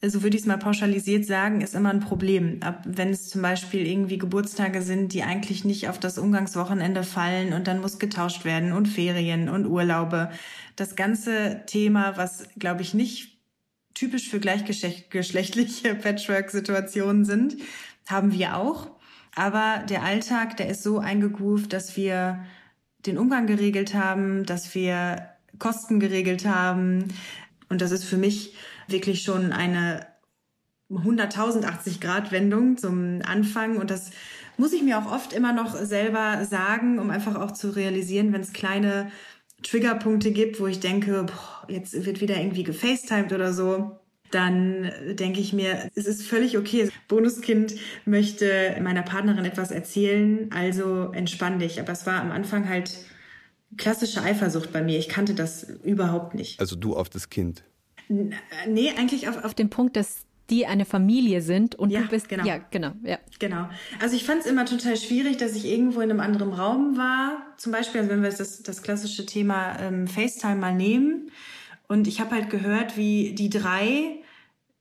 so 0.00 0.22
würde 0.22 0.36
ich 0.36 0.42
es 0.42 0.46
mal 0.46 0.58
pauschalisiert 0.58 1.24
sagen, 1.24 1.60
ist 1.60 1.74
immer 1.74 1.90
ein 1.90 2.00
Problem. 2.00 2.62
Ab, 2.62 2.84
wenn 2.86 3.10
es 3.10 3.28
zum 3.28 3.42
Beispiel 3.42 3.84
irgendwie 3.84 4.18
Geburtstage 4.18 4.82
sind, 4.82 5.12
die 5.12 5.24
eigentlich 5.24 5.64
nicht 5.64 5.88
auf 5.88 5.98
das 5.98 6.18
Umgangswochenende 6.18 7.02
fallen 7.02 7.52
und 7.52 7.66
dann 7.66 7.80
muss 7.80 7.98
getauscht 7.98 8.44
werden 8.44 8.72
und 8.72 8.86
Ferien 8.86 9.48
und 9.48 9.66
Urlaube. 9.66 10.30
Das 10.76 10.94
ganze 10.94 11.62
Thema, 11.66 12.16
was, 12.16 12.48
glaube 12.56 12.82
ich, 12.82 12.94
nicht 12.94 13.38
typisch 13.94 14.28
für 14.28 14.38
gleichgeschlechtliche 14.38 15.94
Patchwork-Situationen 15.96 17.24
sind, 17.24 17.56
haben 18.06 18.32
wir 18.32 18.56
auch. 18.56 18.92
Aber 19.34 19.84
der 19.88 20.04
Alltag, 20.04 20.56
der 20.58 20.68
ist 20.68 20.84
so 20.84 20.98
eingegroovt, 20.98 21.72
dass 21.72 21.96
wir 21.96 22.44
den 23.04 23.18
Umgang 23.18 23.48
geregelt 23.48 23.94
haben, 23.94 24.46
dass 24.46 24.76
wir 24.76 25.28
Kosten 25.58 25.98
geregelt 25.98 26.46
haben. 26.46 27.12
Und 27.68 27.80
das 27.80 27.90
ist 27.90 28.04
für 28.04 28.16
mich 28.16 28.54
wirklich 28.88 29.22
schon 29.22 29.52
eine 29.52 30.06
180 30.90 32.00
Grad 32.00 32.32
Wendung 32.32 32.76
zum 32.76 33.20
Anfang. 33.24 33.76
Und 33.76 33.90
das 33.90 34.10
muss 34.56 34.72
ich 34.72 34.82
mir 34.82 34.98
auch 34.98 35.10
oft 35.10 35.32
immer 35.32 35.52
noch 35.52 35.76
selber 35.76 36.44
sagen, 36.44 36.98
um 36.98 37.10
einfach 37.10 37.36
auch 37.36 37.52
zu 37.52 37.70
realisieren, 37.70 38.32
wenn 38.32 38.40
es 38.40 38.52
kleine 38.52 39.10
Triggerpunkte 39.62 40.30
gibt, 40.30 40.60
wo 40.60 40.66
ich 40.66 40.80
denke, 40.80 41.24
boah, 41.24 41.66
jetzt 41.68 42.06
wird 42.06 42.20
wieder 42.20 42.36
irgendwie 42.36 42.62
gefacetimed 42.62 43.32
oder 43.32 43.52
so, 43.52 43.98
dann 44.30 44.90
denke 45.12 45.40
ich 45.40 45.52
mir, 45.52 45.90
es 45.94 46.06
ist 46.06 46.22
völlig 46.22 46.58
okay. 46.58 46.90
Bonuskind 47.08 47.74
möchte 48.04 48.76
meiner 48.82 49.02
Partnerin 49.02 49.44
etwas 49.44 49.70
erzählen, 49.70 50.50
also 50.52 51.10
entspann 51.12 51.58
dich. 51.58 51.80
Aber 51.80 51.92
es 51.92 52.06
war 52.06 52.20
am 52.20 52.30
Anfang 52.30 52.68
halt 52.68 52.98
klassische 53.76 54.22
Eifersucht 54.22 54.72
bei 54.72 54.82
mir. 54.82 54.98
Ich 54.98 55.08
kannte 55.08 55.34
das 55.34 55.64
überhaupt 55.64 56.34
nicht. 56.34 56.60
Also 56.60 56.76
du 56.76 56.94
auf 56.96 57.08
das 57.08 57.30
Kind? 57.30 57.64
Nee, 58.08 58.92
eigentlich 58.96 59.28
auf, 59.28 59.44
auf 59.44 59.54
den 59.54 59.70
Punkt, 59.70 59.96
dass 59.96 60.24
die 60.50 60.66
eine 60.66 60.86
Familie 60.86 61.42
sind 61.42 61.74
und 61.74 61.90
ja, 61.90 62.00
du 62.00 62.08
bist 62.08 62.28
genau. 62.28 62.44
ja 62.44 62.58
genau 62.70 62.92
ja. 63.02 63.18
Genau. 63.38 63.68
Also 64.00 64.16
ich 64.16 64.24
fand 64.24 64.40
es 64.40 64.46
immer 64.46 64.64
total 64.64 64.96
schwierig 64.96 65.36
dass 65.36 65.54
ich 65.54 65.66
irgendwo 65.66 66.00
in 66.00 66.10
einem 66.10 66.20
anderen 66.20 66.52
Raum 66.54 66.96
war. 66.96 67.42
Zum 67.58 67.70
Beispiel 67.70 68.00
also 68.00 68.10
wenn 68.10 68.22
wir 68.22 68.30
das, 68.30 68.62
das 68.62 68.82
klassische 68.82 69.26
Thema 69.26 69.78
ähm, 69.78 70.06
FaceTime 70.06 70.56
mal 70.56 70.74
nehmen. 70.74 71.30
Und 71.86 72.06
ich 72.06 72.20
habe 72.20 72.34
halt 72.34 72.50
gehört 72.50 72.96
wie 72.96 73.34
die 73.34 73.50
drei 73.50 74.22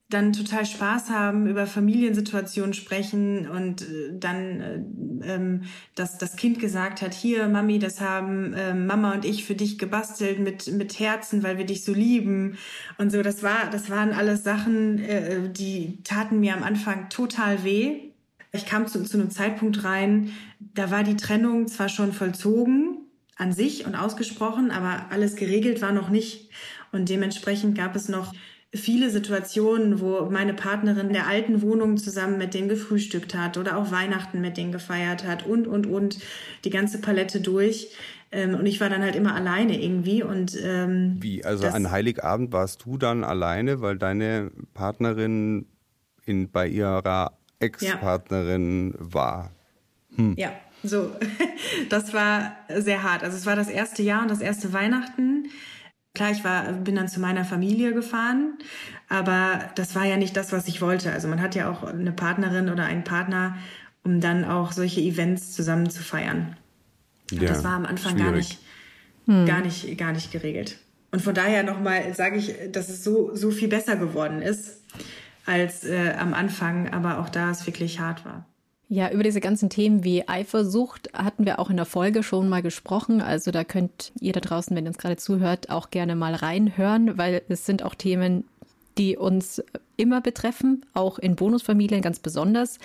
dann 0.10 0.32
total 0.32 0.66
Spaß 0.66 1.10
haben, 1.10 1.48
über 1.48 1.68
Familiensituationen 1.68 2.74
sprechen 2.74 3.50
und 3.50 3.82
äh, 3.82 4.14
dann, 4.14 4.62
äh, 4.62 5.34
ähm, 5.34 5.64
dass 5.96 6.18
das 6.18 6.38
Kind 6.38 6.60
gesagt 6.60 7.02
hat, 7.02 7.14
hier 7.14 7.48
Mami, 7.50 7.78
das 7.78 8.00
haben 8.00 8.54
äh, 8.54 8.74
Mama 8.74 9.14
und 9.14 9.26
ich 9.26 9.44
für 9.44 9.56
dich 9.56 9.78
gebastelt 9.78 10.40
mit 10.40 10.72
mit 10.72 10.98
Herzen, 11.00 11.44
weil 11.44 11.58
wir 11.58 11.66
dich 11.66 11.84
so 11.84 11.94
lieben 11.94 12.58
und 12.98 13.12
so. 13.12 13.22
Das 13.22 13.44
war, 13.44 13.70
das 13.70 13.90
waren 13.90 14.14
alles 14.14 14.44
Sachen, 14.44 15.00
äh, 15.00 15.50
die 15.52 16.02
taten 16.04 16.40
mir 16.40 16.56
am 16.56 16.64
Anfang 16.64 17.10
total 17.10 17.66
weh. 17.66 18.00
Ich 18.54 18.66
kam 18.66 18.88
zu, 18.88 19.04
zu 19.04 19.18
einem 19.20 19.30
Zeitpunkt 19.30 19.84
rein, 19.84 20.32
da 20.60 20.90
war 20.90 21.04
die 21.04 21.18
Trennung 21.18 21.68
zwar 21.68 21.90
schon 21.90 22.14
vollzogen 22.14 23.00
an 23.36 23.52
sich 23.52 23.86
und 23.86 23.96
ausgesprochen, 23.96 24.72
aber 24.72 25.08
alles 25.12 25.36
geregelt 25.36 25.82
war 25.82 25.92
noch 25.92 26.10
nicht 26.10 26.50
und 26.94 27.10
dementsprechend 27.10 27.78
gab 27.78 27.94
es 27.96 28.08
noch 28.08 28.34
viele 28.78 29.10
Situationen, 29.10 30.00
wo 30.00 30.30
meine 30.30 30.54
Partnerin 30.54 31.08
in 31.08 31.14
der 31.14 31.28
alten 31.28 31.62
Wohnung 31.62 31.98
zusammen 31.98 32.38
mit 32.38 32.54
denen 32.54 32.70
gefrühstückt 32.70 33.36
hat 33.36 33.58
oder 33.58 33.78
auch 33.78 33.92
Weihnachten 33.92 34.42
mit 34.42 34.58
denen 34.58 34.72
gefeiert 34.72 35.26
hat 35.26 35.46
und, 35.46 35.68
und, 35.68 35.86
und 35.86 36.20
die 36.64 36.70
ganze 36.70 37.00
Palette 37.00 37.42
durch. 37.42 37.90
Ähm, 38.32 38.56
und 38.56 38.66
ich 38.66 38.82
war 38.82 38.90
dann 38.90 39.02
halt 39.02 39.16
immer 39.16 39.36
alleine 39.36 39.82
irgendwie. 39.82 40.24
Und, 40.24 40.58
ähm, 40.62 41.18
Wie? 41.20 41.44
Also 41.46 41.68
an 41.68 41.92
Heiligabend 41.92 42.52
warst 42.52 42.86
du 42.86 42.98
dann 42.98 43.24
alleine, 43.24 43.82
weil 43.82 43.98
deine 43.98 44.52
Partnerin 44.74 45.66
in, 46.26 46.52
bei 46.52 46.68
ihrer 46.68 47.38
Ex-Partnerin 47.60 48.92
ja. 48.92 49.14
war? 49.14 49.52
Hm. 50.16 50.36
Ja, 50.38 50.52
so. 50.84 51.12
Das 51.90 52.14
war 52.14 52.56
sehr 52.76 53.04
hart. 53.04 53.24
Also 53.24 53.38
es 53.38 53.46
war 53.46 53.56
das 53.56 53.70
erste 53.70 54.02
Jahr 54.02 54.22
und 54.22 54.32
das 54.32 54.42
erste 54.42 54.74
Weihnachten. 54.74 55.48
Klar, 56.18 56.32
ich 56.32 56.44
war, 56.44 56.74
bin 56.74 56.96
dann 56.96 57.08
zu 57.08 57.20
meiner 57.20 57.46
Familie 57.46 57.94
gefahren, 57.94 58.58
aber 59.08 59.70
das 59.76 59.94
war 59.94 60.04
ja 60.04 60.18
nicht 60.18 60.36
das, 60.36 60.52
was 60.52 60.68
ich 60.68 60.82
wollte. 60.82 61.12
Also 61.12 61.28
man 61.28 61.44
hat 61.44 61.54
ja 61.54 61.70
auch 61.70 61.84
eine 61.84 62.12
Partnerin 62.12 62.70
oder 62.70 62.86
einen 62.86 63.04
Partner, 63.04 63.56
um 64.04 64.20
dann 64.20 64.44
auch 64.44 64.72
solche 64.72 65.00
Events 65.00 65.54
zusammen 65.54 65.92
zu 65.92 66.02
feiern. 66.02 66.58
Ja, 67.30 67.42
das 67.44 67.64
war 67.64 67.74
am 67.74 67.86
Anfang 67.86 68.18
gar 68.18 68.32
nicht, 68.32 68.58
hm. 69.28 69.46
gar 69.46 69.62
nicht, 69.62 69.96
gar 70.00 70.12
nicht 70.12 70.32
geregelt. 70.32 70.80
Und 71.12 71.22
von 71.22 71.36
daher 71.36 71.62
nochmal 71.62 72.12
sage 72.16 72.38
ich, 72.38 72.52
dass 72.72 72.90
es 72.90 73.04
so, 73.04 73.36
so 73.36 73.52
viel 73.52 73.68
besser 73.68 73.96
geworden 73.96 74.42
ist 74.42 74.82
als 75.46 75.84
äh, 75.84 76.16
am 76.18 76.34
Anfang, 76.34 76.92
aber 76.92 77.20
auch 77.20 77.30
da 77.30 77.52
es 77.52 77.68
wirklich 77.68 78.00
hart 78.00 78.26
war. 78.26 78.48
Ja, 78.90 79.12
über 79.12 79.24
diese 79.24 79.42
ganzen 79.42 79.70
Themen 79.70 80.06
wie 80.06 80.28
Eifersucht 80.30 81.10
hatten 81.14 81.46
wir 81.46 81.60
auch 81.60 81.70
in 81.70 81.76
der 81.76 81.86
Folge 81.86 82.24
schon 82.24 82.48
mal 82.48 82.62
gesprochen. 82.62 83.22
Also 83.22 83.52
da 83.52 83.66
könnt 83.66 84.14
ihr 84.22 84.32
da 84.32 84.40
draußen, 84.40 84.76
wenn 84.76 84.86
ihr 84.86 84.90
uns 84.90 84.98
gerade 84.98 85.18
zuhört, 85.18 85.70
auch 85.70 85.90
gerne 85.90 86.16
mal 86.16 86.34
reinhören, 86.34 87.18
weil 87.18 87.42
es 87.50 87.66
sind 87.66 87.84
auch 87.84 87.96
Themen, 87.96 88.46
die 88.98 89.18
uns 89.18 89.62
immer 89.98 90.22
betreffen, 90.22 90.86
auch 90.94 91.20
in 91.20 91.36
Bonusfamilien 91.36 92.02
ganz 92.02 92.20
besonders. 92.20 92.80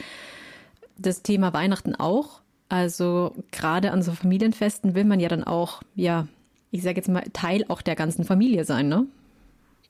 Das 0.99 1.23
Thema 1.23 1.53
Weihnachten 1.53 1.95
auch. 1.95 2.41
Also 2.69 3.35
gerade 3.53 3.93
an 3.93 4.03
so 4.03 4.13
Familienfesten 4.13 4.95
will 4.97 5.05
man 5.05 5.21
ja 5.21 5.29
dann 5.29 5.45
auch, 5.45 5.83
ja, 5.95 6.27
ich 6.73 6.83
sage 6.83 6.97
jetzt 6.97 7.09
mal, 7.09 7.23
Teil 7.33 7.65
auch 7.69 7.83
der 7.83 7.95
ganzen 7.95 8.25
Familie 8.25 8.65
sein, 8.65 8.89
ne? 8.89 9.07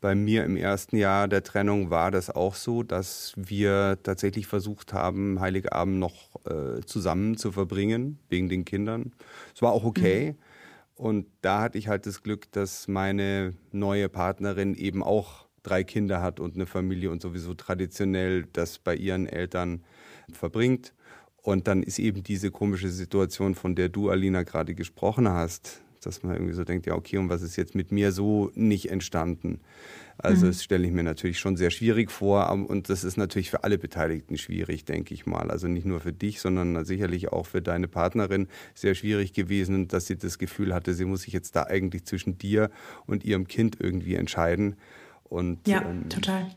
Bei 0.02 0.16
mir 0.16 0.44
im 0.44 0.56
ersten 0.56 0.96
Jahr 0.96 1.28
der 1.28 1.44
Trennung 1.44 1.88
war 1.88 2.10
das 2.10 2.28
auch 2.28 2.56
so, 2.56 2.82
dass 2.82 3.34
wir 3.36 4.00
tatsächlich 4.02 4.48
versucht 4.48 4.92
haben, 4.92 5.38
Heiligabend 5.38 6.00
noch 6.00 6.44
äh, 6.44 6.80
zusammen 6.84 7.36
zu 7.36 7.52
verbringen, 7.52 8.18
wegen 8.28 8.48
den 8.48 8.64
Kindern. 8.64 9.12
Es 9.54 9.62
war 9.62 9.70
auch 9.70 9.84
okay. 9.84 10.32
Mhm. 10.32 10.36
Und 10.96 11.26
da 11.40 11.60
hatte 11.60 11.78
ich 11.78 11.86
halt 11.86 12.06
das 12.06 12.24
Glück, 12.24 12.50
dass 12.50 12.88
meine 12.88 13.54
neue 13.70 14.08
Partnerin 14.08 14.74
eben 14.74 15.04
auch 15.04 15.46
drei 15.62 15.84
Kinder 15.84 16.20
hat 16.20 16.40
und 16.40 16.56
eine 16.56 16.66
Familie 16.66 17.12
und 17.12 17.22
sowieso 17.22 17.54
traditionell 17.54 18.46
das 18.52 18.80
bei 18.80 18.96
ihren 18.96 19.28
Eltern 19.28 19.84
verbringt. 20.32 20.94
Und 21.42 21.68
dann 21.68 21.84
ist 21.84 22.00
eben 22.00 22.24
diese 22.24 22.50
komische 22.50 22.88
Situation, 22.88 23.54
von 23.54 23.76
der 23.76 23.88
du, 23.88 24.10
Alina, 24.10 24.42
gerade 24.42 24.74
gesprochen 24.74 25.28
hast, 25.28 25.80
dass 26.06 26.22
man 26.22 26.34
irgendwie 26.34 26.54
so 26.54 26.64
denkt, 26.64 26.86
ja, 26.86 26.94
okay, 26.94 27.18
und 27.18 27.28
was 27.28 27.42
ist 27.42 27.56
jetzt 27.56 27.74
mit 27.74 27.92
mir 27.92 28.12
so 28.12 28.50
nicht 28.54 28.90
entstanden? 28.90 29.60
Also 30.18 30.44
mhm. 30.44 30.50
das 30.50 30.62
stelle 30.62 30.86
ich 30.86 30.92
mir 30.92 31.02
natürlich 31.02 31.38
schon 31.38 31.56
sehr 31.56 31.70
schwierig 31.70 32.10
vor 32.10 32.50
und 32.50 32.88
das 32.88 33.04
ist 33.04 33.16
natürlich 33.16 33.50
für 33.50 33.64
alle 33.64 33.78
Beteiligten 33.78 34.36
schwierig, 34.36 34.84
denke 34.84 35.14
ich 35.14 35.26
mal. 35.26 35.50
Also 35.50 35.68
nicht 35.68 35.86
nur 35.86 36.00
für 36.00 36.12
dich, 36.12 36.40
sondern 36.40 36.84
sicherlich 36.84 37.32
auch 37.32 37.46
für 37.46 37.62
deine 37.62 37.88
Partnerin 37.88 38.48
sehr 38.74 38.94
schwierig 38.94 39.32
gewesen, 39.32 39.88
dass 39.88 40.06
sie 40.06 40.16
das 40.16 40.38
Gefühl 40.38 40.74
hatte, 40.74 40.94
sie 40.94 41.04
muss 41.04 41.22
sich 41.22 41.32
jetzt 41.32 41.56
da 41.56 41.64
eigentlich 41.64 42.04
zwischen 42.04 42.38
dir 42.38 42.70
und 43.06 43.24
ihrem 43.24 43.48
Kind 43.48 43.78
irgendwie 43.80 44.14
entscheiden. 44.14 44.76
Und, 45.24 45.66
ja, 45.66 45.82
ähm, 45.82 46.08
total. 46.08 46.54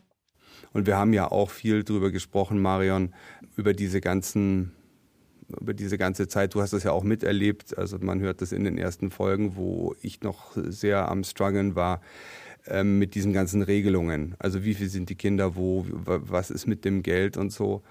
Und 0.72 0.86
wir 0.86 0.96
haben 0.96 1.12
ja 1.14 1.30
auch 1.30 1.50
viel 1.50 1.82
darüber 1.82 2.10
gesprochen, 2.10 2.60
Marion, 2.60 3.14
über 3.56 3.72
diese 3.72 4.02
ganzen 4.02 4.72
über 5.60 5.74
diese 5.74 5.98
ganze 5.98 6.28
Zeit. 6.28 6.54
Du 6.54 6.60
hast 6.60 6.72
das 6.72 6.84
ja 6.84 6.92
auch 6.92 7.04
miterlebt. 7.04 7.76
Also 7.76 7.98
man 8.00 8.20
hört 8.20 8.42
das 8.42 8.52
in 8.52 8.64
den 8.64 8.78
ersten 8.78 9.10
Folgen, 9.10 9.56
wo 9.56 9.94
ich 10.02 10.22
noch 10.22 10.52
sehr 10.56 11.08
am 11.08 11.24
struggeln 11.24 11.74
war 11.74 12.00
ähm, 12.66 12.98
mit 12.98 13.14
diesen 13.14 13.32
ganzen 13.32 13.62
Regelungen. 13.62 14.34
Also 14.38 14.64
wie 14.64 14.74
viel 14.74 14.88
sind 14.88 15.08
die 15.08 15.14
Kinder 15.14 15.56
wo, 15.56 15.86
was 15.88 16.50
ist 16.50 16.66
mit 16.66 16.84
dem 16.84 17.02
Geld 17.02 17.36
und 17.36 17.52
so. 17.52 17.82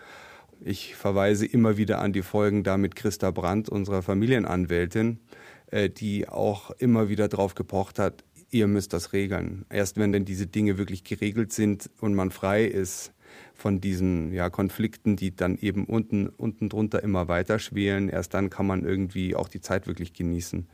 Ich 0.62 0.96
verweise 0.96 1.46
immer 1.46 1.78
wieder 1.78 2.00
an 2.00 2.14
die 2.14 2.22
Folgen 2.22 2.64
da 2.64 2.78
mit 2.78 2.96
Christa 2.96 3.32
Brandt, 3.32 3.70
unserer 3.70 4.02
Familienanwältin, 4.02 5.20
äh, 5.68 5.90
die 5.90 6.28
auch 6.28 6.72
immer 6.72 7.10
wieder 7.10 7.28
drauf 7.28 7.56
gepocht 7.56 8.00
hat, 8.00 8.24
ihr 8.52 8.68
müsst 8.68 8.94
das 8.94 9.14
regeln. 9.14 9.66
Erst 9.70 9.98
wenn 9.98 10.12
denn 10.12 10.26
diese 10.26 10.48
Dinge 10.48 10.78
wirklich 10.78 11.04
geregelt 11.04 11.52
sind 11.52 11.90
und 12.00 12.16
man 12.16 12.32
frei 12.32 12.66
ist, 12.66 13.12
von 13.54 13.82
diesen 13.82 14.32
ja, 14.34 14.50
Konflikten, 14.50 15.16
die 15.16 15.36
dann 15.36 15.58
eben 15.58 15.86
unten, 15.86 16.28
unten 16.28 16.70
drunter 16.70 17.02
immer 17.04 17.28
weiter 17.28 17.60
schwelen. 17.60 18.10
Erst 18.10 18.34
dann 18.34 18.50
kann 18.50 18.68
man 18.68 18.84
irgendwie 18.84 19.36
auch 19.36 19.48
die 19.48 19.62
Zeit 19.62 19.88
wirklich 19.88 20.14
genießen. 20.14 20.68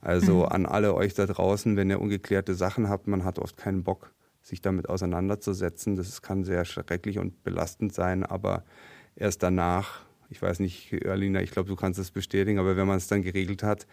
Also 0.00 0.40
mhm. 0.40 0.44
an 0.46 0.66
alle 0.66 0.94
euch 0.94 1.14
da 1.14 1.26
draußen, 1.26 1.76
wenn 1.76 1.90
ihr 1.90 2.00
ungeklärte 2.00 2.54
Sachen 2.54 2.88
habt, 2.88 3.06
man 3.06 3.24
hat 3.24 3.38
oft 3.38 3.56
keinen 3.56 3.84
Bock. 3.84 4.12
sich 4.42 4.60
damit 4.60 4.90
auseinanderzusetzen. 4.90 5.96
Das 5.96 6.20
kann 6.20 6.44
sehr 6.44 6.66
schrecklich 6.66 7.18
und 7.18 7.42
belastend 7.44 7.94
sein, 7.94 8.24
aber 8.24 8.64
erst 9.16 9.42
danach, 9.42 10.00
ich 10.28 10.42
weiß 10.42 10.60
nicht, 10.60 10.92
Alina, 11.06 11.40
ich 11.40 11.50
glaube, 11.50 11.68
du 11.68 11.76
kannst 11.76 11.98
es 11.98 12.10
bestätigen, 12.10 12.58
aber 12.58 12.76
wenn 12.76 12.86
man 12.86 12.98
es 12.98 13.08
dann 13.08 13.22
geregelt 13.22 13.62
hat, 13.62 13.86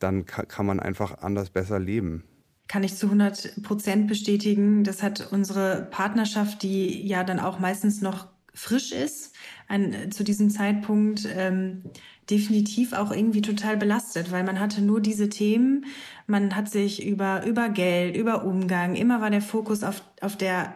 dann 0.00 0.26
kann 0.26 0.66
man 0.66 0.80
einfach 0.80 1.18
anders 1.18 1.50
besser 1.50 1.78
leben. 1.78 2.24
Kann 2.66 2.82
ich 2.82 2.96
zu 2.96 3.06
100 3.06 3.62
Prozent 3.62 4.06
bestätigen. 4.06 4.84
Das 4.84 5.02
hat 5.02 5.32
unsere 5.32 5.86
Partnerschaft, 5.90 6.62
die 6.62 7.06
ja 7.06 7.24
dann 7.24 7.40
auch 7.40 7.58
meistens 7.58 8.00
noch 8.00 8.28
frisch 8.54 8.92
ist, 8.92 9.34
an, 9.68 10.10
zu 10.10 10.24
diesem 10.24 10.48
Zeitpunkt 10.48 11.28
ähm, 11.36 11.82
definitiv 12.30 12.92
auch 12.92 13.10
irgendwie 13.10 13.42
total 13.42 13.76
belastet, 13.76 14.30
weil 14.30 14.44
man 14.44 14.60
hatte 14.60 14.80
nur 14.80 15.00
diese 15.00 15.28
Themen, 15.28 15.86
man 16.26 16.54
hat 16.56 16.70
sich 16.70 17.04
über, 17.04 17.44
über 17.44 17.68
Geld, 17.68 18.16
über 18.16 18.44
Umgang, 18.44 18.94
immer 18.94 19.20
war 19.20 19.30
der 19.30 19.42
Fokus 19.42 19.82
auf, 19.82 20.02
auf 20.20 20.36
der 20.36 20.74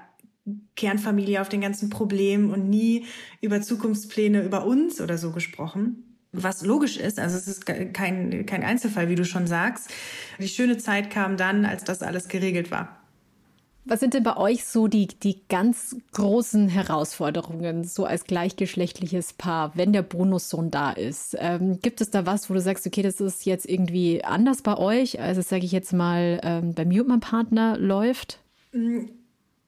Kernfamilie, 0.77 1.40
auf 1.40 1.48
den 1.48 1.61
ganzen 1.61 1.90
Problemen 1.90 2.51
und 2.51 2.68
nie 2.68 3.07
über 3.40 3.62
Zukunftspläne, 3.62 4.42
über 4.42 4.66
uns 4.66 5.01
oder 5.01 5.18
so 5.18 5.33
gesprochen. 5.33 6.08
Was 6.33 6.62
logisch 6.62 6.99
ist, 6.99 7.19
also 7.19 7.37
es 7.37 7.49
ist 7.49 7.64
kein, 7.64 8.45
kein 8.45 8.62
Einzelfall, 8.62 9.09
wie 9.09 9.14
du 9.14 9.25
schon 9.25 9.47
sagst. 9.47 9.91
Die 10.38 10.49
schöne 10.49 10.77
Zeit 10.77 11.11
kam 11.11 11.37
dann, 11.37 11.64
als 11.64 11.85
das 11.85 12.03
alles 12.03 12.29
geregelt 12.29 12.71
war. 12.71 12.99
Was 13.88 14.01
sind 14.01 14.12
denn 14.12 14.23
bei 14.23 14.37
euch 14.37 14.67
so 14.67 14.87
die, 14.87 15.07
die 15.07 15.41
ganz 15.49 15.97
großen 16.12 16.69
Herausforderungen, 16.69 17.85
so 17.85 18.05
als 18.05 18.25
gleichgeschlechtliches 18.25 19.33
Paar, 19.33 19.75
wenn 19.77 19.95
der 19.95 20.03
Bonussohn 20.03 20.71
da 20.71 20.91
ist? 20.91 21.35
Ähm, 21.38 21.81
gibt 21.81 22.03
es 22.03 22.11
da 22.11 22.27
was, 22.27 22.51
wo 22.51 22.55
du 22.55 22.61
sagst, 22.61 22.87
okay, 22.87 23.01
das 23.01 23.19
ist 23.19 23.47
jetzt 23.47 23.67
irgendwie 23.67 24.23
anders 24.23 24.61
bei 24.61 24.77
euch, 24.77 25.19
als 25.23 25.38
es, 25.38 25.49
sage 25.49 25.64
ich 25.64 25.73
jetzt 25.73 25.95
mal, 25.95 26.38
ähm, 26.43 26.75
bei 26.75 26.85
mir 26.85 27.01
und 27.01 27.09
meinem 27.09 27.21
Partner 27.21 27.79
läuft? 27.79 28.41
Mm, 28.73 29.07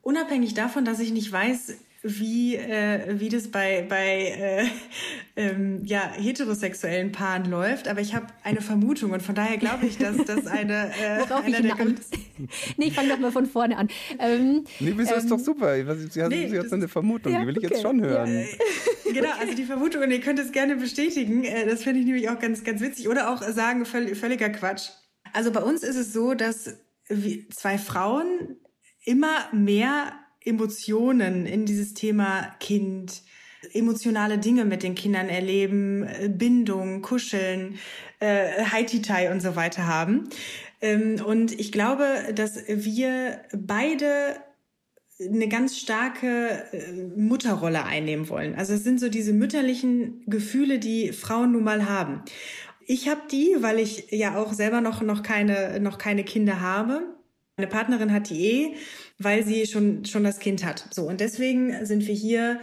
unabhängig 0.02 0.52
davon, 0.52 0.84
dass 0.84 1.00
ich 1.00 1.12
nicht 1.12 1.32
weiß, 1.32 1.78
wie, 2.02 2.56
äh, 2.56 3.20
wie 3.20 3.28
das 3.28 3.48
bei, 3.48 3.84
bei 3.86 4.34
äh, 4.38 4.66
ähm, 5.36 5.84
ja, 5.84 6.10
heterosexuellen 6.12 7.12
Paaren 7.12 7.50
läuft, 7.50 7.88
aber 7.88 8.00
ich 8.00 8.14
habe 8.14 8.26
eine 8.42 8.62
Vermutung 8.62 9.10
und 9.10 9.22
von 9.22 9.34
daher 9.34 9.58
glaube 9.58 9.86
ich, 9.86 9.98
dass 9.98 10.16
das 10.16 10.46
eine 10.46 10.90
äh, 10.90 11.20
Worauf 11.20 11.44
einer 11.44 11.60
der 11.60 11.76
Nee, 12.76 12.86
ich 12.86 12.94
fange 12.94 13.10
doch 13.10 13.18
mal 13.18 13.30
von 13.30 13.44
vorne 13.44 13.76
an. 13.76 13.88
Ähm, 14.18 14.64
nee, 14.78 14.94
wieso 14.96 15.12
ähm, 15.12 15.18
ist 15.18 15.30
doch 15.30 15.38
super. 15.38 15.74
Sie 15.76 16.22
hat, 16.22 16.30
nee, 16.30 16.48
sie 16.48 16.58
hat 16.58 16.70
so 16.70 16.76
eine 16.76 16.88
Vermutung, 16.88 17.32
ja, 17.32 17.40
die 17.40 17.46
will 17.46 17.58
ich 17.58 17.64
okay. 17.64 17.74
jetzt 17.74 17.82
schon 17.82 18.00
hören. 18.00 18.32
Ja, 18.32 18.40
äh, 18.40 19.12
genau, 19.12 19.32
also 19.38 19.54
die 19.54 19.64
Vermutung, 19.64 20.02
und 20.02 20.10
ihr 20.10 20.20
könnt 20.20 20.38
es 20.38 20.52
gerne 20.52 20.76
bestätigen, 20.76 21.44
äh, 21.44 21.66
das 21.66 21.82
finde 21.82 22.00
ich 22.00 22.06
nämlich 22.06 22.30
auch 22.30 22.38
ganz, 22.38 22.64
ganz 22.64 22.80
witzig. 22.80 23.08
Oder 23.08 23.30
auch 23.30 23.42
sagen, 23.42 23.84
völ 23.84 24.14
völliger 24.14 24.48
Quatsch. 24.48 24.88
Also 25.34 25.52
bei 25.52 25.60
uns 25.60 25.82
ist 25.82 25.96
es 25.96 26.14
so, 26.14 26.32
dass 26.32 26.78
zwei 27.50 27.76
Frauen 27.76 28.56
immer 29.04 29.48
mehr 29.52 30.12
Emotionen 30.44 31.46
in 31.46 31.66
dieses 31.66 31.94
Thema 31.94 32.54
Kind, 32.60 33.22
emotionale 33.72 34.38
Dinge 34.38 34.64
mit 34.64 34.82
den 34.82 34.94
Kindern 34.94 35.28
erleben, 35.28 36.04
äh, 36.04 36.28
Bindung, 36.28 37.02
Kuscheln, 37.02 37.78
äh, 38.20 38.64
Haititai 38.64 39.30
und 39.30 39.40
so 39.40 39.56
weiter 39.56 39.86
haben. 39.86 40.28
Ähm, 40.80 41.22
und 41.24 41.58
ich 41.58 41.72
glaube, 41.72 42.32
dass 42.34 42.56
wir 42.68 43.42
beide 43.52 44.36
eine 45.20 45.48
ganz 45.48 45.76
starke 45.76 46.64
äh, 46.72 46.92
Mutterrolle 47.16 47.84
einnehmen 47.84 48.28
wollen. 48.28 48.54
Also 48.54 48.74
es 48.74 48.84
sind 48.84 49.00
so 49.00 49.08
diese 49.08 49.32
mütterlichen 49.32 50.24
Gefühle, 50.26 50.78
die 50.78 51.12
Frauen 51.12 51.52
nun 51.52 51.64
mal 51.64 51.86
haben. 51.86 52.22
Ich 52.86 53.08
habe 53.08 53.20
die, 53.30 53.56
weil 53.60 53.78
ich 53.78 54.10
ja 54.10 54.36
auch 54.36 54.52
selber 54.52 54.80
noch 54.80 55.02
noch 55.02 55.22
keine 55.22 55.78
noch 55.80 55.98
keine 55.98 56.24
Kinder 56.24 56.60
habe. 56.60 57.19
Meine 57.60 57.70
Partnerin 57.70 58.12
hat 58.12 58.30
die 58.30 58.40
eh 58.40 58.76
weil 59.20 59.44
sie 59.44 59.66
schon, 59.66 60.04
schon 60.06 60.24
das 60.24 60.38
Kind 60.38 60.64
hat. 60.64 60.86
So. 60.90 61.02
Und 61.02 61.20
deswegen 61.20 61.84
sind 61.84 62.06
wir 62.06 62.14
hier 62.14 62.58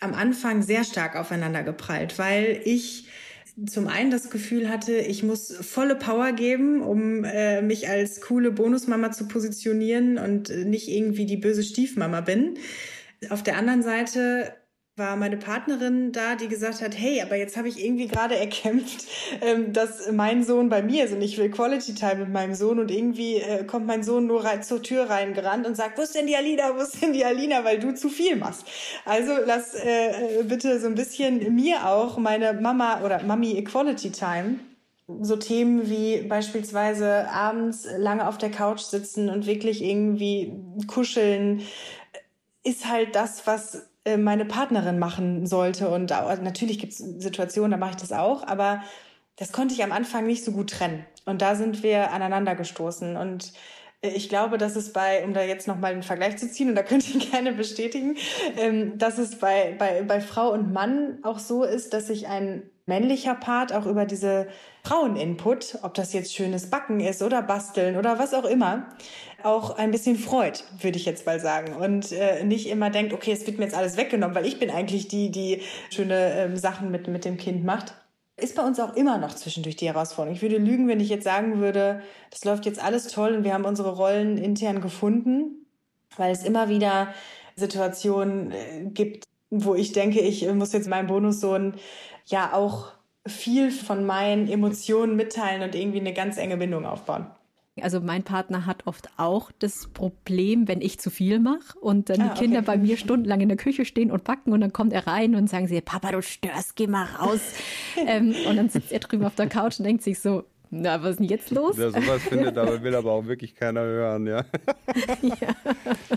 am 0.00 0.14
Anfang 0.14 0.62
sehr 0.62 0.82
stark 0.82 1.14
aufeinander 1.14 1.62
geprallt, 1.62 2.18
weil 2.18 2.60
ich 2.64 3.06
zum 3.66 3.86
einen 3.86 4.10
das 4.10 4.30
Gefühl 4.30 4.70
hatte, 4.70 4.96
ich 4.96 5.22
muss 5.22 5.54
volle 5.60 5.94
Power 5.94 6.32
geben, 6.32 6.80
um 6.80 7.24
äh, 7.24 7.60
mich 7.60 7.90
als 7.90 8.22
coole 8.22 8.50
Bonusmama 8.50 9.10
zu 9.12 9.28
positionieren 9.28 10.16
und 10.16 10.48
nicht 10.64 10.88
irgendwie 10.88 11.26
die 11.26 11.36
böse 11.36 11.62
Stiefmama 11.62 12.22
bin. 12.22 12.54
Auf 13.28 13.42
der 13.42 13.58
anderen 13.58 13.82
Seite 13.82 14.54
war 15.00 15.16
meine 15.16 15.36
Partnerin 15.36 16.12
da, 16.12 16.36
die 16.36 16.46
gesagt 16.46 16.80
hat, 16.80 16.96
hey, 16.96 17.20
aber 17.22 17.34
jetzt 17.34 17.56
habe 17.56 17.66
ich 17.66 17.84
irgendwie 17.84 18.06
gerade 18.06 18.36
erkämpft, 18.36 19.06
ähm, 19.40 19.72
dass 19.72 20.12
mein 20.12 20.44
Sohn 20.44 20.68
bei 20.68 20.82
mir 20.82 21.06
ist 21.06 21.12
und 21.12 21.22
ich 21.22 21.36
will 21.38 21.50
Quality 21.50 21.94
Time 21.94 22.16
mit 22.16 22.28
meinem 22.28 22.54
Sohn 22.54 22.78
und 22.78 22.92
irgendwie 22.92 23.38
äh, 23.38 23.64
kommt 23.64 23.86
mein 23.86 24.04
Sohn 24.04 24.28
nur 24.28 24.44
rein, 24.44 24.62
zur 24.62 24.80
Tür 24.80 25.10
reingerannt 25.10 25.66
und 25.66 25.76
sagt, 25.76 25.98
wo 25.98 26.02
ist 26.02 26.14
denn 26.14 26.28
die 26.28 26.36
Alina, 26.36 26.76
wo 26.76 26.82
ist 26.82 27.02
denn 27.02 27.12
die 27.12 27.24
Alina, 27.24 27.64
weil 27.64 27.80
du 27.80 27.92
zu 27.94 28.08
viel 28.08 28.36
machst. 28.36 28.64
Also 29.04 29.32
lass 29.44 29.74
äh, 29.74 30.44
bitte 30.44 30.78
so 30.78 30.86
ein 30.86 30.94
bisschen 30.94 31.52
mir 31.56 31.88
auch 31.88 32.18
meine 32.18 32.52
Mama 32.52 33.02
oder 33.02 33.24
Mami 33.24 33.58
Equality 33.58 34.12
Time 34.12 34.60
so 35.22 35.36
Themen 35.36 35.90
wie 35.90 36.22
beispielsweise 36.22 37.28
abends 37.30 37.88
lange 37.96 38.28
auf 38.28 38.38
der 38.38 38.50
Couch 38.50 38.80
sitzen 38.80 39.28
und 39.28 39.46
wirklich 39.46 39.82
irgendwie 39.82 40.52
kuscheln, 40.86 41.62
ist 42.62 42.88
halt 42.88 43.14
das, 43.14 43.46
was 43.46 43.74
äh, 43.74 43.80
meine 44.18 44.44
Partnerin 44.44 44.98
machen 44.98 45.46
sollte. 45.46 45.88
Und 45.88 46.10
natürlich 46.10 46.78
gibt 46.78 46.92
es 46.92 46.98
Situationen, 46.98 47.72
da 47.72 47.76
mache 47.76 47.90
ich 47.90 47.96
das 47.96 48.12
auch, 48.12 48.46
aber 48.46 48.82
das 49.36 49.52
konnte 49.52 49.74
ich 49.74 49.82
am 49.82 49.92
Anfang 49.92 50.26
nicht 50.26 50.44
so 50.44 50.52
gut 50.52 50.70
trennen. 50.70 51.04
Und 51.24 51.42
da 51.42 51.54
sind 51.54 51.82
wir 51.82 52.12
aneinander 52.12 52.54
gestoßen. 52.54 53.16
Und 53.16 53.46
äh, 53.46 53.79
ich 54.02 54.28
glaube, 54.28 54.56
dass 54.56 54.76
es 54.76 54.92
bei, 54.92 55.24
um 55.24 55.34
da 55.34 55.42
jetzt 55.42 55.68
nochmal 55.68 55.92
einen 55.92 56.02
Vergleich 56.02 56.38
zu 56.38 56.50
ziehen, 56.50 56.70
und 56.70 56.74
da 56.74 56.82
könnte 56.82 57.06
ich 57.06 57.30
gerne 57.32 57.52
bestätigen, 57.52 58.16
ähm, 58.56 58.98
dass 58.98 59.18
es 59.18 59.38
bei, 59.38 59.74
bei, 59.78 60.02
bei 60.02 60.20
Frau 60.20 60.52
und 60.52 60.72
Mann 60.72 61.18
auch 61.22 61.38
so 61.38 61.64
ist, 61.64 61.92
dass 61.92 62.06
sich 62.06 62.26
ein 62.26 62.62
männlicher 62.86 63.34
Part 63.34 63.72
auch 63.72 63.86
über 63.86 64.04
diese 64.04 64.48
Frauen-Input, 64.82 65.78
ob 65.82 65.94
das 65.94 66.12
jetzt 66.12 66.34
schönes 66.34 66.70
Backen 66.70 67.00
ist 67.00 67.22
oder 67.22 67.42
Basteln 67.42 67.96
oder 67.96 68.18
was 68.18 68.34
auch 68.34 68.44
immer, 68.44 68.88
auch 69.42 69.76
ein 69.76 69.90
bisschen 69.90 70.16
freut, 70.16 70.64
würde 70.80 70.96
ich 70.96 71.04
jetzt 71.04 71.26
mal 71.26 71.38
sagen. 71.38 71.74
Und 71.76 72.10
äh, 72.12 72.42
nicht 72.42 72.68
immer 72.68 72.90
denkt, 72.90 73.12
okay, 73.12 73.32
es 73.32 73.46
wird 73.46 73.58
mir 73.58 73.64
jetzt 73.64 73.76
alles 73.76 73.96
weggenommen, 73.96 74.34
weil 74.34 74.46
ich 74.46 74.58
bin 74.58 74.70
eigentlich 74.70 75.08
die, 75.08 75.30
die 75.30 75.62
schöne 75.90 76.32
ähm, 76.36 76.56
Sachen 76.56 76.90
mit, 76.90 77.06
mit 77.06 77.24
dem 77.24 77.36
Kind 77.36 77.64
macht. 77.64 77.94
Ist 78.40 78.56
bei 78.56 78.64
uns 78.64 78.80
auch 78.80 78.96
immer 78.96 79.18
noch 79.18 79.34
zwischendurch 79.34 79.76
die 79.76 79.86
Herausforderung. 79.86 80.34
Ich 80.34 80.42
würde 80.42 80.58
lügen, 80.58 80.88
wenn 80.88 81.00
ich 81.00 81.08
jetzt 81.08 81.24
sagen 81.24 81.60
würde, 81.60 82.02
das 82.30 82.44
läuft 82.44 82.66
jetzt 82.66 82.82
alles 82.82 83.08
toll 83.08 83.34
und 83.34 83.44
wir 83.44 83.54
haben 83.54 83.64
unsere 83.64 83.94
Rollen 83.94 84.38
intern 84.38 84.80
gefunden, 84.80 85.66
weil 86.16 86.32
es 86.32 86.44
immer 86.44 86.68
wieder 86.68 87.08
Situationen 87.56 88.52
äh, 88.52 88.84
gibt, 88.86 89.24
wo 89.50 89.74
ich 89.74 89.92
denke, 89.92 90.20
ich 90.20 90.46
muss 90.52 90.72
jetzt 90.72 90.88
meinem 90.88 91.06
Bonussohn 91.06 91.74
ja 92.26 92.52
auch 92.52 92.92
viel 93.26 93.70
von 93.70 94.06
meinen 94.06 94.48
Emotionen 94.48 95.16
mitteilen 95.16 95.62
und 95.62 95.74
irgendwie 95.74 96.00
eine 96.00 96.14
ganz 96.14 96.38
enge 96.38 96.56
Bindung 96.56 96.86
aufbauen. 96.86 97.26
Also 97.82 98.00
mein 98.00 98.22
Partner 98.22 98.66
hat 98.66 98.86
oft 98.86 99.08
auch 99.16 99.50
das 99.58 99.88
Problem, 99.88 100.68
wenn 100.68 100.80
ich 100.80 100.98
zu 100.98 101.10
viel 101.10 101.38
mache 101.38 101.78
und 101.80 102.08
dann 102.10 102.20
ah, 102.20 102.34
die 102.34 102.40
Kinder 102.40 102.58
okay. 102.58 102.66
bei 102.66 102.76
mir 102.78 102.96
stundenlang 102.96 103.40
in 103.40 103.48
der 103.48 103.56
Küche 103.56 103.84
stehen 103.84 104.10
und 104.10 104.24
backen 104.24 104.52
und 104.52 104.60
dann 104.60 104.72
kommt 104.72 104.92
er 104.92 105.06
rein 105.06 105.34
und 105.34 105.48
sagen 105.48 105.66
sie, 105.66 105.80
Papa, 105.80 106.12
du 106.12 106.22
störst, 106.22 106.76
geh 106.76 106.86
mal 106.86 107.04
raus. 107.04 107.40
ähm, 108.06 108.34
und 108.48 108.56
dann 108.56 108.68
sitzt 108.68 108.92
er 108.92 109.00
drüben 109.00 109.24
auf 109.24 109.34
der 109.34 109.48
Couch 109.48 109.78
und 109.78 109.84
denkt 109.84 110.02
sich 110.02 110.20
so, 110.20 110.44
na, 110.72 111.02
was 111.02 111.12
ist 111.12 111.20
denn 111.20 111.26
jetzt 111.26 111.50
los? 111.50 111.76
Wer 111.76 111.90
sowas 111.90 112.22
findet, 112.22 112.56
aber 112.56 112.80
will 112.82 112.94
aber 112.94 113.10
auch 113.10 113.26
wirklich 113.26 113.56
keiner 113.56 113.80
hören, 113.80 114.26
ja. 114.26 114.44
ja. 115.22 115.36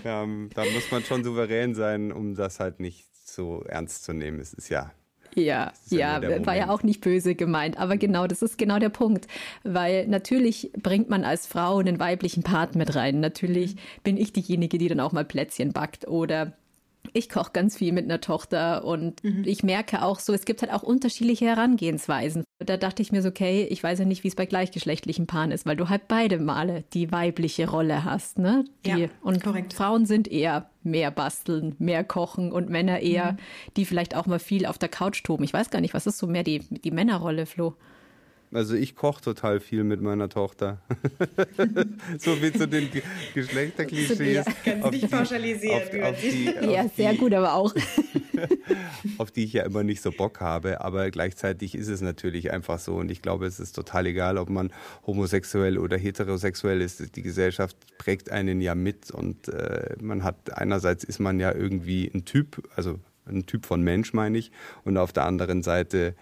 ja. 0.03 0.27
Da 0.53 0.63
muss 0.73 0.91
man 0.91 1.03
schon 1.03 1.23
souverän 1.23 1.73
sein, 1.73 2.11
um 2.11 2.35
das 2.35 2.59
halt 2.59 2.79
nicht 2.79 3.07
so 3.25 3.63
ernst 3.63 4.03
zu 4.03 4.13
nehmen. 4.13 4.39
Es 4.39 4.53
ist 4.53 4.69
ja 4.69 4.91
ja, 5.35 5.71
ja, 5.89 6.21
ja 6.21 6.45
war 6.45 6.55
ja 6.55 6.69
auch 6.69 6.83
nicht 6.83 7.01
böse 7.01 7.35
gemeint. 7.35 7.77
Aber 7.77 7.97
genau, 7.97 8.27
das 8.27 8.41
ist 8.41 8.57
genau 8.57 8.79
der 8.79 8.89
Punkt. 8.89 9.27
Weil 9.63 10.07
natürlich 10.07 10.71
bringt 10.81 11.09
man 11.09 11.23
als 11.23 11.47
Frau 11.47 11.77
einen 11.77 11.99
weiblichen 11.99 12.43
Part 12.43 12.75
mit 12.75 12.95
rein. 12.95 13.19
Natürlich 13.19 13.75
bin 14.03 14.17
ich 14.17 14.33
diejenige, 14.33 14.77
die 14.77 14.87
dann 14.87 14.99
auch 14.99 15.11
mal 15.11 15.25
Plätzchen 15.25 15.73
backt 15.73 16.07
oder 16.07 16.53
ich 17.13 17.29
koche 17.29 17.51
ganz 17.53 17.77
viel 17.77 17.93
mit 17.93 18.05
einer 18.05 18.19
Tochter 18.19 18.83
und 18.83 19.23
mhm. 19.23 19.43
ich 19.45 19.63
merke 19.63 20.01
auch 20.01 20.19
so, 20.19 20.33
es 20.33 20.45
gibt 20.45 20.61
halt 20.61 20.73
auch 20.73 20.83
unterschiedliche 20.83 21.45
Herangehensweisen. 21.45 22.43
Da 22.59 22.77
dachte 22.77 23.01
ich 23.01 23.11
mir 23.11 23.21
so, 23.21 23.29
okay, 23.29 23.67
ich 23.69 23.83
weiß 23.83 23.99
ja 23.99 24.05
nicht, 24.05 24.23
wie 24.23 24.27
es 24.27 24.35
bei 24.35 24.45
gleichgeschlechtlichen 24.45 25.27
Paaren 25.27 25.51
ist, 25.51 25.65
weil 25.65 25.75
du 25.75 25.89
halt 25.89 26.07
beide 26.07 26.39
Male 26.39 26.83
die 26.93 27.11
weibliche 27.11 27.69
Rolle 27.69 28.03
hast, 28.03 28.39
ne? 28.39 28.65
Die, 28.85 28.89
ja, 28.89 29.07
und 29.21 29.43
korrekt. 29.43 29.73
Frauen 29.73 30.05
sind 30.05 30.27
eher 30.27 30.69
mehr 30.81 31.11
basteln, 31.11 31.75
mehr 31.79 32.03
kochen 32.03 32.51
und 32.51 32.69
Männer 32.69 32.99
eher, 32.99 33.33
mhm. 33.33 33.37
die 33.77 33.85
vielleicht 33.85 34.15
auch 34.15 34.25
mal 34.25 34.39
viel 34.39 34.65
auf 34.65 34.77
der 34.77 34.89
Couch 34.89 35.23
toben. 35.23 35.43
Ich 35.43 35.53
weiß 35.53 35.69
gar 35.69 35.81
nicht, 35.81 35.93
was 35.93 36.07
ist 36.07 36.17
so 36.17 36.27
mehr 36.27 36.43
die, 36.43 36.59
die 36.59 36.91
Männerrolle, 36.91 37.45
Flo? 37.45 37.75
Also 38.53 38.75
ich 38.75 38.95
koche 38.95 39.21
total 39.21 39.59
viel 39.59 39.83
mit 39.83 40.01
meiner 40.01 40.29
Tochter. 40.29 40.79
so 42.19 42.39
wie 42.41 42.53
zu 42.53 42.67
den 42.67 42.89
Geschlechterklischees. 43.33 44.45
Ja, 44.45 44.53
ganz 44.63 44.91
nicht 44.91 45.09
pauschalisieren. 45.09 45.81
Auf, 46.03 46.13
auf 46.13 46.21
die, 46.21 46.71
ja, 46.71 46.87
sehr 46.89 47.15
gut, 47.15 47.33
aber 47.33 47.53
auch. 47.53 47.73
auf 49.17 49.31
die 49.31 49.43
ich 49.45 49.53
ja 49.53 49.63
immer 49.63 49.83
nicht 49.83 50.01
so 50.01 50.11
Bock 50.11 50.39
habe. 50.39 50.81
Aber 50.81 51.09
gleichzeitig 51.09 51.75
ist 51.75 51.87
es 51.87 52.01
natürlich 52.01 52.51
einfach 52.51 52.79
so. 52.79 52.95
Und 52.95 53.09
ich 53.09 53.21
glaube, 53.21 53.47
es 53.47 53.59
ist 53.59 53.73
total 53.73 54.05
egal, 54.05 54.37
ob 54.37 54.49
man 54.49 54.71
homosexuell 55.07 55.77
oder 55.77 55.97
heterosexuell 55.97 56.81
ist. 56.81 57.15
Die 57.15 57.23
Gesellschaft 57.23 57.75
prägt 57.97 58.29
einen 58.29 58.61
ja 58.61 58.75
mit. 58.75 59.09
Und 59.09 59.47
äh, 59.47 59.95
man 59.99 60.23
hat 60.23 60.55
einerseits 60.57 61.03
ist 61.03 61.19
man 61.19 61.39
ja 61.39 61.53
irgendwie 61.53 62.09
ein 62.13 62.25
Typ, 62.25 62.69
also 62.75 62.99
ein 63.25 63.45
Typ 63.45 63.65
von 63.65 63.81
Mensch 63.81 64.13
meine 64.13 64.37
ich. 64.37 64.51
Und 64.83 64.97
auf 64.97 65.11
der 65.11 65.25
anderen 65.25 65.63
Seite 65.63 66.15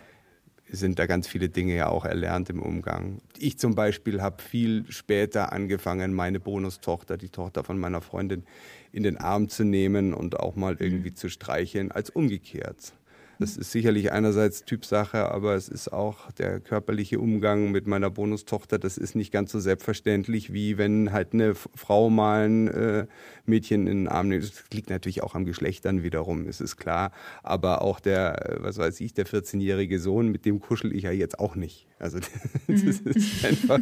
sind 0.71 0.99
da 0.99 1.05
ganz 1.05 1.27
viele 1.27 1.49
Dinge 1.49 1.75
ja 1.75 1.89
auch 1.89 2.05
erlernt 2.05 2.49
im 2.49 2.61
Umgang. 2.61 3.21
Ich 3.37 3.59
zum 3.59 3.75
Beispiel 3.75 4.21
habe 4.21 4.41
viel 4.41 4.85
später 4.89 5.51
angefangen, 5.51 6.13
meine 6.13 6.39
Bonustochter, 6.39 7.17
die 7.17 7.29
Tochter 7.29 7.63
von 7.63 7.77
meiner 7.77 8.01
Freundin, 8.01 8.43
in 8.91 9.03
den 9.03 9.17
Arm 9.17 9.49
zu 9.49 9.63
nehmen 9.63 10.13
und 10.13 10.39
auch 10.39 10.55
mal 10.55 10.77
irgendwie 10.79 11.13
zu 11.13 11.29
streicheln, 11.29 11.91
als 11.91 12.09
umgekehrt. 12.09 12.93
Das 13.41 13.57
ist 13.57 13.71
sicherlich 13.71 14.11
einerseits 14.11 14.65
Typsache, 14.65 15.31
aber 15.31 15.55
es 15.55 15.67
ist 15.67 15.91
auch 15.91 16.31
der 16.31 16.59
körperliche 16.59 17.19
Umgang 17.19 17.71
mit 17.71 17.87
meiner 17.87 18.11
Bonustochter. 18.11 18.77
Das 18.77 18.99
ist 18.99 19.15
nicht 19.15 19.31
ganz 19.31 19.51
so 19.51 19.59
selbstverständlich, 19.59 20.53
wie 20.53 20.77
wenn 20.77 21.11
halt 21.11 21.33
eine 21.33 21.55
Frau 21.55 22.11
mal 22.11 22.47
ein 22.47 22.67
äh, 22.67 23.07
Mädchen 23.47 23.87
in 23.87 24.01
den 24.01 24.07
Arm 24.07 24.27
nimmt. 24.27 24.43
Das 24.43 24.63
liegt 24.71 24.91
natürlich 24.91 25.23
auch 25.23 25.33
am 25.33 25.45
Geschlecht 25.45 25.85
dann 25.85 26.03
wiederum, 26.03 26.47
ist 26.47 26.61
es 26.61 26.77
klar. 26.77 27.11
Aber 27.41 27.81
auch 27.81 27.99
der, 27.99 28.59
was 28.59 28.77
weiß 28.77 29.01
ich, 29.01 29.15
der 29.15 29.25
14-jährige 29.25 29.99
Sohn, 29.99 30.29
mit 30.29 30.45
dem 30.45 30.59
kuschel 30.59 30.95
ich 30.95 31.03
ja 31.03 31.11
jetzt 31.11 31.39
auch 31.39 31.55
nicht. 31.55 31.87
Also 32.01 32.19
das 32.67 32.81
ist 32.81 33.05
mhm. 33.05 33.47
einfach, 33.47 33.79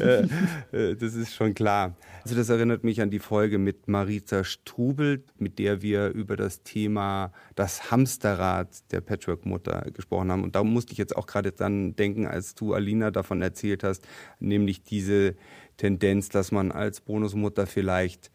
äh, 0.00 0.26
äh, 0.72 0.96
das 0.96 1.14
ist 1.14 1.34
schon 1.34 1.54
klar. 1.54 1.96
Also 2.24 2.34
das 2.34 2.48
erinnert 2.48 2.82
mich 2.82 3.00
an 3.00 3.10
die 3.10 3.18
Folge 3.18 3.58
mit 3.58 3.88
Marita 3.88 4.42
Strubel, 4.44 5.24
mit 5.38 5.58
der 5.58 5.82
wir 5.82 6.08
über 6.08 6.36
das 6.36 6.62
Thema 6.62 7.32
das 7.54 7.90
Hamsterrad 7.90 8.90
der 8.90 8.97
Patchwork-Mutter 9.00 9.90
gesprochen 9.92 10.30
haben. 10.30 10.42
Und 10.44 10.54
da 10.54 10.64
musste 10.64 10.92
ich 10.92 10.98
jetzt 10.98 11.16
auch 11.16 11.26
gerade 11.26 11.52
dann 11.52 11.96
denken, 11.96 12.26
als 12.26 12.54
du, 12.54 12.74
Alina, 12.74 13.10
davon 13.10 13.42
erzählt 13.42 13.84
hast, 13.84 14.06
nämlich 14.40 14.82
diese 14.82 15.34
Tendenz, 15.76 16.28
dass 16.28 16.52
man 16.52 16.72
als 16.72 17.00
Bonusmutter 17.00 17.66
vielleicht 17.66 18.30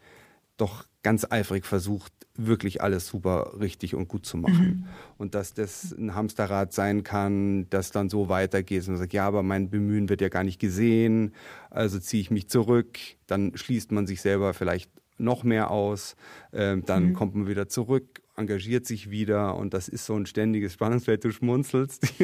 doch 0.56 0.84
ganz 1.02 1.26
eifrig 1.28 1.66
versucht, 1.66 2.12
wirklich 2.36 2.82
alles 2.82 3.06
super 3.06 3.52
richtig 3.60 3.94
und 3.94 4.08
gut 4.08 4.26
zu 4.26 4.36
machen. 4.36 4.66
Mhm. 4.66 4.84
Und 5.18 5.34
dass 5.34 5.54
das 5.54 5.92
ein 5.92 6.14
Hamsterrad 6.14 6.72
sein 6.72 7.04
kann, 7.04 7.68
das 7.70 7.92
dann 7.92 8.08
so 8.08 8.28
weitergeht 8.28 8.82
und 8.82 8.88
man 8.88 8.98
sagt, 8.98 9.12
ja, 9.12 9.26
aber 9.26 9.42
mein 9.42 9.70
Bemühen 9.70 10.08
wird 10.08 10.20
ja 10.20 10.28
gar 10.28 10.42
nicht 10.42 10.58
gesehen, 10.58 11.32
also 11.70 11.98
ziehe 12.00 12.20
ich 12.20 12.30
mich 12.30 12.48
zurück, 12.48 12.98
dann 13.26 13.56
schließt 13.56 13.92
man 13.92 14.06
sich 14.06 14.20
selber 14.20 14.54
vielleicht 14.54 14.90
noch 15.16 15.44
mehr 15.44 15.70
aus, 15.70 16.16
äh, 16.50 16.76
dann 16.78 17.08
mhm. 17.08 17.12
kommt 17.14 17.34
man 17.36 17.46
wieder 17.46 17.68
zurück 17.68 18.23
engagiert 18.36 18.86
sich 18.86 19.10
wieder 19.10 19.56
und 19.56 19.74
das 19.74 19.88
ist 19.88 20.06
so 20.06 20.14
ein 20.14 20.26
ständiges 20.26 20.72
Spannungsfeld, 20.72 21.24
du 21.24 21.30
schmunzelst. 21.30 22.02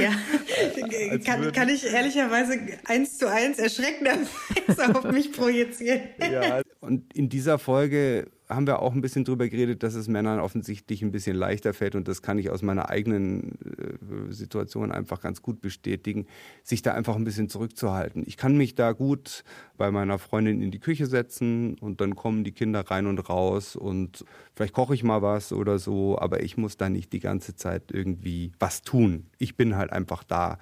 Ja, 0.00 1.18
kann, 1.24 1.52
kann 1.52 1.68
ich 1.68 1.84
ehrlicherweise 1.86 2.58
eins 2.84 3.18
zu 3.18 3.30
eins 3.30 3.58
erschreckenderweise 3.58 4.94
auf 4.94 5.10
mich 5.12 5.32
projizieren. 5.32 6.00
Ja, 6.18 6.62
und 6.80 7.14
in 7.14 7.28
dieser 7.28 7.58
Folge 7.58 8.26
haben 8.54 8.66
wir 8.66 8.80
auch 8.80 8.94
ein 8.94 9.00
bisschen 9.00 9.24
drüber 9.24 9.48
geredet, 9.48 9.82
dass 9.82 9.94
es 9.94 10.08
Männern 10.08 10.40
offensichtlich 10.40 11.02
ein 11.02 11.12
bisschen 11.12 11.36
leichter 11.36 11.74
fällt 11.74 11.94
und 11.94 12.08
das 12.08 12.22
kann 12.22 12.38
ich 12.38 12.50
aus 12.50 12.62
meiner 12.62 12.88
eigenen 12.90 13.52
äh, 13.62 14.32
Situation 14.32 14.92
einfach 14.92 15.20
ganz 15.20 15.42
gut 15.42 15.60
bestätigen, 15.60 16.26
sich 16.62 16.82
da 16.82 16.92
einfach 16.92 17.16
ein 17.16 17.24
bisschen 17.24 17.48
zurückzuhalten. 17.48 18.24
Ich 18.26 18.36
kann 18.36 18.56
mich 18.56 18.74
da 18.74 18.92
gut 18.92 19.44
bei 19.76 19.90
meiner 19.90 20.18
Freundin 20.18 20.62
in 20.62 20.70
die 20.70 20.80
Küche 20.80 21.06
setzen 21.06 21.78
und 21.78 22.00
dann 22.00 22.14
kommen 22.14 22.44
die 22.44 22.52
Kinder 22.52 22.80
rein 22.80 23.06
und 23.06 23.28
raus 23.28 23.76
und 23.76 24.24
vielleicht 24.54 24.74
koche 24.74 24.94
ich 24.94 25.04
mal 25.04 25.22
was 25.22 25.52
oder 25.52 25.78
so, 25.78 26.18
aber 26.18 26.42
ich 26.42 26.56
muss 26.56 26.76
da 26.76 26.88
nicht 26.88 27.12
die 27.12 27.20
ganze 27.20 27.56
Zeit 27.56 27.92
irgendwie 27.92 28.52
was 28.58 28.82
tun. 28.82 29.26
Ich 29.38 29.56
bin 29.56 29.76
halt 29.76 29.92
einfach 29.92 30.24
da 30.24 30.58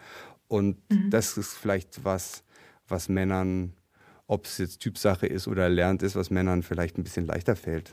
und 0.49 0.79
mhm. 0.91 1.11
das 1.11 1.37
ist 1.39 1.55
vielleicht 1.55 2.05
was, 2.05 2.45
was 2.89 3.09
Männern 3.09 3.73
ob 4.33 4.47
es 4.47 4.59
jetzt 4.59 4.81
Typsache 4.81 5.27
ist 5.27 5.47
oder 5.47 5.69
lernt 5.69 6.03
ist, 6.03 6.17
was 6.17 6.31
Männern 6.31 6.63
vielleicht 6.63 6.97
ein 6.97 7.05
bisschen 7.05 7.27
leichter 7.27 7.55
fällt. 7.55 7.93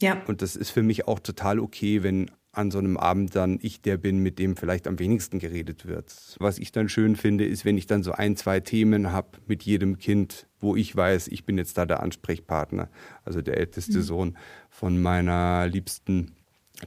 Ja. 0.00 0.22
Und 0.26 0.40
das 0.42 0.56
ist 0.56 0.70
für 0.70 0.82
mich 0.82 1.06
auch 1.06 1.20
total 1.20 1.60
okay, 1.60 2.02
wenn 2.02 2.30
an 2.52 2.70
so 2.70 2.78
einem 2.78 2.96
Abend 2.96 3.36
dann 3.36 3.58
ich 3.60 3.82
der 3.82 3.98
bin, 3.98 4.18
mit 4.18 4.38
dem 4.38 4.56
vielleicht 4.56 4.88
am 4.88 4.98
wenigsten 4.98 5.38
geredet 5.38 5.86
wird. 5.86 6.36
Was 6.40 6.58
ich 6.58 6.72
dann 6.72 6.88
schön 6.88 7.14
finde, 7.14 7.44
ist, 7.44 7.64
wenn 7.64 7.76
ich 7.76 7.86
dann 7.86 8.02
so 8.02 8.12
ein, 8.12 8.36
zwei 8.36 8.60
Themen 8.60 9.12
habe 9.12 9.28
mit 9.46 9.62
jedem 9.62 9.98
Kind, 9.98 10.46
wo 10.58 10.74
ich 10.74 10.96
weiß, 10.96 11.28
ich 11.28 11.44
bin 11.44 11.58
jetzt 11.58 11.76
da 11.76 11.84
der 11.84 12.02
Ansprechpartner. 12.02 12.88
Also 13.24 13.42
der 13.42 13.58
älteste 13.58 13.98
mhm. 13.98 14.02
Sohn 14.02 14.38
von 14.70 15.00
meiner 15.00 15.68
Liebsten, 15.68 16.32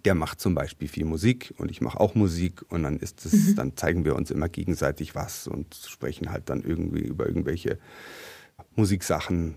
der 0.04 0.16
macht 0.16 0.42
zum 0.42 0.56
Beispiel 0.56 0.88
viel 0.88 1.06
Musik 1.06 1.54
und 1.58 1.70
ich 1.70 1.80
mache 1.80 2.00
auch 2.00 2.16
Musik 2.16 2.64
und 2.70 2.84
dann 2.84 2.98
ist 2.98 3.26
es, 3.26 3.34
mhm. 3.34 3.56
dann 3.56 3.78
zeigen 3.78 4.04
wir 4.04 4.16
uns 4.16 4.32
immer 4.32 4.50
gegenseitig 4.50 5.16
was 5.16 5.48
und 5.48 5.76
sprechen 5.76 6.32
halt 6.32 6.50
dann 6.50 6.64
irgendwie 6.64 7.02
über 7.02 7.28
irgendwelche 7.28 7.78
Musiksachen. 8.76 9.56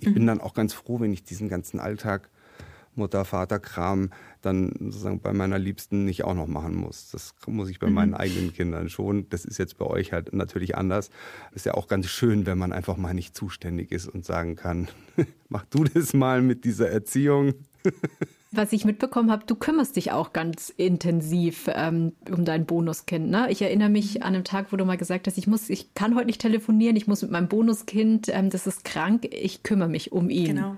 Ich 0.00 0.08
mhm. 0.08 0.14
bin 0.14 0.26
dann 0.26 0.40
auch 0.40 0.54
ganz 0.54 0.72
froh, 0.72 1.00
wenn 1.00 1.12
ich 1.12 1.24
diesen 1.24 1.48
ganzen 1.48 1.80
Alltag 1.80 2.30
Mutter, 2.96 3.24
Vater, 3.24 3.58
Kram 3.58 4.10
dann 4.40 4.72
sozusagen 4.78 5.20
bei 5.20 5.32
meiner 5.32 5.58
Liebsten 5.58 6.04
nicht 6.04 6.24
auch 6.24 6.34
noch 6.34 6.46
machen 6.46 6.74
muss. 6.74 7.10
Das 7.10 7.34
muss 7.46 7.68
ich 7.68 7.78
bei 7.78 7.88
mhm. 7.88 7.94
meinen 7.94 8.14
eigenen 8.14 8.52
Kindern 8.52 8.88
schon. 8.88 9.28
Das 9.28 9.44
ist 9.44 9.58
jetzt 9.58 9.78
bei 9.78 9.84
euch 9.84 10.12
halt 10.12 10.32
natürlich 10.32 10.76
anders. 10.76 11.10
Ist 11.52 11.66
ja 11.66 11.74
auch 11.74 11.88
ganz 11.88 12.06
schön, 12.06 12.46
wenn 12.46 12.58
man 12.58 12.72
einfach 12.72 12.96
mal 12.96 13.14
nicht 13.14 13.36
zuständig 13.36 13.92
ist 13.92 14.08
und 14.08 14.24
sagen 14.24 14.56
kann, 14.56 14.88
mach 15.48 15.64
du 15.66 15.84
das 15.84 16.14
mal 16.14 16.42
mit 16.42 16.64
dieser 16.64 16.90
Erziehung. 16.90 17.54
Was 18.52 18.72
ich 18.72 18.84
mitbekommen 18.84 19.30
habe, 19.30 19.44
du 19.44 19.54
kümmerst 19.56 19.96
dich 19.96 20.12
auch 20.12 20.32
ganz 20.32 20.70
intensiv 20.70 21.68
ähm, 21.72 22.12
um 22.30 22.44
dein 22.44 22.64
Bonuskind. 22.64 23.28
Ne? 23.28 23.50
Ich 23.50 23.60
erinnere 23.60 23.88
mich 23.88 24.22
an 24.22 24.34
einen 24.34 24.44
Tag, 24.44 24.72
wo 24.72 24.76
du 24.76 24.84
mal 24.84 24.96
gesagt 24.96 25.26
hast, 25.26 25.36
ich 25.36 25.46
muss, 25.46 25.68
ich 25.68 25.94
kann 25.94 26.14
heute 26.14 26.26
nicht 26.26 26.40
telefonieren, 26.40 26.96
ich 26.96 27.06
muss 27.06 27.22
mit 27.22 27.30
meinem 27.30 27.48
Bonuskind, 27.48 28.28
ähm, 28.28 28.50
das 28.50 28.66
ist 28.66 28.84
krank, 28.84 29.26
ich 29.32 29.62
kümmere 29.62 29.88
mich 29.88 30.12
um 30.12 30.30
ihn. 30.30 30.56
Genau. 30.56 30.76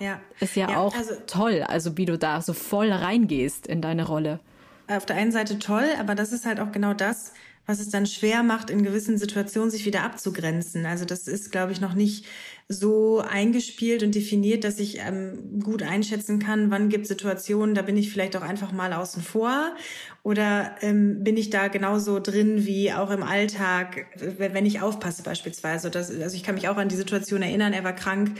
Ja. 0.00 0.18
Ist 0.40 0.56
ja, 0.56 0.70
ja 0.70 0.78
auch 0.78 0.96
also, 0.96 1.14
toll, 1.26 1.62
also 1.62 1.98
wie 1.98 2.06
du 2.06 2.16
da 2.16 2.40
so 2.40 2.54
voll 2.54 2.90
reingehst 2.90 3.66
in 3.66 3.82
deine 3.82 4.06
Rolle. 4.06 4.40
Auf 4.88 5.06
der 5.06 5.16
einen 5.16 5.30
Seite 5.30 5.58
toll, 5.58 5.84
aber 5.98 6.14
das 6.14 6.32
ist 6.32 6.46
halt 6.46 6.58
auch 6.58 6.72
genau 6.72 6.94
das, 6.94 7.32
was 7.70 7.78
es 7.78 7.88
dann 7.88 8.04
schwer 8.04 8.42
macht, 8.42 8.68
in 8.68 8.82
gewissen 8.82 9.16
Situationen 9.16 9.70
sich 9.70 9.86
wieder 9.86 10.02
abzugrenzen. 10.02 10.86
Also 10.86 11.04
das 11.04 11.28
ist, 11.28 11.52
glaube 11.52 11.70
ich, 11.70 11.80
noch 11.80 11.94
nicht 11.94 12.26
so 12.66 13.20
eingespielt 13.20 14.02
und 14.02 14.14
definiert, 14.14 14.64
dass 14.64 14.80
ich 14.80 14.98
ähm, 14.98 15.60
gut 15.62 15.82
einschätzen 15.82 16.40
kann, 16.40 16.70
wann 16.70 16.88
gibt 16.88 17.06
Situationen, 17.06 17.74
da 17.74 17.82
bin 17.82 17.96
ich 17.96 18.12
vielleicht 18.12 18.36
auch 18.36 18.42
einfach 18.42 18.72
mal 18.72 18.92
außen 18.92 19.22
vor 19.22 19.74
oder 20.22 20.76
ähm, 20.80 21.22
bin 21.22 21.36
ich 21.36 21.50
da 21.50 21.68
genauso 21.68 22.18
drin 22.18 22.66
wie 22.66 22.92
auch 22.92 23.10
im 23.10 23.22
Alltag, 23.22 24.06
wenn 24.38 24.66
ich 24.66 24.80
aufpasse 24.80 25.22
beispielsweise. 25.22 25.90
Das, 25.90 26.10
also 26.10 26.36
ich 26.36 26.42
kann 26.42 26.56
mich 26.56 26.68
auch 26.68 26.76
an 26.76 26.88
die 26.88 26.96
Situation 26.96 27.42
erinnern, 27.42 27.72
er 27.72 27.84
war 27.84 27.94
krank, 27.94 28.32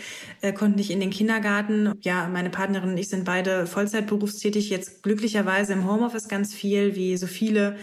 äh, 0.43 0.53
konnte 0.53 0.79
nicht 0.79 0.90
in 0.90 1.01
den 1.01 1.11
Kindergarten. 1.11 1.95
Ja, 2.01 2.29
meine 2.29 2.51
Partnerin 2.51 2.90
und 2.90 2.99
ich 2.99 3.09
sind 3.09 3.25
beide 3.25 3.66
Vollzeitberufstätig, 3.66 4.71
jetzt 4.71 5.03
glücklicherweise 5.03 5.73
im 5.73 5.88
Homeoffice 5.88 6.29
ganz 6.29 6.53
viel, 6.53 6.95
wie 6.97 7.16
so 7.16 7.27
viele. 7.27 7.77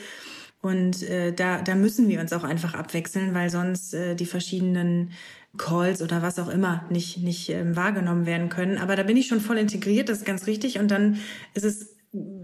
Und 0.61 1.03
äh, 1.03 1.33
da, 1.33 1.61
da 1.61 1.75
müssen 1.75 2.09
wir 2.09 2.19
uns 2.19 2.33
auch 2.33 2.43
einfach 2.43 2.73
abwechseln, 2.73 3.33
weil 3.33 3.49
sonst 3.49 3.93
äh, 3.93 4.15
die 4.15 4.25
verschiedenen 4.25 5.11
Calls 5.57 6.01
oder 6.01 6.21
was 6.21 6.39
auch 6.39 6.49
immer 6.49 6.85
nicht, 6.89 7.17
nicht 7.19 7.49
ähm, 7.49 7.75
wahrgenommen 7.75 8.25
werden 8.25 8.49
können. 8.49 8.77
Aber 8.77 8.95
da 8.95 9.03
bin 9.03 9.17
ich 9.17 9.27
schon 9.27 9.41
voll 9.41 9.57
integriert, 9.57 10.09
das 10.09 10.19
ist 10.19 10.25
ganz 10.25 10.47
richtig. 10.47 10.79
Und 10.79 10.89
dann 10.89 11.19
ist 11.53 11.63
es 11.63 11.95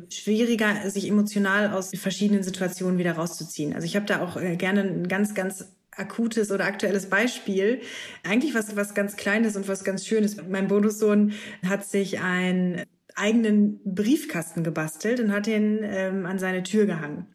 schwieriger, 0.09 0.89
sich 0.89 1.07
emotional 1.07 1.71
aus 1.71 1.91
verschiedenen 1.95 2.43
Situationen 2.43 2.97
wieder 2.97 3.13
rauszuziehen. 3.13 3.73
Also 3.73 3.85
ich 3.85 3.95
habe 3.95 4.05
da 4.05 4.21
auch 4.21 4.37
äh, 4.37 4.55
gerne 4.55 4.81
ein 4.81 5.07
ganz, 5.07 5.33
ganz 5.33 5.65
akutes 5.91 6.51
oder 6.51 6.65
aktuelles 6.65 7.09
Beispiel. 7.09 7.81
Eigentlich 8.23 8.55
was, 8.55 8.75
was 8.75 8.93
ganz 8.93 9.15
Kleines 9.15 9.55
und 9.55 9.67
was 9.67 9.83
ganz 9.83 10.05
Schönes. 10.05 10.37
Mein 10.47 10.67
Bonussohn 10.67 11.33
hat 11.67 11.85
sich 11.85 12.19
einen 12.19 12.83
eigenen 13.15 13.79
Briefkasten 13.85 14.63
gebastelt 14.63 15.19
und 15.19 15.31
hat 15.31 15.47
ihn 15.47 15.81
ähm, 15.83 16.25
an 16.25 16.39
seine 16.39 16.63
Tür 16.63 16.87
gehangen 16.87 17.27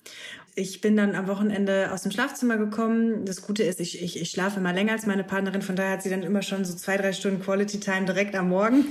ich 0.59 0.81
bin 0.81 0.97
dann 0.97 1.15
am 1.15 1.29
Wochenende 1.29 1.91
aus 1.93 2.03
dem 2.03 2.11
Schlafzimmer 2.11 2.57
gekommen. 2.57 3.25
Das 3.25 3.43
Gute 3.43 3.63
ist, 3.63 3.81
ich, 3.81 4.03
ich, 4.03 4.21
ich 4.21 4.31
schlafe 4.31 4.59
immer 4.59 4.73
länger 4.73 4.93
als 4.93 5.07
meine 5.07 5.23
Partnerin, 5.23 5.63
von 5.63 5.77
daher 5.77 5.93
hat 5.93 6.03
sie 6.03 6.11
dann 6.11 6.23
immer 6.23 6.43
schon 6.43 6.65
so 6.65 6.75
zwei, 6.75 6.97
drei 6.97 7.13
Stunden 7.13 7.41
Quality 7.41 7.79
Time 7.79 8.05
direkt 8.07 8.35
am 8.35 8.49
Morgen. 8.49 8.85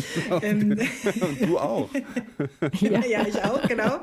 ähm, 0.42 0.78
und 1.20 1.40
du 1.42 1.58
auch. 1.58 1.90
ja. 2.80 3.04
ja, 3.04 3.26
ich 3.26 3.36
auch, 3.44 3.66
genau. 3.68 4.00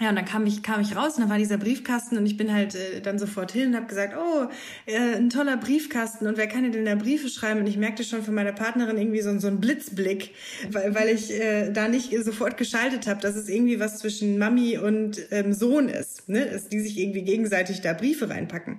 ja, 0.00 0.10
und 0.10 0.16
dann 0.16 0.24
kam 0.26 0.46
ich, 0.46 0.62
kam 0.62 0.82
ich 0.82 0.94
raus 0.94 1.14
und 1.14 1.22
dann 1.22 1.30
war 1.30 1.38
dieser 1.38 1.56
Briefkasten 1.56 2.18
und 2.18 2.26
ich 2.26 2.36
bin 2.36 2.52
halt 2.52 2.74
äh, 2.74 3.00
dann 3.00 3.18
sofort 3.18 3.52
hin 3.52 3.70
und 3.70 3.76
habe 3.76 3.86
gesagt, 3.86 4.14
oh, 4.16 4.48
äh, 4.86 5.16
ein 5.16 5.30
toller 5.30 5.56
Briefkasten 5.56 6.26
und 6.26 6.36
wer 6.36 6.48
kann 6.48 6.70
denn 6.70 6.84
da 6.84 6.94
Briefe 6.94 7.28
schreiben? 7.28 7.60
Und 7.60 7.66
ich 7.66 7.78
merkte 7.78 8.04
schon 8.04 8.22
von 8.22 8.34
meiner 8.34 8.52
Partnerin 8.52 8.98
irgendwie 8.98 9.22
so, 9.22 9.36
so 9.38 9.48
einen 9.48 9.60
Blitzblick, 9.60 10.34
weil, 10.70 10.94
weil 10.94 11.08
ich 11.08 11.32
äh, 11.32 11.70
da 11.72 11.88
nicht 11.88 12.12
sofort 12.22 12.58
geschaltet 12.58 13.06
habe. 13.06 13.20
Das 13.20 13.36
ist 13.36 13.48
irgendwie 13.48 13.80
was 13.80 13.98
zwischen 13.98 14.36
Mami 14.36 14.76
und 14.76 15.18
ähm, 15.30 15.54
Sohn 15.62 15.88
ist, 15.88 16.28
ne? 16.28 16.44
dass 16.46 16.68
die 16.68 16.80
sich 16.80 16.98
irgendwie 16.98 17.22
gegenseitig 17.22 17.82
da 17.82 17.92
Briefe 17.92 18.28
reinpacken. 18.28 18.78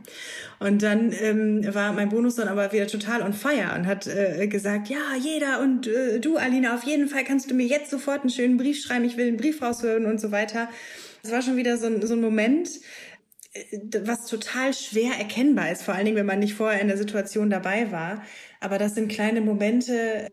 Und 0.60 0.84
dann 0.84 1.13
ähm, 1.13 1.74
war 1.74 1.93
mein 1.93 2.10
Bonussohn 2.10 2.50
aber 2.50 2.74
wieder 2.74 2.88
total 2.88 3.22
on 3.22 3.32
fire 3.32 3.74
und 3.74 3.88
hat 3.88 4.06
äh, 4.06 4.48
gesagt, 4.48 4.89
ja, 4.89 5.15
jeder 5.17 5.62
und 5.62 5.88
äh, 5.88 6.19
du, 6.19 6.36
Alina, 6.36 6.76
auf 6.76 6.84
jeden 6.84 7.08
Fall 7.08 7.24
kannst 7.24 7.50
du 7.50 7.56
mir 7.56 7.65
jetzt 7.65 7.89
sofort 7.89 8.19
einen 8.19 8.30
schönen 8.30 8.58
Brief 8.58 8.84
schreiben, 8.84 9.06
ich 9.06 9.15
will 9.15 9.30
einen 9.30 9.38
Brief 9.38 9.62
raushören 9.62 10.06
und 10.06 10.19
so 10.19 10.32
weiter. 10.32 10.67
Es 11.24 11.32
war 11.32 11.41
schon 11.41 11.56
wieder 11.56 11.78
so 11.78 11.88
ein, 11.88 12.06
so 12.06 12.15
ein 12.15 12.22
Moment, 12.22 12.69
äh, 13.54 13.78
was 14.02 14.26
total 14.26 14.74
schwer 14.74 15.13
erkennbar 15.17 15.72
ist, 15.72 15.84
vor 15.84 15.93
allen 15.93 16.04
Dingen, 16.04 16.17
wenn 16.17 16.26
man 16.26 16.39
nicht 16.39 16.54
vorher 16.54 16.82
in 16.82 16.89
der 16.89 16.98
Situation 16.98 17.50
dabei 17.50 17.93
war. 17.93 18.24
Aber 18.60 18.78
das 18.78 18.93
sind 18.93 19.08
kleine 19.08 19.39
Momente, 19.39 20.28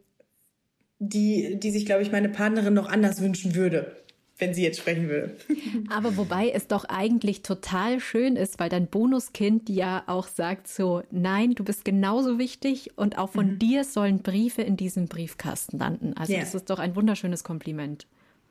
die, 0.99 1.61
die 1.61 1.71
sich, 1.71 1.87
glaube 1.87 2.03
ich, 2.03 2.11
meine 2.11 2.29
Partnerin 2.29 2.75
noch 2.75 2.89
anders 2.89 3.23
wünschen 3.23 3.55
würde 3.55 4.01
wenn 4.41 4.55
sie 4.55 4.63
jetzt 4.63 4.79
sprechen 4.79 5.09
würde. 5.09 5.37
Aber 5.91 6.17
wobei 6.17 6.51
es 6.51 6.67
doch 6.67 6.85
eigentlich 6.85 7.43
total 7.43 8.01
schön 8.01 8.37
ist, 8.37 8.59
weil 8.59 8.69
dein 8.69 8.87
Bonuskind 8.87 9.69
ja 9.69 10.03
auch 10.07 10.27
sagt 10.27 10.69
so, 10.69 11.03
nein, 11.11 11.55
du 11.55 11.65
bist 11.65 11.85
genauso 11.85 12.39
wichtig 12.39 12.93
und 12.97 13.19
auch 13.19 13.31
von 13.31 13.53
mhm. 13.53 13.59
dir 13.59 13.85
sollen 13.85 14.23
Briefe 14.23 14.63
in 14.63 14.77
diesem 14.77 15.07
Briefkasten 15.07 15.79
landen. 15.79 16.15
Also 16.17 16.33
yeah. 16.33 16.43
das 16.43 16.55
ist 16.55 16.71
doch 16.71 16.79
ein 16.79 16.97
wunderschönes 16.97 17.45
Kompliment. 17.45 18.07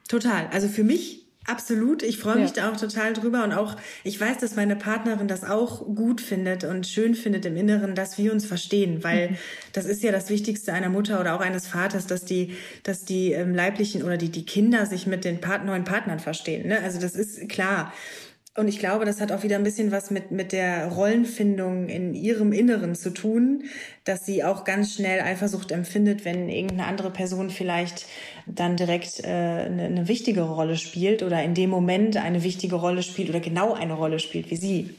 Total. 0.07 0.47
Also 0.51 0.67
für 0.67 0.83
mich 0.83 1.28
Absolut, 1.49 2.03
ich 2.03 2.19
freue 2.19 2.35
mich 2.35 2.55
ja. 2.55 2.63
da 2.63 2.71
auch 2.71 2.77
total 2.77 3.13
drüber 3.13 3.43
und 3.43 3.53
auch 3.53 3.75
ich 4.03 4.21
weiß, 4.21 4.37
dass 4.37 4.55
meine 4.55 4.75
Partnerin 4.75 5.27
das 5.27 5.43
auch 5.43 5.83
gut 5.95 6.21
findet 6.21 6.63
und 6.63 6.85
schön 6.85 7.15
findet 7.15 7.43
im 7.45 7.57
Inneren, 7.57 7.95
dass 7.95 8.19
wir 8.19 8.31
uns 8.31 8.45
verstehen, 8.45 9.03
weil 9.03 9.31
mhm. 9.31 9.37
das 9.73 9.85
ist 9.85 10.03
ja 10.03 10.11
das 10.11 10.29
Wichtigste 10.29 10.73
einer 10.73 10.89
Mutter 10.89 11.19
oder 11.19 11.35
auch 11.35 11.41
eines 11.41 11.65
Vaters, 11.65 12.05
dass 12.05 12.23
die, 12.23 12.55
dass 12.83 13.03
die 13.03 13.31
ähm, 13.31 13.55
leiblichen 13.55 14.03
oder 14.03 14.17
die 14.17 14.29
die 14.29 14.45
Kinder 14.45 14.85
sich 14.85 15.07
mit 15.07 15.25
den 15.25 15.41
Part 15.41 15.65
neuen 15.65 15.85
Partnern 15.85 16.19
verstehen. 16.19 16.67
Ne? 16.67 16.79
Also 16.83 16.99
das 16.99 17.15
ist 17.15 17.49
klar. 17.49 17.93
Und 18.57 18.67
ich 18.67 18.79
glaube, 18.79 19.05
das 19.05 19.21
hat 19.21 19.31
auch 19.31 19.43
wieder 19.43 19.55
ein 19.55 19.63
bisschen 19.63 19.91
was 19.91 20.11
mit, 20.11 20.31
mit 20.31 20.51
der 20.51 20.87
Rollenfindung 20.87 21.87
in 21.87 22.13
ihrem 22.13 22.51
Inneren 22.51 22.95
zu 22.95 23.11
tun, 23.11 23.63
dass 24.05 24.25
sie 24.25 24.43
auch 24.43 24.65
ganz 24.65 24.95
schnell 24.95 25.21
Eifersucht 25.21 25.71
empfindet, 25.71 26.25
wenn 26.25 26.49
irgendeine 26.49 26.85
andere 26.85 27.11
Person 27.11 27.51
vielleicht 27.51 28.05
dann 28.47 28.75
direkt 28.75 29.23
äh, 29.23 29.27
eine, 29.27 29.83
eine 29.83 30.07
wichtige 30.07 30.41
Rolle 30.41 30.77
spielt 30.77 31.21
oder 31.23 31.41
in 31.43 31.53
dem 31.53 31.69
Moment 31.69 32.17
eine 32.17 32.43
wichtige 32.43 32.75
Rolle 32.75 33.03
spielt 33.03 33.29
oder 33.29 33.39
genau 33.39 33.73
eine 33.73 33.93
Rolle 33.93 34.19
spielt 34.19 34.49
wie 34.49 34.57
sie. 34.57 34.95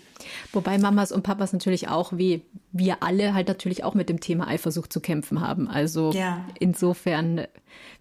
Wobei 0.52 0.78
Mamas 0.78 1.12
und 1.12 1.22
Papas 1.22 1.52
natürlich 1.52 1.88
auch, 1.88 2.12
wie 2.16 2.42
wir 2.72 3.02
alle, 3.02 3.34
halt 3.34 3.48
natürlich 3.48 3.84
auch 3.84 3.94
mit 3.94 4.08
dem 4.08 4.20
Thema 4.20 4.48
Eifersucht 4.48 4.92
zu 4.92 5.00
kämpfen 5.00 5.40
haben. 5.40 5.68
Also 5.68 6.12
ja. 6.12 6.44
insofern, 6.58 7.46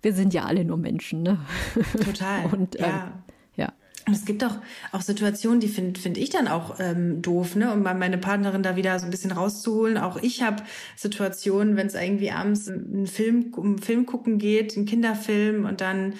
wir 0.01 0.13
sind 0.13 0.33
ja 0.33 0.45
alle 0.45 0.63
nur 0.63 0.77
Menschen, 0.77 1.23
ne? 1.23 1.39
Total. 2.05 2.45
und 2.51 2.75
ja. 2.79 2.87
Ähm, 2.87 3.23
und 4.09 4.15
es 4.15 4.25
gibt 4.25 4.43
auch, 4.43 4.55
auch 4.91 5.01
Situationen, 5.01 5.59
die 5.59 5.67
finde 5.67 5.99
find 5.99 6.17
ich 6.17 6.31
dann 6.31 6.47
auch 6.47 6.79
ähm, 6.79 7.21
doof, 7.21 7.55
ne? 7.55 7.71
Um 7.71 7.83
meine 7.83 8.17
Partnerin 8.17 8.63
da 8.63 8.75
wieder 8.75 8.97
so 8.97 9.05
ein 9.05 9.11
bisschen 9.11 9.31
rauszuholen. 9.31 9.99
Auch 9.99 10.17
ich 10.17 10.41
habe 10.41 10.63
Situationen, 10.95 11.75
wenn 11.75 11.85
es 11.85 11.93
irgendwie 11.93 12.31
abends 12.31 12.67
einen 12.67 13.05
Film, 13.05 13.53
um 13.55 13.77
Film 13.77 14.07
gucken 14.07 14.39
geht, 14.39 14.75
einen 14.75 14.87
Kinderfilm 14.87 15.65
und 15.65 15.79
dann 15.81 16.15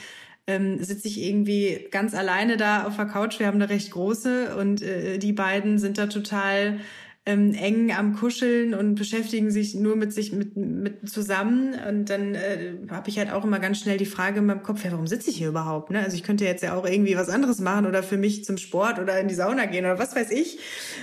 ähm, 0.46 0.84
sitze 0.84 1.08
ich 1.08 1.20
irgendwie 1.20 1.88
ganz 1.90 2.14
alleine 2.14 2.58
da 2.58 2.86
auf 2.86 2.96
der 2.96 3.06
Couch. 3.06 3.40
Wir 3.40 3.48
haben 3.48 3.56
eine 3.56 3.72
recht 3.72 3.90
große 3.90 4.56
und 4.56 4.84
äh, 4.84 5.18
die 5.18 5.34
beiden 5.34 5.80
sind 5.80 5.98
da 5.98 6.06
total 6.06 6.80
ähm, 7.26 7.54
eng 7.54 7.92
am 7.92 8.16
Kuscheln 8.16 8.74
und 8.74 8.96
beschäftigen 8.96 9.52
sich 9.52 9.76
nur 9.76 9.96
mit 9.96 10.14
sich 10.14 10.32
mit, 10.32 10.56
mit 10.56 11.10
zusammen. 11.10 11.76
Und 11.88 12.10
dann 12.10 12.34
äh, 12.36 12.76
habe 12.90 13.10
ich 13.10 13.20
halt 13.20 13.32
auch 13.32 13.44
immer 13.44 13.60
ganz 13.60 13.80
schnell 13.80 13.98
die 13.98 14.06
Frage 14.06 14.40
in 14.40 14.46
meinem 14.46 14.64
Kopf, 14.64 14.84
ja, 14.84 14.92
warum 14.92 15.08
sitze 15.08 15.30
ich 15.30 15.38
hier 15.38 15.50
überhaupt? 15.50 15.92
Ne? 15.92 16.00
Also 16.00 16.16
ich 16.16 16.24
könnte 16.24 16.46
jetzt 16.46 16.64
ja 16.64 16.76
auch 16.76 16.86
irgendwie 16.86 17.16
was 17.16 17.30
anderes 17.30 17.60
machen 17.60 17.86
oder 17.86 18.04
für 18.04 18.18
mich 18.18 18.46
zum 18.46 18.58
Sport 18.58 19.00
oder 19.00 19.20
in 19.20 19.28
die 19.28 19.36
Sauna 19.36 19.66
gehen 19.66 19.86
oder 19.86 20.00
was 20.00 20.16
weiß 20.16 20.32
ich. 20.32 20.60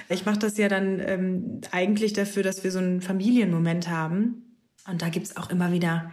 Ich 0.09 0.27
mache 0.27 0.39
das 0.39 0.57
ja 0.57 0.69
dann 0.69 1.01
ähm, 1.01 1.61
eigentlich 1.71 2.13
dafür, 2.13 2.43
dass 2.43 2.65
wir 2.65 2.71
so 2.71 2.79
einen 2.79 3.03
Familienmoment 3.03 3.89
haben. 3.89 4.43
Und 4.89 5.03
da 5.03 5.09
gibt's 5.09 5.37
auch 5.37 5.51
immer 5.51 5.73
wieder 5.73 6.13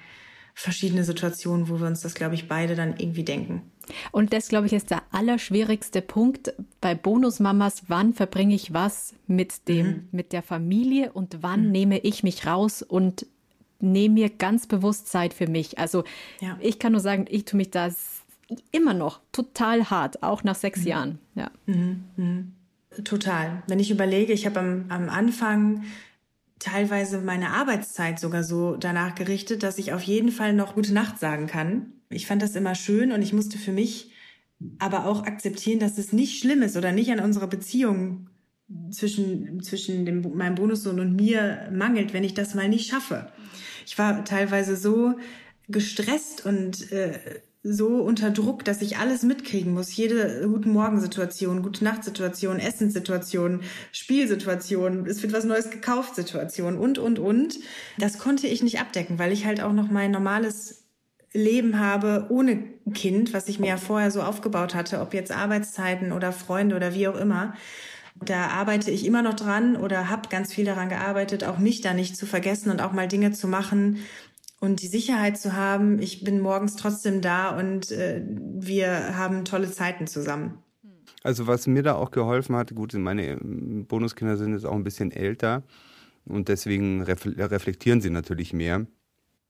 verschiedene 0.53 1.03
Situationen, 1.03 1.67
wo 1.69 1.79
wir 1.79 1.87
uns 1.87 2.01
das, 2.01 2.13
glaube 2.13 2.35
ich, 2.35 2.47
beide 2.47 2.75
dann 2.75 2.95
irgendwie 2.97 3.23
denken. 3.23 3.63
Und 4.11 4.33
das, 4.33 4.47
glaube 4.47 4.67
ich, 4.67 4.73
ist 4.73 4.91
der 4.91 5.01
allerschwierigste 5.11 6.01
Punkt 6.01 6.53
bei 6.79 6.95
Bonusmamas. 6.95 7.83
Wann 7.87 8.13
verbringe 8.13 8.55
ich 8.55 8.73
was 8.73 9.13
mit 9.27 9.67
dem, 9.67 9.87
mhm. 9.87 10.07
mit 10.11 10.31
der 10.31 10.43
Familie 10.43 11.11
und 11.11 11.39
wann 11.41 11.65
mhm. 11.65 11.71
nehme 11.71 11.99
ich 11.99 12.23
mich 12.23 12.45
raus 12.45 12.81
und 12.81 13.25
nehme 13.79 14.13
mir 14.13 14.29
ganz 14.29 14.67
bewusst 14.67 15.07
Zeit 15.07 15.33
für 15.33 15.47
mich? 15.47 15.79
Also, 15.79 16.03
ja. 16.39 16.57
ich 16.61 16.79
kann 16.79 16.93
nur 16.93 17.01
sagen, 17.01 17.25
ich 17.29 17.45
tue 17.45 17.57
mich 17.57 17.71
da 17.71 17.89
immer 18.71 18.93
noch 18.93 19.19
total 19.31 19.89
hart, 19.89 20.23
auch 20.23 20.43
nach 20.43 20.55
sechs 20.55 20.81
mhm. 20.81 20.87
Jahren. 20.87 21.19
Ja. 21.35 21.51
Mhm. 21.65 22.03
Mhm. 22.15 22.53
Total. 23.03 23.63
Wenn 23.67 23.79
ich 23.79 23.89
überlege, 23.89 24.33
ich 24.33 24.45
habe 24.45 24.59
am, 24.59 24.85
am 24.89 25.09
Anfang 25.09 25.83
teilweise 26.63 27.19
meine 27.19 27.49
Arbeitszeit 27.49 28.19
sogar 28.19 28.43
so 28.43 28.77
danach 28.77 29.15
gerichtet, 29.15 29.63
dass 29.63 29.77
ich 29.77 29.91
auf 29.91 30.01
jeden 30.01 30.31
Fall 30.31 30.53
noch 30.53 30.75
gute 30.75 30.93
Nacht 30.93 31.19
sagen 31.19 31.47
kann. 31.47 31.91
Ich 32.09 32.25
fand 32.25 32.41
das 32.41 32.55
immer 32.55 32.73
schön 32.73 33.11
und 33.11 33.21
ich 33.21 33.33
musste 33.33 33.57
für 33.57 33.73
mich 33.73 34.11
aber 34.79 35.05
auch 35.05 35.23
akzeptieren, 35.23 35.79
dass 35.79 35.97
es 35.97 36.13
nicht 36.13 36.39
schlimm 36.39 36.61
ist 36.61 36.77
oder 36.77 36.93
nicht 36.93 37.11
an 37.11 37.19
unserer 37.19 37.47
Beziehung 37.47 38.29
zwischen, 38.91 39.61
zwischen 39.61 40.05
dem, 40.05 40.21
meinem 40.37 40.55
Bonussohn 40.55 41.01
und 41.01 41.17
mir 41.17 41.69
mangelt, 41.73 42.13
wenn 42.13 42.23
ich 42.23 42.33
das 42.33 42.55
mal 42.55 42.69
nicht 42.69 42.89
schaffe. 42.89 43.27
Ich 43.85 43.97
war 43.97 44.23
teilweise 44.23 44.77
so 44.77 45.15
gestresst 45.67 46.45
und 46.45 46.93
äh, 46.93 47.41
so 47.63 47.87
unter 48.01 48.29
Druck, 48.29 48.65
dass 48.65 48.81
ich 48.81 48.97
alles 48.97 49.23
mitkriegen 49.23 49.73
muss. 49.73 49.95
Jede 49.95 50.47
guten 50.49 50.71
Morgensituation, 50.73 51.63
gute 51.63 51.83
Nachtsituation, 51.85 52.59
Essenssituation, 52.59 53.61
Spielsituation, 53.93 55.05
es 55.05 55.23
wird 55.23 55.31
was 55.31 55.45
Neues 55.45 55.69
gekauft 55.69 56.15
Situation 56.15 56.77
und, 56.77 56.97
und, 56.97 57.19
und. 57.19 57.57
Das 57.97 58.19
konnte 58.19 58.47
ich 58.47 58.63
nicht 58.63 58.81
abdecken, 58.81 59.17
weil 59.17 59.31
ich 59.31 59.45
halt 59.45 59.61
auch 59.61 59.71
noch 59.71 59.89
mein 59.89 60.11
normales 60.11 60.83
Leben 61.31 61.79
habe 61.79 62.27
ohne 62.29 62.63
Kind, 62.93 63.33
was 63.33 63.47
ich 63.47 63.59
mir 63.59 63.67
ja 63.67 63.77
vorher 63.77 64.11
so 64.11 64.21
aufgebaut 64.21 64.75
hatte, 64.75 64.99
ob 64.99 65.13
jetzt 65.13 65.31
Arbeitszeiten 65.31 66.11
oder 66.11 66.31
Freunde 66.33 66.75
oder 66.75 66.93
wie 66.93 67.07
auch 67.07 67.17
immer. 67.17 67.55
Da 68.15 68.47
arbeite 68.47 68.91
ich 68.91 69.05
immer 69.05 69.21
noch 69.21 69.33
dran 69.33 69.75
oder 69.75 70.09
habe 70.09 70.29
ganz 70.29 70.53
viel 70.53 70.65
daran 70.65 70.89
gearbeitet, 70.89 71.43
auch 71.43 71.57
mich 71.57 71.81
da 71.81 71.93
nicht 71.93 72.15
zu 72.15 72.25
vergessen 72.25 72.69
und 72.69 72.81
auch 72.81 72.91
mal 72.91 73.07
Dinge 73.07 73.31
zu 73.31 73.47
machen, 73.47 73.99
und 74.63 74.81
die 74.81 74.87
Sicherheit 74.87 75.37
zu 75.37 75.51
haben, 75.51 75.99
ich 75.99 76.23
bin 76.23 76.39
morgens 76.39 76.77
trotzdem 76.77 77.19
da 77.19 77.49
und 77.49 77.91
äh, 77.91 78.23
wir 78.25 79.17
haben 79.17 79.43
tolle 79.43 79.69
Zeiten 79.69 80.07
zusammen. 80.07 80.57
Also 81.21 81.47
was 81.47 81.67
mir 81.67 81.83
da 81.83 81.95
auch 81.95 82.11
geholfen 82.11 82.55
hat, 82.55 82.73
gut, 82.73 82.93
meine 82.93 83.27
ähm, 83.27 83.85
Bonuskinder 83.87 84.37
sind 84.37 84.53
jetzt 84.53 84.65
auch 84.65 84.75
ein 84.75 84.85
bisschen 84.85 85.11
älter 85.11 85.63
und 86.23 86.47
deswegen 86.47 87.01
reflektieren 87.03 87.99
sie 87.99 88.09
natürlich 88.09 88.53
mehr. 88.53 88.87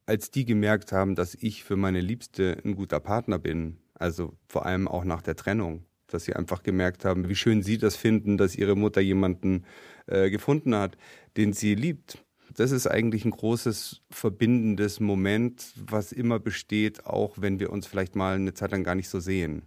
Als 0.08 0.32
die 0.32 0.46
gemerkt 0.46 0.92
haben, 0.92 1.14
dass 1.14 1.36
ich 1.36 1.64
für 1.64 1.76
meine 1.76 2.02
Liebste 2.02 2.58
ein 2.66 2.76
guter 2.76 3.00
Partner 3.00 3.38
bin, 3.38 3.78
also 3.94 4.34
vor 4.48 4.66
allem 4.66 4.88
auch 4.88 5.04
nach 5.04 5.22
der 5.22 5.36
Trennung, 5.36 5.86
dass 6.08 6.24
sie 6.24 6.36
einfach 6.36 6.64
gemerkt 6.64 7.06
haben, 7.06 7.30
wie 7.30 7.36
schön 7.36 7.62
sie 7.62 7.78
das 7.78 7.96
finden, 7.96 8.40
dass 8.40 8.56
ihre 8.56 8.76
Mutter 8.76 9.00
jemanden 9.00 9.66
äh, 10.08 10.32
gefunden 10.32 10.74
hat, 10.74 10.98
den 11.38 11.54
sie 11.54 11.76
liebt 11.76 12.26
das 12.56 12.72
ist 12.72 12.88
eigentlich 12.88 13.26
ein 13.26 13.32
großes 13.32 14.02
verbindendes 14.10 15.00
Moment, 15.00 15.74
was 15.88 16.12
immer 16.12 16.40
besteht, 16.40 17.06
auch 17.06 17.36
wenn 17.38 17.60
wir 17.60 17.72
uns 17.72 17.88
vielleicht 17.88 18.16
mal 18.16 18.36
eine 18.36 18.54
Zeit 18.54 18.72
lang 18.72 18.84
gar 18.84 18.96
nicht 18.96 19.10
so 19.10 19.20
sehen. 19.20 19.64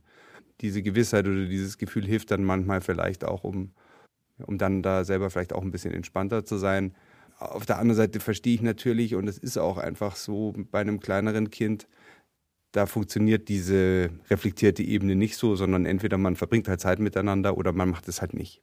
Diese 0.61 0.83
Gewissheit 0.83 1.27
oder 1.27 1.47
dieses 1.47 1.79
Gefühl 1.79 2.07
hilft 2.07 2.31
dann 2.31 2.45
manchmal 2.45 2.81
vielleicht 2.81 3.25
auch, 3.25 3.45
um, 3.45 3.73
um 4.39 4.59
dann 4.59 4.83
da 4.83 5.05
selber 5.05 5.31
vielleicht 5.31 5.53
auch 5.53 5.63
ein 5.63 5.71
bisschen 5.71 5.93
entspannter 5.93 6.45
zu 6.45 6.59
sein. 6.59 6.95
Auf 7.39 7.67
der 7.67 7.79
anderen 7.79 7.97
Seite 7.97 8.21
verstehe 8.21 8.55
ich 8.55 8.63
natürlich, 8.63 9.15
und 9.15 9.29
es 9.29 9.37
ist 9.37 9.59
auch 9.59 9.77
einfach 9.77 10.17
so 10.17 10.55
bei 10.71 10.81
einem 10.81 11.01
kleineren 11.01 11.51
Kind, 11.51 11.87
da 12.73 12.87
funktioniert 12.87 13.49
diese 13.49 14.11
reflektierte 14.31 14.83
Ebene 14.83 15.17
nicht 15.17 15.37
so, 15.37 15.57
sondern 15.57 15.87
entweder 15.87 16.19
man 16.19 16.37
verbringt 16.37 16.69
halt 16.69 16.81
Zeit 16.81 16.99
miteinander 16.99 17.57
oder 17.57 17.73
man 17.73 17.91
macht 17.91 18.09
es 18.09 18.21
halt 18.21 18.35
nicht. 18.35 18.63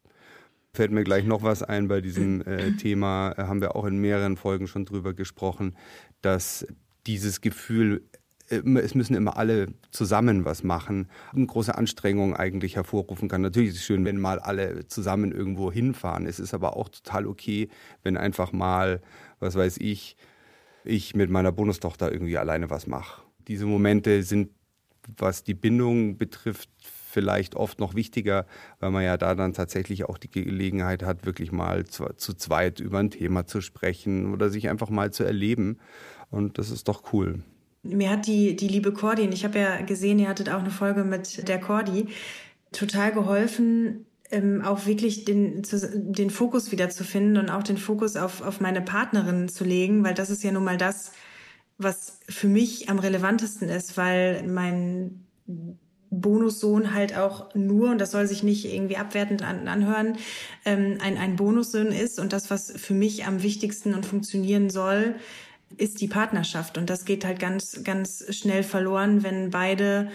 Fällt 0.76 0.92
mir 0.92 1.04
gleich 1.04 1.24
noch 1.24 1.44
was 1.44 1.62
ein 1.62 1.88
bei 1.88 2.02
diesem 2.02 2.42
äh, 2.42 2.72
Thema, 2.72 3.34
äh, 3.38 3.44
haben 3.44 3.62
wir 3.62 3.76
auch 3.76 3.86
in 3.86 4.00
mehreren 4.00 4.38
Folgen 4.38 4.66
schon 4.66 4.86
drüber 4.86 5.14
gesprochen, 5.14 5.76
dass 6.24 6.66
dieses 7.06 7.42
Gefühl, 7.42 8.10
äh, 8.50 8.64
es 8.80 8.96
müssen 8.96 9.14
immer 9.14 9.38
alle 9.38 9.68
zusammen 9.92 10.46
was 10.46 10.64
machen, 10.64 11.12
eine 11.32 11.46
große 11.46 11.78
Anstrengung 11.78 12.36
eigentlich 12.36 12.76
hervorrufen 12.76 13.30
kann. 13.30 13.42
Natürlich 13.42 13.70
ist 13.70 13.76
es 13.76 13.86
schön, 13.86 14.04
wenn 14.04 14.20
mal 14.20 14.40
alle 14.40 14.88
zusammen 14.88 15.32
irgendwo 15.32 15.72
hinfahren. 15.72 16.26
Es 16.26 16.40
ist 16.40 16.56
aber 16.56 16.76
auch 16.76 16.90
total 16.90 17.28
okay, 17.28 17.70
wenn 18.02 18.18
einfach 18.18 18.52
mal, 18.52 19.00
was 19.40 19.54
weiß 19.54 19.78
ich, 19.78 20.18
ich 20.86 21.14
mit 21.14 21.30
meiner 21.30 21.52
Bonustochter 21.52 22.12
irgendwie 22.12 22.40
alleine 22.40 22.72
was 22.72 22.88
mache. 22.88 23.22
Diese 23.48 23.68
Momente 23.68 24.24
sind, 24.24 24.50
was 25.18 25.44
die 25.44 25.54
Bindung 25.54 26.18
betrifft, 26.18 26.72
vielleicht 27.14 27.56
oft 27.56 27.80
noch 27.80 27.96
wichtiger, 27.96 28.46
weil 28.80 28.92
man 28.92 29.04
ja 29.04 29.18
da 29.18 29.36
dann 29.36 29.54
tatsächlich 29.54 30.06
auch 30.06 30.18
die 30.18 30.30
Gelegenheit 30.30 31.04
hat, 31.04 31.26
wirklich 31.26 31.52
mal 31.52 31.86
zu, 31.86 32.06
zu 32.18 32.34
zweit 32.34 32.80
über 32.80 33.00
ein 33.00 33.12
Thema 33.12 33.46
zu 33.46 33.62
sprechen 33.62 34.34
oder 34.34 34.50
sich 34.50 34.70
einfach 34.70 34.90
mal 34.90 35.14
zu 35.14 35.24
erleben. 35.24 35.78
Und 36.32 36.58
das 36.58 36.72
ist 36.72 36.88
doch 36.88 37.14
cool. 37.14 37.44
Mir 37.84 38.10
hat 38.10 38.28
die, 38.28 38.56
die 38.56 38.68
liebe 38.68 38.94
Cordi, 38.94 39.24
und 39.24 39.34
ich 39.34 39.44
habe 39.44 39.60
ja 39.60 39.82
gesehen, 39.82 40.18
ihr 40.18 40.30
hattet 40.30 40.50
auch 40.50 40.60
eine 40.60 40.72
Folge 40.72 41.04
mit 41.04 41.48
der 41.48 41.60
Cordi, 41.60 42.08
total 42.72 43.12
geholfen, 43.12 44.06
ähm, 44.32 44.62
auch 44.64 44.86
wirklich 44.86 45.26
den, 45.26 45.64
zu, 45.64 45.78
den 45.94 46.30
Fokus 46.30 46.72
wieder 46.72 46.90
zu 46.90 47.04
finden 47.04 47.38
und 47.38 47.50
auch 47.50 47.62
den 47.62 47.78
Fokus 47.78 48.16
auf, 48.16 48.42
auf 48.42 48.62
meine 48.62 48.82
Partnerin 48.82 49.48
zu 49.50 49.64
legen, 49.64 50.04
weil 50.04 50.16
das 50.16 50.30
ist 50.30 50.44
ja 50.44 50.52
nun 50.52 50.64
mal 50.64 50.78
das, 50.78 51.12
was 51.78 52.20
für 52.28 52.48
mich 52.48 52.90
am 52.90 53.00
relevantesten 53.00 53.70
ist, 53.70 53.98
weil 53.98 54.44
mein 54.48 55.26
Bonussohn 56.22 56.94
halt 56.94 57.18
auch 57.18 57.54
nur, 57.56 57.92
und 57.92 58.00
das 58.00 58.12
soll 58.12 58.28
sich 58.28 58.44
nicht 58.44 58.66
irgendwie 58.66 58.98
abwertend 58.98 59.44
an, 59.44 59.68
anhören, 59.68 60.18
ähm, 60.66 60.98
ein, 61.02 61.18
ein 61.18 61.36
Bonussohn 61.36 61.88
ist. 61.88 62.20
Und 62.20 62.34
das, 62.34 62.50
was 62.50 62.72
für 62.72 62.94
mich 62.94 63.26
am 63.26 63.44
wichtigsten 63.44 63.94
und 63.94 64.06
funktionieren 64.06 64.70
soll, 64.70 65.16
ist 65.78 66.02
die 66.02 66.08
Partnerschaft. 66.08 66.78
Und 66.78 66.90
das 66.90 67.06
geht 67.06 67.26
halt 67.26 67.40
ganz, 67.40 67.84
ganz 67.84 68.26
schnell 68.36 68.64
verloren, 68.64 69.24
wenn 69.24 69.50
beide 69.50 70.10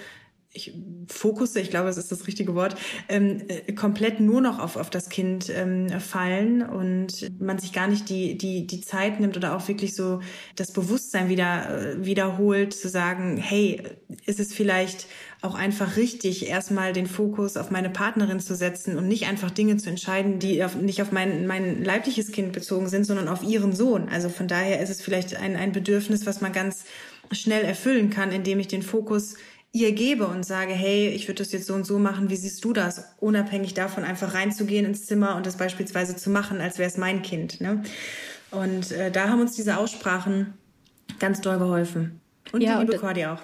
ich 0.53 0.75
Fokusse, 1.09 1.61
ich 1.61 1.71
glaube, 1.71 1.89
es 1.89 1.99
ist 1.99 2.11
das 2.11 2.27
richtige 2.27 2.55
Wort, 2.55 2.75
ähm, 3.09 3.43
äh, 3.49 3.73
komplett 3.73 4.19
nur 4.21 4.41
noch 4.41 4.59
auf, 4.59 4.77
auf 4.77 4.91
das 4.91 5.09
Kind 5.09 5.51
ähm, 5.55 5.89
fallen 6.01 6.63
und 6.63 7.41
man 7.41 7.59
sich 7.59 7.73
gar 7.73 7.87
nicht 7.87 8.09
die, 8.09 8.39
die, 8.39 8.67
die 8.67 8.81
Zeit 8.81 9.21
nimmt 9.21 9.37
oder 9.37 9.57
auch 9.57 9.69
wirklich 9.69 9.95
so 9.95 10.21
das 10.57 10.73
Bewusstsein 10.73 11.29
wieder 11.29 11.69
äh, 11.69 12.05
wiederholt, 12.05 12.73
zu 12.73 12.89
sagen, 12.89 13.37
hey, 13.37 13.83
ist 14.25 14.41
es 14.41 14.55
vielleicht 14.55 15.07
auch 15.41 15.55
einfach 15.55 15.97
richtig, 15.97 16.49
erstmal 16.49 16.93
den 16.93 17.07
Fokus 17.07 17.57
auf 17.57 17.71
meine 17.71 17.91
Partnerin 17.91 18.41
zu 18.41 18.57
setzen 18.57 18.99
und 18.99 19.07
nicht 19.07 19.29
einfach 19.29 19.51
Dinge 19.51 19.77
zu 19.77 19.89
entscheiden, 19.89 20.41
die 20.41 20.65
auf, 20.65 20.75
nicht 20.75 21.01
auf 21.01 21.13
mein, 21.13 21.47
mein 21.47 21.85
leibliches 21.85 22.33
Kind 22.33 22.53
bezogen 22.53 22.89
sind, 22.89 23.05
sondern 23.05 23.29
auf 23.29 23.45
ihren 23.45 23.73
Sohn. 23.73 24.09
Also 24.09 24.29
von 24.31 24.49
daher 24.49 24.81
ist 24.81 24.91
es 24.91 25.01
vielleicht 25.01 25.37
ein, 25.37 25.55
ein 25.55 25.73
Bedürfnis, 25.73 26.27
was 26.27 26.41
man 26.41 26.53
ganz 26.53 26.85
schnell 27.31 27.65
erfüllen 27.65 28.11
kann, 28.11 28.33
indem 28.33 28.59
ich 28.59 28.67
den 28.67 28.83
Fokus 28.83 29.37
ihr 29.71 29.93
gebe 29.93 30.27
und 30.27 30.45
sage, 30.45 30.73
hey, 30.73 31.09
ich 31.09 31.29
würde 31.29 31.43
das 31.43 31.53
jetzt 31.53 31.67
so 31.67 31.75
und 31.75 31.85
so 31.85 31.99
machen, 31.99 32.31
wie 32.31 32.37
siehst 32.37 32.65
du 32.65 32.73
das? 32.73 33.05
Unabhängig 33.19 33.75
davon 33.75 34.03
einfach 34.03 34.35
reinzugehen 34.35 34.87
ins 34.87 35.07
Zimmer 35.07 35.37
und 35.37 35.47
das 35.47 35.57
beispielsweise 35.57 36.17
zu 36.17 36.31
machen, 36.31 36.61
als 36.61 36.79
wäre 36.79 36.89
es 36.89 36.97
mein 36.97 37.23
Kind. 37.23 37.61
Ne? 37.61 37.83
Und 38.51 38.91
äh, 38.93 39.11
da 39.11 39.29
haben 39.29 39.41
uns 39.41 39.55
diese 39.55 39.77
Aussprachen 39.77 40.55
ganz 41.19 41.41
doll 41.41 41.59
geholfen. 41.59 42.21
Und 42.53 42.63
ja, 42.63 42.81
die 42.81 42.87
liebe 42.87 42.99
Cordy 42.99 43.27
auch. 43.27 43.41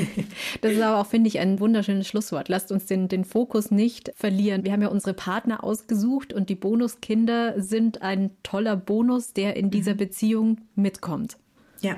das 0.60 0.72
ist 0.72 0.80
aber 0.80 1.00
auch, 1.00 1.06
finde 1.06 1.28
ich, 1.28 1.38
ein 1.38 1.60
wunderschönes 1.60 2.06
Schlusswort. 2.06 2.48
Lasst 2.48 2.72
uns 2.72 2.86
den, 2.86 3.08
den 3.08 3.24
Fokus 3.24 3.70
nicht 3.70 4.12
verlieren. 4.16 4.64
Wir 4.64 4.72
haben 4.72 4.82
ja 4.82 4.88
unsere 4.88 5.14
Partner 5.14 5.64
ausgesucht 5.64 6.32
und 6.32 6.48
die 6.48 6.54
Bonuskinder 6.54 7.60
sind 7.60 8.02
ein 8.02 8.30
toller 8.42 8.76
Bonus, 8.76 9.32
der 9.32 9.56
in 9.56 9.70
dieser 9.70 9.94
mhm. 9.94 9.98
Beziehung 9.98 10.60
mitkommt. 10.74 11.38
Ja. 11.80 11.96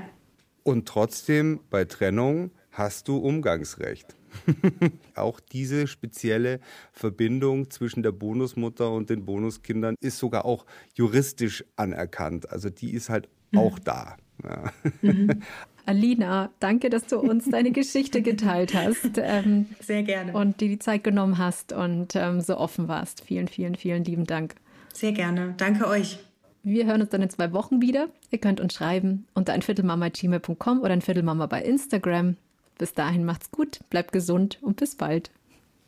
Und 0.63 0.87
trotzdem 0.87 1.61
bei 1.71 1.85
Trennung 1.85 2.51
hast 2.71 3.09
du 3.09 3.17
Umgangsrecht. 3.17 4.15
auch 5.17 5.41
diese 5.41 5.87
spezielle 5.87 6.61
Verbindung 6.93 7.71
zwischen 7.71 8.03
der 8.03 8.13
Bonusmutter 8.13 8.91
und 8.93 9.11
den 9.11 9.25
Bonuskindern 9.25 9.97
ist 10.01 10.19
sogar 10.19 10.45
auch 10.45 10.67
juristisch 10.95 11.65
anerkannt. 11.77 12.51
Also 12.51 12.71
die 12.71 12.93
ist 12.93 13.09
halt 13.09 13.29
mhm. 13.51 13.59
auch 13.59 13.79
da. 13.79 14.17
Ja. 14.43 14.73
Mhm. 15.03 15.43
Alina, 15.87 16.51
danke, 16.61 16.91
dass 16.91 17.07
du 17.07 17.18
uns 17.18 17.45
deine 17.51 17.72
Geschichte 17.72 18.22
geteilt 18.22 18.74
hast. 18.74 19.16
Ähm, 19.16 19.66
Sehr 19.81 20.03
gerne. 20.03 20.33
Und 20.33 20.61
dir 20.61 20.68
die 20.68 20.78
Zeit 20.78 21.05
genommen 21.05 21.39
hast 21.39 21.72
und 21.72 22.14
ähm, 22.16 22.41
so 22.41 22.57
offen 22.57 22.89
warst. 22.89 23.24
Vielen, 23.24 23.49
vielen, 23.49 23.74
vielen 23.74 24.05
lieben 24.05 24.24
Dank. 24.24 24.55
Sehr 24.93 25.12
gerne. 25.12 25.55
Danke 25.57 25.87
euch. 25.87 26.18
Wir 26.62 26.87
hören 26.87 27.01
uns 27.01 27.11
dann 27.11 27.22
in 27.22 27.31
zwei 27.31 27.53
Wochen 27.53 27.81
wieder. 27.81 28.09
Ihr 28.31 28.39
könnt 28.39 28.61
uns 28.61 28.74
schreiben 28.74 29.26
unter 29.35 29.53
einviertelmama.gmail.com 29.55 30.81
oder 30.81 30.93
einviertelmama 30.93 31.47
bei 31.47 31.62
Instagram. 31.62 32.37
Bis 32.76 32.93
dahin 32.93 33.24
macht's 33.24 33.51
gut, 33.51 33.81
bleibt 33.91 34.12
gesund 34.12 34.59
und 34.62 34.76
bis 34.76 34.97
bald. 34.97 35.31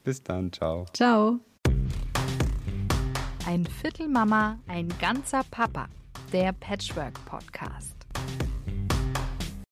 Bis 0.04 0.22
dann, 0.22 0.52
ciao. 0.52 0.86
Ciao. 0.92 1.40
Ein 3.46 3.66
Viertel 3.66 4.08
Mama, 4.08 4.58
ein 4.66 4.88
ganzer 5.00 5.42
Papa. 5.50 5.88
Der 6.32 6.52
Patchwork 6.52 7.14
Podcast. 7.26 7.96